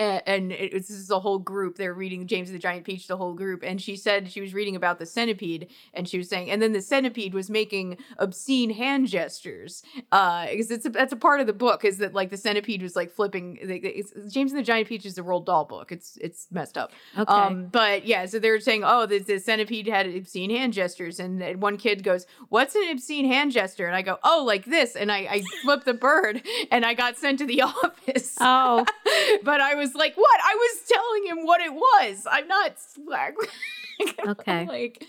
And, 0.00 0.22
and 0.26 0.52
it, 0.52 0.72
this 0.72 0.88
is 0.88 1.10
a 1.10 1.20
whole 1.20 1.38
group. 1.38 1.76
They're 1.76 1.92
reading 1.94 2.26
James 2.26 2.48
and 2.48 2.56
the 2.56 2.62
Giant 2.62 2.84
Peach, 2.84 3.06
the 3.06 3.18
whole 3.18 3.34
group. 3.34 3.62
And 3.62 3.80
she 3.82 3.96
said 3.96 4.30
she 4.32 4.40
was 4.40 4.54
reading 4.54 4.74
about 4.74 4.98
the 4.98 5.04
centipede, 5.06 5.68
and 5.92 6.08
she 6.08 6.16
was 6.16 6.28
saying, 6.28 6.50
and 6.50 6.62
then 6.62 6.72
the 6.72 6.80
centipede 6.80 7.34
was 7.34 7.50
making 7.50 7.98
obscene 8.18 8.70
hand 8.70 9.08
gestures. 9.08 9.82
Uh, 10.10 10.46
because 10.50 10.70
it's 10.70 10.86
a, 10.86 10.90
that's 10.90 11.12
a 11.12 11.16
part 11.16 11.40
of 11.40 11.46
the 11.46 11.52
book 11.52 11.84
is 11.84 11.98
that 11.98 12.14
like 12.14 12.30
the 12.30 12.36
centipede 12.38 12.82
was 12.82 12.96
like 12.96 13.10
flipping. 13.12 13.58
the- 13.62 13.78
the- 13.78 13.88
It's, 13.98 14.12
James 14.32 14.52
and 14.52 14.58
the 14.58 14.64
Giant 14.64 14.88
Peach 14.88 15.04
is 15.04 15.18
a 15.18 15.22
Roald 15.22 15.44
Dahl 15.44 15.66
book. 15.66 15.92
It's 15.92 16.16
it's 16.20 16.46
messed 16.50 16.78
up. 16.78 16.92
Okay. 17.18 17.30
Um, 17.32 17.66
but 17.66 18.06
yeah, 18.06 18.24
so 18.26 18.38
they 18.38 18.50
were 18.50 18.60
saying, 18.60 18.82
oh, 18.84 19.04
the, 19.06 19.18
the 19.18 19.38
centipede 19.38 19.86
had 19.86 20.06
obscene 20.06 20.50
hand 20.50 20.72
gestures, 20.72 21.20
and 21.20 21.60
one 21.60 21.76
kid 21.76 22.02
goes, 22.02 22.26
"What's 22.48 22.74
an 22.74 22.88
obscene 22.90 23.26
hand 23.26 23.52
gesture?" 23.52 23.86
And 23.86 23.94
I 23.94 24.02
go, 24.02 24.18
"Oh, 24.24 24.44
like 24.46 24.64
this," 24.64 24.96
and 24.96 25.12
I 25.12 25.18
I 25.36 25.42
flip 25.62 25.84
the 25.84 25.92
bird, 25.94 26.42
and 26.70 26.86
I 26.86 26.94
got 26.94 27.18
sent 27.18 27.38
to 27.40 27.46
the 27.46 27.62
office. 27.72 28.36
oh, 28.40 28.86
but 29.42 29.60
I 29.60 29.74
was 29.74 29.89
like, 29.94 30.16
"What?" 30.16 30.40
I 30.42 30.54
was 30.54 30.88
telling 30.88 31.26
him 31.26 31.46
what 31.46 31.60
it 31.60 31.72
was. 31.72 32.26
I'm 32.30 32.46
not. 32.48 32.76
Okay. 34.26 34.66
like, 34.66 35.04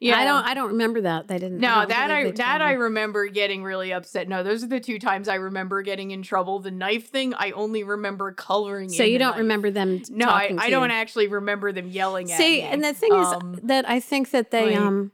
yeah. 0.00 0.16
I 0.16 0.24
don't. 0.24 0.44
I 0.44 0.54
don't 0.54 0.68
remember 0.68 1.00
that. 1.00 1.26
They 1.26 1.38
didn't. 1.38 1.58
no, 1.58 1.80
don't 1.80 1.88
that 1.88 2.10
I 2.12 2.30
that 2.30 2.62
I 2.62 2.72
remember 2.74 3.26
getting 3.26 3.64
really 3.64 3.92
upset. 3.92 4.28
No, 4.28 4.44
those 4.44 4.62
are 4.62 4.68
the 4.68 4.78
two 4.78 5.00
times 5.00 5.26
I 5.28 5.34
remember 5.36 5.82
getting 5.82 6.12
in 6.12 6.22
trouble. 6.22 6.60
The 6.60 6.70
knife 6.70 7.10
thing, 7.10 7.34
I 7.34 7.50
only 7.50 7.82
remember 7.82 8.30
coloring. 8.30 8.90
So 8.90 9.02
you 9.02 9.18
don't 9.18 9.32
knife. 9.32 9.38
remember 9.40 9.70
them? 9.72 10.02
No, 10.10 10.28
I, 10.28 10.54
I 10.56 10.70
don't 10.70 10.90
you. 10.90 10.94
actually 10.94 11.26
remember 11.26 11.72
them 11.72 11.88
yelling 11.88 12.30
at 12.30 12.38
See, 12.38 12.58
me. 12.58 12.62
and 12.62 12.84
the 12.84 12.94
thing 12.94 13.12
Um, 13.12 13.54
is 13.54 13.60
that 13.64 13.88
I 13.90 13.98
think 13.98 14.30
that 14.30 14.52
they, 14.52 14.66
like- 14.76 14.78
um, 14.78 15.10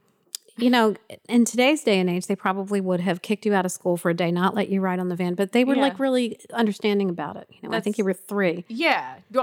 you 0.57 0.69
know, 0.69 0.95
in 1.27 1.43
today's 1.45 1.83
day 1.83 1.99
and 1.99 2.09
age, 2.09 2.27
they 2.27 2.35
probably 2.35 2.79
would 2.81 2.99
have 3.01 3.21
kicked 3.21 3.45
you 3.45 3.53
out 3.53 3.65
of 3.65 3.71
school 3.71 3.97
for 3.97 4.09
a 4.09 4.13
day, 4.13 4.31
not 4.31 4.55
let 4.55 4.69
you 4.69 4.79
ride 4.81 4.99
on 4.99 5.09
the 5.09 5.15
van. 5.15 5.35
But 5.35 5.51
they 5.51 5.63
were 5.65 5.75
Yeah. 5.75 5.81
like 5.81 5.99
really 5.99 6.39
understanding 6.53 7.09
about 7.09 7.35
it. 7.35 7.47
You 7.61 7.69
know, 7.69 7.75
I 7.77 7.81
think 7.81 7.97
you 7.97 8.05
were 8.05 8.13
three. 8.13 8.63
yeah, 8.69 9.15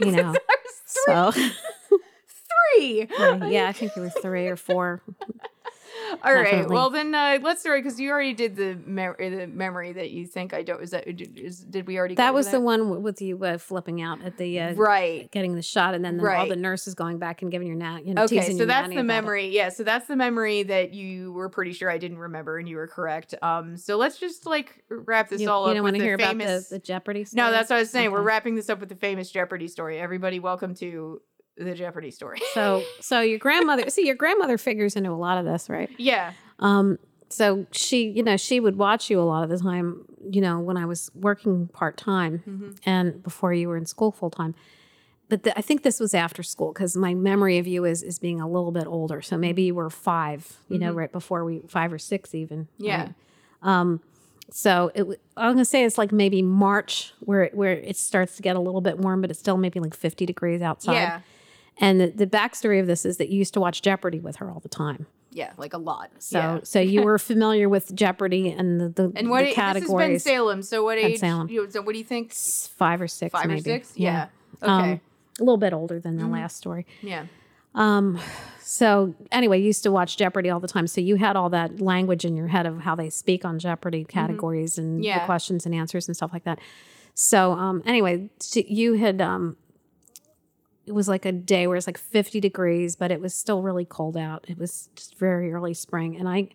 You 0.00 0.10
know, 0.12 0.32
was 0.48 0.82
three. 1.06 1.14
So 1.14 1.32
three. 2.76 3.08
yeah, 3.50 3.66
I 3.68 3.72
think 3.72 3.96
you 3.96 4.02
were 4.02 4.10
three 4.10 4.46
or 4.46 4.56
four. 4.56 5.00
All 6.24 6.34
right. 6.34 6.44
Definitely. 6.44 6.74
Well, 6.74 6.90
then 6.90 7.14
uh, 7.14 7.38
let's 7.42 7.60
start 7.60 7.82
because 7.82 7.98
you 8.00 8.10
already 8.10 8.34
did 8.34 8.56
the, 8.56 8.78
mem- 8.86 9.14
the 9.18 9.46
memory 9.46 9.92
that 9.92 10.10
you 10.10 10.26
think 10.26 10.52
I 10.54 10.62
don't. 10.62 10.82
Is 10.82 10.90
that 10.90 11.04
did 11.06 11.86
we 11.86 11.98
already? 11.98 12.14
That 12.16 12.34
was 12.34 12.50
the 12.50 12.60
one 12.60 12.80
w- 12.80 13.00
with 13.00 13.20
you 13.22 13.42
uh, 13.44 13.58
flipping 13.58 14.02
out 14.02 14.22
at 14.22 14.36
the 14.36 14.60
uh, 14.60 14.74
Right. 14.74 15.30
getting 15.30 15.54
the 15.54 15.62
shot, 15.62 15.94
and 15.94 16.04
then 16.04 16.16
the, 16.16 16.22
all 16.22 16.28
Right. 16.28 16.48
the 16.48 16.56
nurses 16.56 16.94
going 16.94 17.18
back 17.18 17.42
and 17.42 17.50
giving 17.50 17.66
your 17.68 17.76
nat, 17.76 18.04
you 18.06 18.14
know, 18.14 18.24
Okay, 18.24 18.56
so 18.56 18.64
that's 18.66 18.88
the 18.88 18.94
about 18.94 19.00
it. 19.00 19.02
memory. 19.04 19.48
Yeah, 19.48 19.68
so 19.70 19.82
that's 19.84 20.06
the 20.06 20.16
memory 20.16 20.62
that 20.64 20.92
you 20.94 21.32
were 21.32 21.48
pretty 21.48 21.72
sure 21.72 21.90
I 21.90 21.98
didn't 21.98 22.18
remember, 22.18 22.58
and 22.58 22.68
you 22.68 22.76
were 22.76 22.86
correct. 22.88 23.34
Um, 23.42 23.76
so 23.76 23.96
let's 23.96 24.18
just 24.18 24.46
like 24.46 24.84
wrap 24.88 25.28
this 25.28 25.40
You, 25.40 25.50
all 25.50 25.64
you 25.64 25.70
up 25.70 25.74
don't 25.76 25.82
want 25.84 25.96
to 25.96 26.02
hear 26.02 26.18
famous. 26.18 26.46
about 26.46 26.68
the, 26.70 26.74
the 26.76 26.78
Jeopardy. 26.84 27.24
Story? 27.24 27.42
no, 27.44 27.50
that's 27.50 27.70
what 27.70 27.76
I 27.76 27.80
was 27.80 27.90
saying. 27.90 28.10
We're 28.10 28.22
wrapping 28.22 28.54
this 28.54 28.68
up 28.70 28.80
with 28.80 28.88
the 28.88 28.96
famous 28.96 29.30
Jeopardy 29.30 29.68
story. 29.68 29.98
Everybody, 29.98 30.38
welcome 30.40 30.74
to 30.76 31.20
the 31.56 31.74
Jeopardy 31.74 32.10
story. 32.10 32.40
So, 32.54 32.82
so 33.00 33.20
your 33.20 33.38
grandmother. 33.38 33.88
see, 33.90 34.06
your 34.06 34.14
grandmother 34.16 34.58
figures 34.58 34.96
into 34.96 35.10
a 35.10 35.12
lot 35.12 35.38
of 35.38 35.44
this, 35.44 35.68
right? 35.68 35.90
yeah. 35.98 36.32
Um, 36.58 36.98
so 37.28 37.66
she, 37.72 38.08
you 38.08 38.22
know, 38.22 38.36
she 38.36 38.60
would 38.60 38.76
watch 38.76 39.08
you 39.08 39.18
a 39.18 39.22
lot 39.22 39.42
of 39.42 39.48
the 39.48 39.58
time, 39.58 40.04
you 40.30 40.40
know, 40.42 40.60
when 40.60 40.76
I 40.76 40.84
was 40.84 41.10
working 41.14 41.66
part 41.68 41.96
time 41.96 42.42
Mhm. 42.46 42.78
and 42.84 43.22
before 43.22 43.54
you 43.54 43.68
were 43.68 43.76
in 43.78 43.86
school 43.86 44.12
full 44.12 44.28
time. 44.30 44.54
But 45.30 45.44
the, 45.44 45.56
I 45.58 45.62
think 45.62 45.82
this 45.82 45.98
was 45.98 46.12
after 46.12 46.42
school 46.42 46.74
because 46.74 46.94
my 46.94 47.14
memory 47.14 47.56
of 47.56 47.66
you 47.66 47.86
is 47.86 48.02
is 48.02 48.18
being 48.18 48.38
a 48.38 48.46
little 48.46 48.70
bit 48.70 48.86
older. 48.86 49.22
So 49.22 49.38
maybe 49.38 49.62
you 49.62 49.74
were 49.74 49.88
five, 49.88 50.58
you 50.68 50.78
know, 50.78 50.92
Mhm. 50.92 50.96
right 50.96 51.12
before 51.12 51.42
we 51.42 51.60
five 51.68 51.90
or 51.90 51.98
six 51.98 52.34
even. 52.34 52.68
Yeah. 52.76 53.00
right? 53.00 53.14
Um, 53.62 54.00
so 54.50 54.90
it, 54.94 55.04
I'm 55.34 55.52
gonna 55.54 55.64
say 55.64 55.84
it's 55.84 55.96
like 55.96 56.12
maybe 56.12 56.42
March 56.42 57.14
where 57.20 57.44
it, 57.44 57.54
where 57.54 57.72
it 57.72 57.96
starts 57.96 58.36
to 58.36 58.42
get 58.42 58.56
a 58.56 58.60
little 58.60 58.82
bit 58.82 58.98
warm, 58.98 59.22
but 59.22 59.30
it's 59.30 59.40
still 59.40 59.56
maybe 59.56 59.80
like 59.80 59.94
50 59.94 60.26
degrees 60.26 60.60
outside. 60.60 60.92
Yeah. 60.94 61.20
And 61.82 62.00
the, 62.00 62.06
the 62.06 62.26
backstory 62.26 62.80
of 62.80 62.86
this 62.86 63.04
is 63.04 63.16
that 63.18 63.28
you 63.28 63.38
used 63.38 63.52
to 63.54 63.60
watch 63.60 63.82
Jeopardy 63.82 64.20
with 64.20 64.36
her 64.36 64.50
all 64.50 64.60
the 64.60 64.68
time. 64.70 65.06
Yeah. 65.32 65.52
Like 65.56 65.72
a 65.74 65.78
lot. 65.78 66.10
So 66.18 66.38
yeah. 66.38 66.60
so 66.62 66.78
you 66.80 67.02
were 67.02 67.18
familiar 67.32 67.68
with 67.68 67.94
Jeopardy 67.94 68.50
and 68.50 68.80
the, 68.80 68.88
the, 68.88 69.12
And 69.16 69.28
what 69.30 69.40
the 69.40 69.46
this 69.46 69.56
has 69.56 69.90
been. 69.92 70.18
Salem. 70.20 70.62
So 70.62 70.84
what 70.84 70.96
age? 70.98 71.18
Salem. 71.20 71.48
You, 71.48 71.68
so 71.70 71.82
what 71.82 71.92
do 71.92 71.98
you 71.98 72.04
think? 72.04 72.32
Five 72.32 73.00
or 73.02 73.08
six, 73.08 73.32
Five 73.32 73.46
maybe. 73.46 73.60
or 73.60 73.64
six? 73.64 73.92
Yeah. 73.96 74.28
Um, 74.62 74.82
Okay. 74.82 75.00
a 75.40 75.42
little 75.42 75.56
bit 75.56 75.72
older 75.72 75.98
than 75.98 76.16
the 76.16 76.24
Mhm. 76.24 76.32
last 76.32 76.56
story. 76.56 76.86
yeah. 77.02 77.26
Um, 77.74 78.20
so 78.60 79.14
anyway, 79.32 79.58
you 79.58 79.64
used 79.64 79.82
to 79.84 79.90
watch 79.90 80.18
Jeopardy 80.18 80.50
all 80.50 80.60
the 80.60 80.68
time. 80.68 80.86
So 80.86 81.00
you 81.00 81.16
had 81.16 81.36
all 81.36 81.48
that 81.50 81.80
language 81.80 82.24
in 82.26 82.36
your 82.36 82.48
head 82.48 82.66
of 82.66 82.80
how 82.80 82.94
they 82.94 83.08
speak 83.08 83.44
on 83.46 83.58
Jeopardy 83.58 84.04
categories 84.04 84.76
and 84.78 84.96
Mm-hmm. 84.98 85.04
Yeah. 85.04 85.20
the 85.20 85.24
questions 85.24 85.64
and 85.66 85.74
answers 85.74 86.06
and 86.06 86.14
stuff 86.14 86.32
like 86.34 86.44
that. 86.44 86.58
So 87.14 87.52
um, 87.52 87.82
anyway, 87.86 88.28
you 88.54 88.94
had 88.94 89.20
um, 89.22 89.56
it 90.86 90.92
was 90.92 91.08
like 91.08 91.24
a 91.24 91.32
day 91.32 91.66
where 91.66 91.76
it's 91.76 91.86
like 91.86 91.98
50 91.98 92.40
degrees, 92.40 92.96
but 92.96 93.10
it 93.10 93.20
was 93.20 93.34
still 93.34 93.62
really 93.62 93.84
cold 93.84 94.16
out. 94.16 94.44
It 94.48 94.58
was 94.58 94.88
just 94.96 95.16
very 95.16 95.52
early 95.52 95.74
spring, 95.74 96.16
and 96.16 96.28
I 96.28 96.48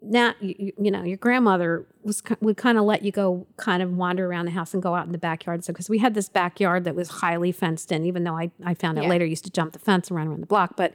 now 0.00 0.34
you, 0.40 0.72
you 0.78 0.90
know 0.90 1.02
your 1.02 1.16
grandmother 1.16 1.86
was 2.02 2.22
would 2.40 2.56
kind 2.58 2.76
of 2.76 2.84
let 2.84 3.02
you 3.02 3.10
go 3.10 3.46
kind 3.56 3.82
of 3.82 3.90
wander 3.96 4.26
around 4.26 4.44
the 4.44 4.50
house 4.50 4.74
and 4.74 4.82
go 4.82 4.94
out 4.94 5.06
in 5.06 5.12
the 5.12 5.18
backyard 5.18 5.64
so 5.64 5.72
because 5.72 5.88
we 5.88 5.96
had 5.98 6.12
this 6.12 6.28
backyard 6.28 6.84
that 6.84 6.94
was 6.94 7.08
highly 7.08 7.50
fenced 7.50 7.90
in 7.90 8.04
even 8.04 8.22
though 8.22 8.36
i, 8.36 8.50
I 8.62 8.74
found 8.74 8.98
out 8.98 9.04
Yeah. 9.04 9.10
later 9.10 9.24
used 9.24 9.44
to 9.46 9.50
jump 9.50 9.72
the 9.72 9.78
fence 9.78 10.08
and 10.08 10.16
run 10.18 10.28
around 10.28 10.40
the 10.42 10.46
block 10.46 10.76
but 10.76 10.92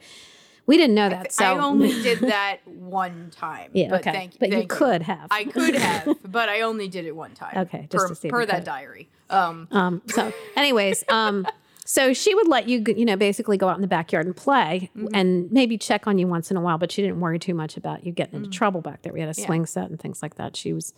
we 0.68 0.78
didn't 0.78 0.94
know 0.96 1.10
that 1.10 1.32
so 1.34 1.44
I 1.44 1.58
only 1.58 1.90
did 2.04 2.20
that 2.20 2.60
one 2.68 3.32
time. 3.32 3.72
yeah 3.74 3.90
but 3.90 4.02
okay 4.02 4.12
Thank, 4.12 4.38
but 4.40 4.50
you 4.50 4.58
thank 4.58 4.70
could 4.70 5.02
have 5.02 5.28
I 5.32 5.44
could 5.46 5.74
have, 5.88 6.18
but 6.32 6.48
I 6.48 6.62
only 6.62 6.88
did 6.88 7.06
it 7.06 7.16
one 7.16 7.32
time. 7.32 7.58
Okay, 7.58 7.88
just 7.90 8.04
per, 8.04 8.08
to 8.10 8.16
see 8.16 8.30
per 8.30 8.46
that 8.46 8.58
could. 8.58 8.64
diary. 8.66 9.10
Um, 9.32 9.68
Um, 9.72 10.02
so, 10.08 10.32
anyways, 10.56 11.04
um, 11.10 11.48
so 11.92 12.14
she 12.14 12.36
would 12.36 12.48
let 12.48 12.70
you, 12.70 12.84
you 12.96 13.04
know, 13.06 13.16
basically 13.16 13.58
go 13.58 13.68
out 13.68 13.76
in 13.76 13.82
the 13.82 13.88
backyard 13.88 14.28
and 14.28 14.36
play 14.36 14.92
Mm-hmm. 14.96 15.08
and 15.16 15.52
maybe 15.52 15.76
check 15.78 16.06
on 16.06 16.20
you 16.20 16.28
once 16.28 16.52
in 16.52 16.58
a 16.58 16.62
while, 16.62 16.78
but 16.78 16.92
she 16.92 17.02
didn't 17.02 17.20
worry 17.20 17.40
too 17.40 17.56
much 17.56 17.78
about 17.78 18.06
you 18.06 18.12
getting 18.12 18.36
into 18.36 18.50
Mm. 18.50 18.54
trouble 18.54 18.82
back 18.82 19.02
there. 19.02 19.12
We 19.12 19.22
had 19.22 19.36
a 19.36 19.40
Yeah. 19.40 19.46
swing 19.48 19.66
set 19.66 19.90
and 19.90 20.00
things 20.00 20.22
like 20.22 20.36
that. 20.36 20.56
She 20.56 20.72
was 20.72 20.94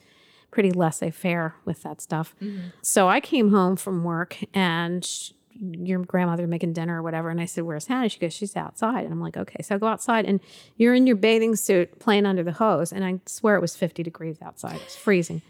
pretty 0.52 0.72
laissez 0.72 1.12
faire 1.12 1.56
with 1.64 1.82
that 1.84 2.02
stuff. 2.02 2.36
Mm-hmm. 2.42 2.60
So 2.82 3.08
I 3.08 3.22
came 3.22 3.52
home 3.52 3.78
from 3.78 4.04
work 4.04 4.38
and 4.54 5.06
sh- 5.06 5.32
your 5.60 6.00
grandmother 6.00 6.46
making 6.48 6.74
dinner 6.74 7.00
or 7.00 7.04
whatever. 7.04 7.30
And 7.30 7.40
I 7.40 7.46
said, 7.46 7.64
Where's 7.64 7.86
Hannah? 7.88 8.10
She 8.10 8.20
goes, 8.20 8.34
She's 8.34 8.56
outside. 8.58 9.04
And 9.06 9.14
I'm 9.14 9.22
like, 9.22 9.38
Okay. 9.38 9.62
So 9.64 9.76
I 9.76 9.78
go 9.78 9.88
outside 9.88 10.26
and 10.26 10.40
you're 10.76 10.94
in 10.96 11.08
your 11.08 11.16
bathing 11.16 11.56
suit 11.56 12.00
playing 12.00 12.26
under 12.26 12.44
the 12.44 12.54
hose. 12.54 12.92
And 12.92 13.06
I 13.06 13.20
swear 13.28 13.56
it 13.56 13.62
was 13.62 13.76
50 13.78 14.04
degrees 14.04 14.38
outside. 14.42 14.76
It 14.76 14.84
was 14.84 14.96
freezing 14.96 15.42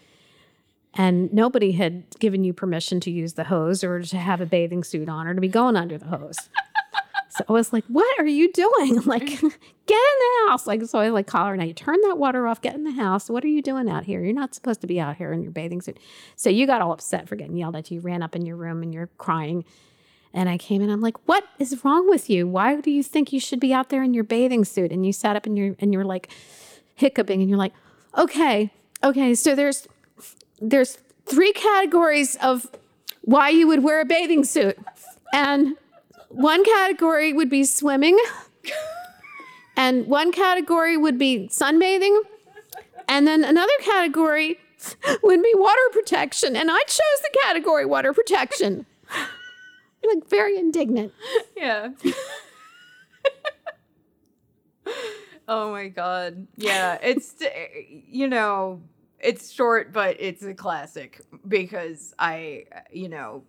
and 0.94 1.32
nobody 1.34 1.72
had 1.72 2.04
given 2.20 2.44
you 2.44 2.54
permission 2.54 3.00
to 3.02 3.12
use 3.12 3.34
the 3.34 3.46
hose 3.46 3.84
or 3.84 4.02
to 4.02 4.18
have 4.18 4.42
a 4.42 4.46
bathing 4.46 4.84
suit 4.84 5.08
on 5.08 5.28
or 5.28 5.34
to 5.34 5.42
be 5.42 5.48
going 5.48 5.78
under 5.78 5.98
the 5.98 6.08
hose. 6.08 6.38
so 7.30 7.46
I 7.48 7.52
was 7.54 7.72
like, 7.72 7.86
"What 7.88 8.20
are 8.20 8.26
you 8.26 8.52
doing? 8.52 8.98
I'm 8.98 9.06
like, 9.06 9.26
get 9.26 9.40
in 9.42 9.50
the 9.86 10.50
house!" 10.50 10.68
Like, 10.68 10.84
so 10.84 11.00
I 11.00 11.06
was 11.06 11.14
like 11.14 11.28
call 11.28 11.48
her 11.48 11.56
now. 11.56 11.64
You 11.64 11.74
turn 11.74 12.00
that 12.02 12.18
water 12.18 12.46
off. 12.46 12.62
Get 12.62 12.76
in 12.76 12.84
the 12.84 12.92
house. 12.92 13.30
What 13.30 13.44
are 13.46 13.50
you 13.50 13.62
doing 13.62 13.90
out 13.90 14.04
here? 14.04 14.22
You're 14.22 14.34
not 14.34 14.54
supposed 14.54 14.82
to 14.82 14.88
be 14.88 15.00
out 15.00 15.16
here 15.16 15.32
in 15.32 15.42
your 15.42 15.52
bathing 15.52 15.82
suit. 15.82 15.98
So 16.36 16.50
you 16.50 16.68
got 16.68 16.82
all 16.82 16.92
upset 16.92 17.30
for 17.30 17.36
getting 17.38 17.56
yelled 17.56 17.76
at. 17.76 17.90
You 17.90 18.02
ran 18.02 18.22
up 18.22 18.36
in 18.36 18.46
your 18.46 18.58
room 18.58 18.84
and 18.84 18.94
you're 18.94 19.10
crying. 19.18 19.64
And 20.34 20.48
I 20.48 20.58
came 20.58 20.82
in. 20.82 20.90
I'm 20.90 21.02
like, 21.02 21.26
"What 21.28 21.46
is 21.58 21.84
wrong 21.86 22.10
with 22.10 22.30
you? 22.30 22.48
Why 22.48 22.80
do 22.80 22.92
you 22.92 23.04
think 23.04 23.32
you 23.32 23.40
should 23.40 23.60
be 23.62 23.74
out 23.74 23.90
there 23.90 24.04
in 24.04 24.14
your 24.14 24.26
bathing 24.26 24.66
suit?" 24.66 24.92
And 24.92 25.06
you 25.06 25.14
sat 25.14 25.38
up 25.38 25.46
and 25.46 25.58
you're 25.58 25.76
and 25.80 25.94
you're 25.94 26.06
like 26.06 26.30
hiccuping 26.96 27.40
and 27.40 27.50
you're 27.50 27.60
like, 27.60 27.74
"Okay, 28.18 28.72
okay. 29.04 29.34
So 29.36 29.56
there's 29.56 29.88
there's 30.62 30.98
three 31.26 31.52
categories 31.54 32.38
of 32.38 32.68
why 33.22 33.50
you 33.50 33.68
would 33.68 33.84
wear 33.84 34.00
a 34.02 34.06
bathing 34.06 34.44
suit. 34.44 34.78
And 35.34 35.76
one 36.30 36.64
category 36.64 37.34
would 37.34 37.50
be 37.50 37.64
swimming, 37.64 38.18
and 39.76 40.08
one 40.08 40.32
category 40.32 40.98
would 40.98 41.18
be 41.18 41.50
sunbathing, 41.52 42.22
and 43.08 43.28
then 43.28 43.44
another 43.44 43.74
category 43.82 44.58
would 45.24 45.44
be 45.44 45.54
water 45.56 45.90
protection. 45.92 46.56
And 46.56 46.70
I 46.72 46.80
chose 46.80 47.22
the 47.22 47.38
category 47.44 47.86
water 47.86 48.14
protection. 48.14 48.86
like 50.06 50.28
very 50.30 50.58
indignant. 50.58 51.14
yeah. 51.56 51.90
oh 55.48 55.72
my 55.72 55.88
god. 55.90 56.48
Yeah, 56.58 56.98
it's 57.02 57.36
you 58.10 58.28
know, 58.28 58.82
it's 59.24 59.52
short 59.52 59.92
but 59.94 60.18
it's 60.20 60.44
a 60.44 60.54
classic 60.54 61.22
because 61.48 62.14
I 62.20 62.66
you 62.92 63.10
know, 63.10 63.44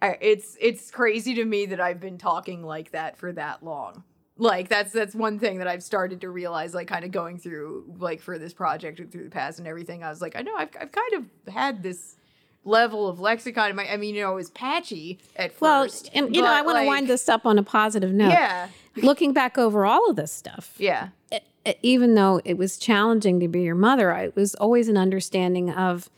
I, 0.00 0.16
it's 0.20 0.56
it's 0.60 0.90
crazy 0.90 1.34
to 1.34 1.44
me 1.44 1.66
that 1.66 1.80
I've 1.80 2.00
been 2.00 2.18
talking 2.18 2.62
like 2.64 2.92
that 2.92 3.16
for 3.18 3.32
that 3.32 3.64
long. 3.64 4.04
Like 4.38 4.68
that's 4.68 4.92
that's 4.92 5.14
one 5.14 5.38
thing 5.38 5.58
that 5.58 5.68
I've 5.68 5.82
started 5.82 6.20
to 6.22 6.30
realize 6.30 6.74
like 6.74 6.88
kind 6.88 7.04
of 7.04 7.10
going 7.10 7.38
through 7.38 7.94
like 7.98 8.20
for 8.20 8.38
this 8.38 8.52
project 8.54 8.98
and 8.98 9.10
through 9.12 9.24
the 9.24 9.30
past 9.30 9.58
and 9.58 9.68
everything. 9.68 10.02
I 10.02 10.08
was 10.10 10.20
like, 10.20 10.36
I 10.36 10.42
know 10.42 10.54
I've 10.56 10.70
I've 10.80 10.92
kind 10.92 11.12
of 11.46 11.52
had 11.54 11.82
this 11.82 12.16
level 12.64 13.08
of 13.08 13.18
lexicon 13.20 13.78
I 13.78 13.96
mean, 13.96 14.14
you 14.14 14.22
know, 14.22 14.32
it 14.32 14.36
was 14.36 14.50
patchy 14.50 15.18
at 15.36 15.60
Well, 15.60 15.82
first. 15.84 16.10
and 16.14 16.34
you 16.34 16.42
know, 16.42 16.48
I 16.52 16.62
want 16.62 16.76
to 16.76 16.80
like, 16.80 16.88
wind 16.88 17.08
this 17.08 17.28
up 17.28 17.44
on 17.44 17.58
a 17.58 17.62
positive 17.62 18.12
note. 18.12 18.30
Yeah. 18.30 18.68
Looking 18.96 19.32
back 19.32 19.58
over 19.58 19.84
all 19.84 20.08
of 20.10 20.16
this 20.16 20.30
stuff, 20.32 20.74
Yeah. 20.78 21.08
e- 21.32 21.38
even 21.82 22.14
though 22.14 22.40
it 22.44 22.56
was 22.58 22.76
challenging 22.78 23.40
to 23.40 23.48
be 23.48 23.62
your 23.62 23.74
mother, 23.74 24.12
I- 24.12 24.24
it 24.24 24.36
was 24.36 24.54
always 24.56 24.88
an 24.88 24.96
understanding 24.96 25.70
of 25.70 26.10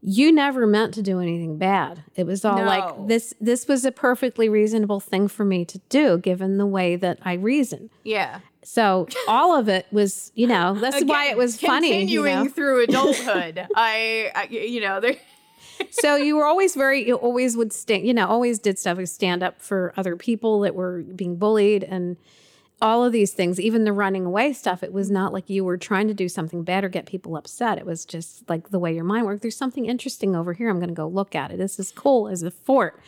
you 0.00 0.30
never 0.30 0.64
meant 0.66 0.94
to 0.94 1.02
do 1.02 1.18
anything 1.20 1.58
bad. 1.58 2.04
It 2.14 2.24
was 2.24 2.44
all 2.44 2.58
No. 2.58 2.64
like 2.64 3.08
this 3.08 3.34
this 3.40 3.66
was 3.66 3.84
a 3.84 3.90
perfectly 3.90 4.48
reasonable 4.48 5.00
thing 5.00 5.26
for 5.26 5.44
me 5.44 5.64
to 5.64 5.80
do 5.88 6.18
given 6.18 6.56
the 6.58 6.66
way 6.66 6.94
that 6.96 7.18
I 7.24 7.32
reason. 7.34 7.90
Yeah. 8.04 8.40
So 8.62 9.08
all 9.26 9.56
of 9.56 9.68
it 9.68 9.86
was, 9.90 10.30
you 10.34 10.46
know, 10.46 10.74
that's 10.74 11.02
why 11.04 11.30
it 11.30 11.36
was 11.36 11.58
funny. 11.60 11.88
You 11.88 11.92
Continuing 12.22 12.44
know? 12.44 12.50
through 12.50 12.82
adulthood, 12.84 13.66
I, 13.74 14.30
I, 14.34 14.44
you 14.52 14.80
know, 14.80 15.00
there. 15.00 15.16
so 15.90 16.14
you 16.16 16.36
were 16.36 16.44
always 16.44 16.74
very 16.74 17.06
you 17.06 17.14
always 17.16 17.56
would 17.56 17.72
stand 17.72 18.04
you 18.06 18.12
know 18.14 18.26
always 18.26 18.58
did 18.58 18.78
stuff 18.78 18.98
stand 19.06 19.42
up 19.44 19.60
for 19.62 19.92
other 19.96 20.16
people 20.16 20.60
that 20.60 20.74
were 20.74 21.02
being 21.02 21.36
bullied 21.36 21.82
and 21.84 22.16
all 22.80 23.04
of 23.04 23.12
these 23.12 23.32
things 23.32 23.58
even 23.58 23.84
the 23.84 23.92
running 23.92 24.24
away 24.24 24.52
stuff 24.52 24.82
it 24.82 24.92
was 24.92 25.10
not 25.10 25.32
like 25.32 25.50
you 25.50 25.64
were 25.64 25.76
trying 25.76 26.06
to 26.06 26.14
do 26.14 26.28
something 26.28 26.62
bad 26.62 26.84
or 26.84 26.88
get 26.88 27.06
people 27.06 27.36
upset. 27.36 27.78
It 27.78 27.86
was 27.86 28.04
just 28.04 28.48
like 28.48 28.70
the 28.70 28.78
way 28.78 28.94
your 28.94 29.04
mind 29.04 29.26
worked. 29.26 29.42
There's 29.42 29.56
something 29.56 29.86
interesting 29.86 30.36
over 30.36 30.52
here. 30.52 30.68
I'm 30.68 30.78
going 30.78 30.88
to 30.88 30.94
go 30.94 31.08
look 31.08 31.34
at 31.34 31.50
it. 31.50 31.58
This 31.58 31.78
is 31.78 31.90
cool 31.90 32.28
as 32.28 32.42
a 32.42 32.50
fort 32.50 33.00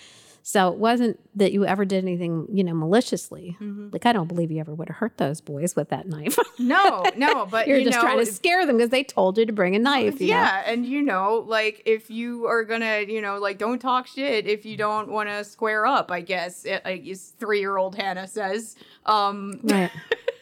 so 0.42 0.72
it 0.72 0.78
wasn't 0.78 1.18
that 1.36 1.52
you 1.52 1.64
ever 1.66 1.84
did 1.84 2.02
anything 2.04 2.46
you 2.50 2.64
know 2.64 2.74
maliciously 2.74 3.56
like 3.92 4.06
i 4.06 4.12
don't 4.12 4.26
believe 4.28 4.50
you 4.50 4.58
ever 4.58 4.74
would 4.74 4.88
have 4.88 4.96
hurt 4.96 5.16
those 5.18 5.40
boys 5.40 5.76
with 5.76 5.88
that 5.90 6.06
knife 6.06 6.38
No, 6.60 7.04
no, 7.16 7.46
but 7.46 7.66
you're 7.66 7.78
you 7.78 7.84
just 7.86 7.96
know, 7.96 8.02
trying 8.02 8.18
to 8.18 8.26
scare 8.30 8.66
them 8.66 8.76
because 8.76 8.90
they 8.90 9.02
told 9.02 9.38
you 9.38 9.46
to 9.46 9.52
bring 9.52 9.74
a 9.74 9.78
knife 9.78 10.20
you 10.20 10.28
know? 10.28 10.34
yeah, 10.34 10.62
and 10.66 10.84
you 10.84 11.00
know, 11.00 11.42
like 11.46 11.82
if 11.86 12.10
you 12.10 12.46
are 12.46 12.64
gonna, 12.64 13.00
you 13.00 13.22
know, 13.22 13.38
like 13.38 13.56
don't 13.56 13.78
talk 13.78 14.06
shit 14.06 14.46
if 14.46 14.66
you 14.66 14.76
don't 14.76 15.08
want 15.08 15.30
to 15.30 15.42
square 15.42 15.86
up. 15.86 16.10
I 16.10 16.20
guess, 16.20 16.66
it, 16.66 16.82
I 16.84 16.98
guess 16.98 17.30
three-year-old 17.38 17.96
Hannah 17.96 18.28
says. 18.28 18.76
Um, 19.06 19.60
Right. 19.62 19.90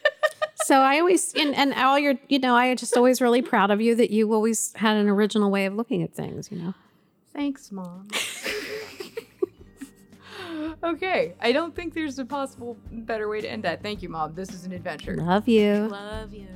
so 0.65 0.81
I 0.81 0.99
always 0.99 1.33
and, 1.35 1.55
and 1.55 1.73
all 1.73 1.97
your 1.97 2.15
you 2.27 2.39
know 2.39 2.53
I 2.53 2.75
just 2.75 2.97
always 2.97 3.21
really 3.21 3.41
proud 3.41 3.71
of 3.71 3.79
you 3.79 3.95
that 3.95 4.11
you 4.11 4.31
always 4.33 4.73
had 4.75 4.97
an 4.97 5.07
original 5.07 5.49
way 5.49 5.65
of 5.65 5.73
looking 5.73 6.03
at 6.03 6.13
things. 6.13 6.51
You 6.51 6.59
know. 6.59 6.73
thanks, 7.33 7.71
mom. 7.71 8.09
Okay, 10.83 11.35
I 11.41 11.51
don't 11.51 11.75
think 11.75 11.93
there's 11.93 12.19
a 12.19 12.25
possible 12.25 12.77
better 12.91 13.29
way 13.29 13.41
to 13.41 13.49
end 13.49 13.63
that. 13.63 13.81
Thank 13.81 14.01
you, 14.01 14.09
mom. 14.09 14.35
This 14.35 14.49
is 14.49 14.65
an 14.65 14.71
adventure. 14.71 15.15
Love 15.15 15.47
you. 15.47 15.87
Love 15.89 16.33
you. 16.33 16.47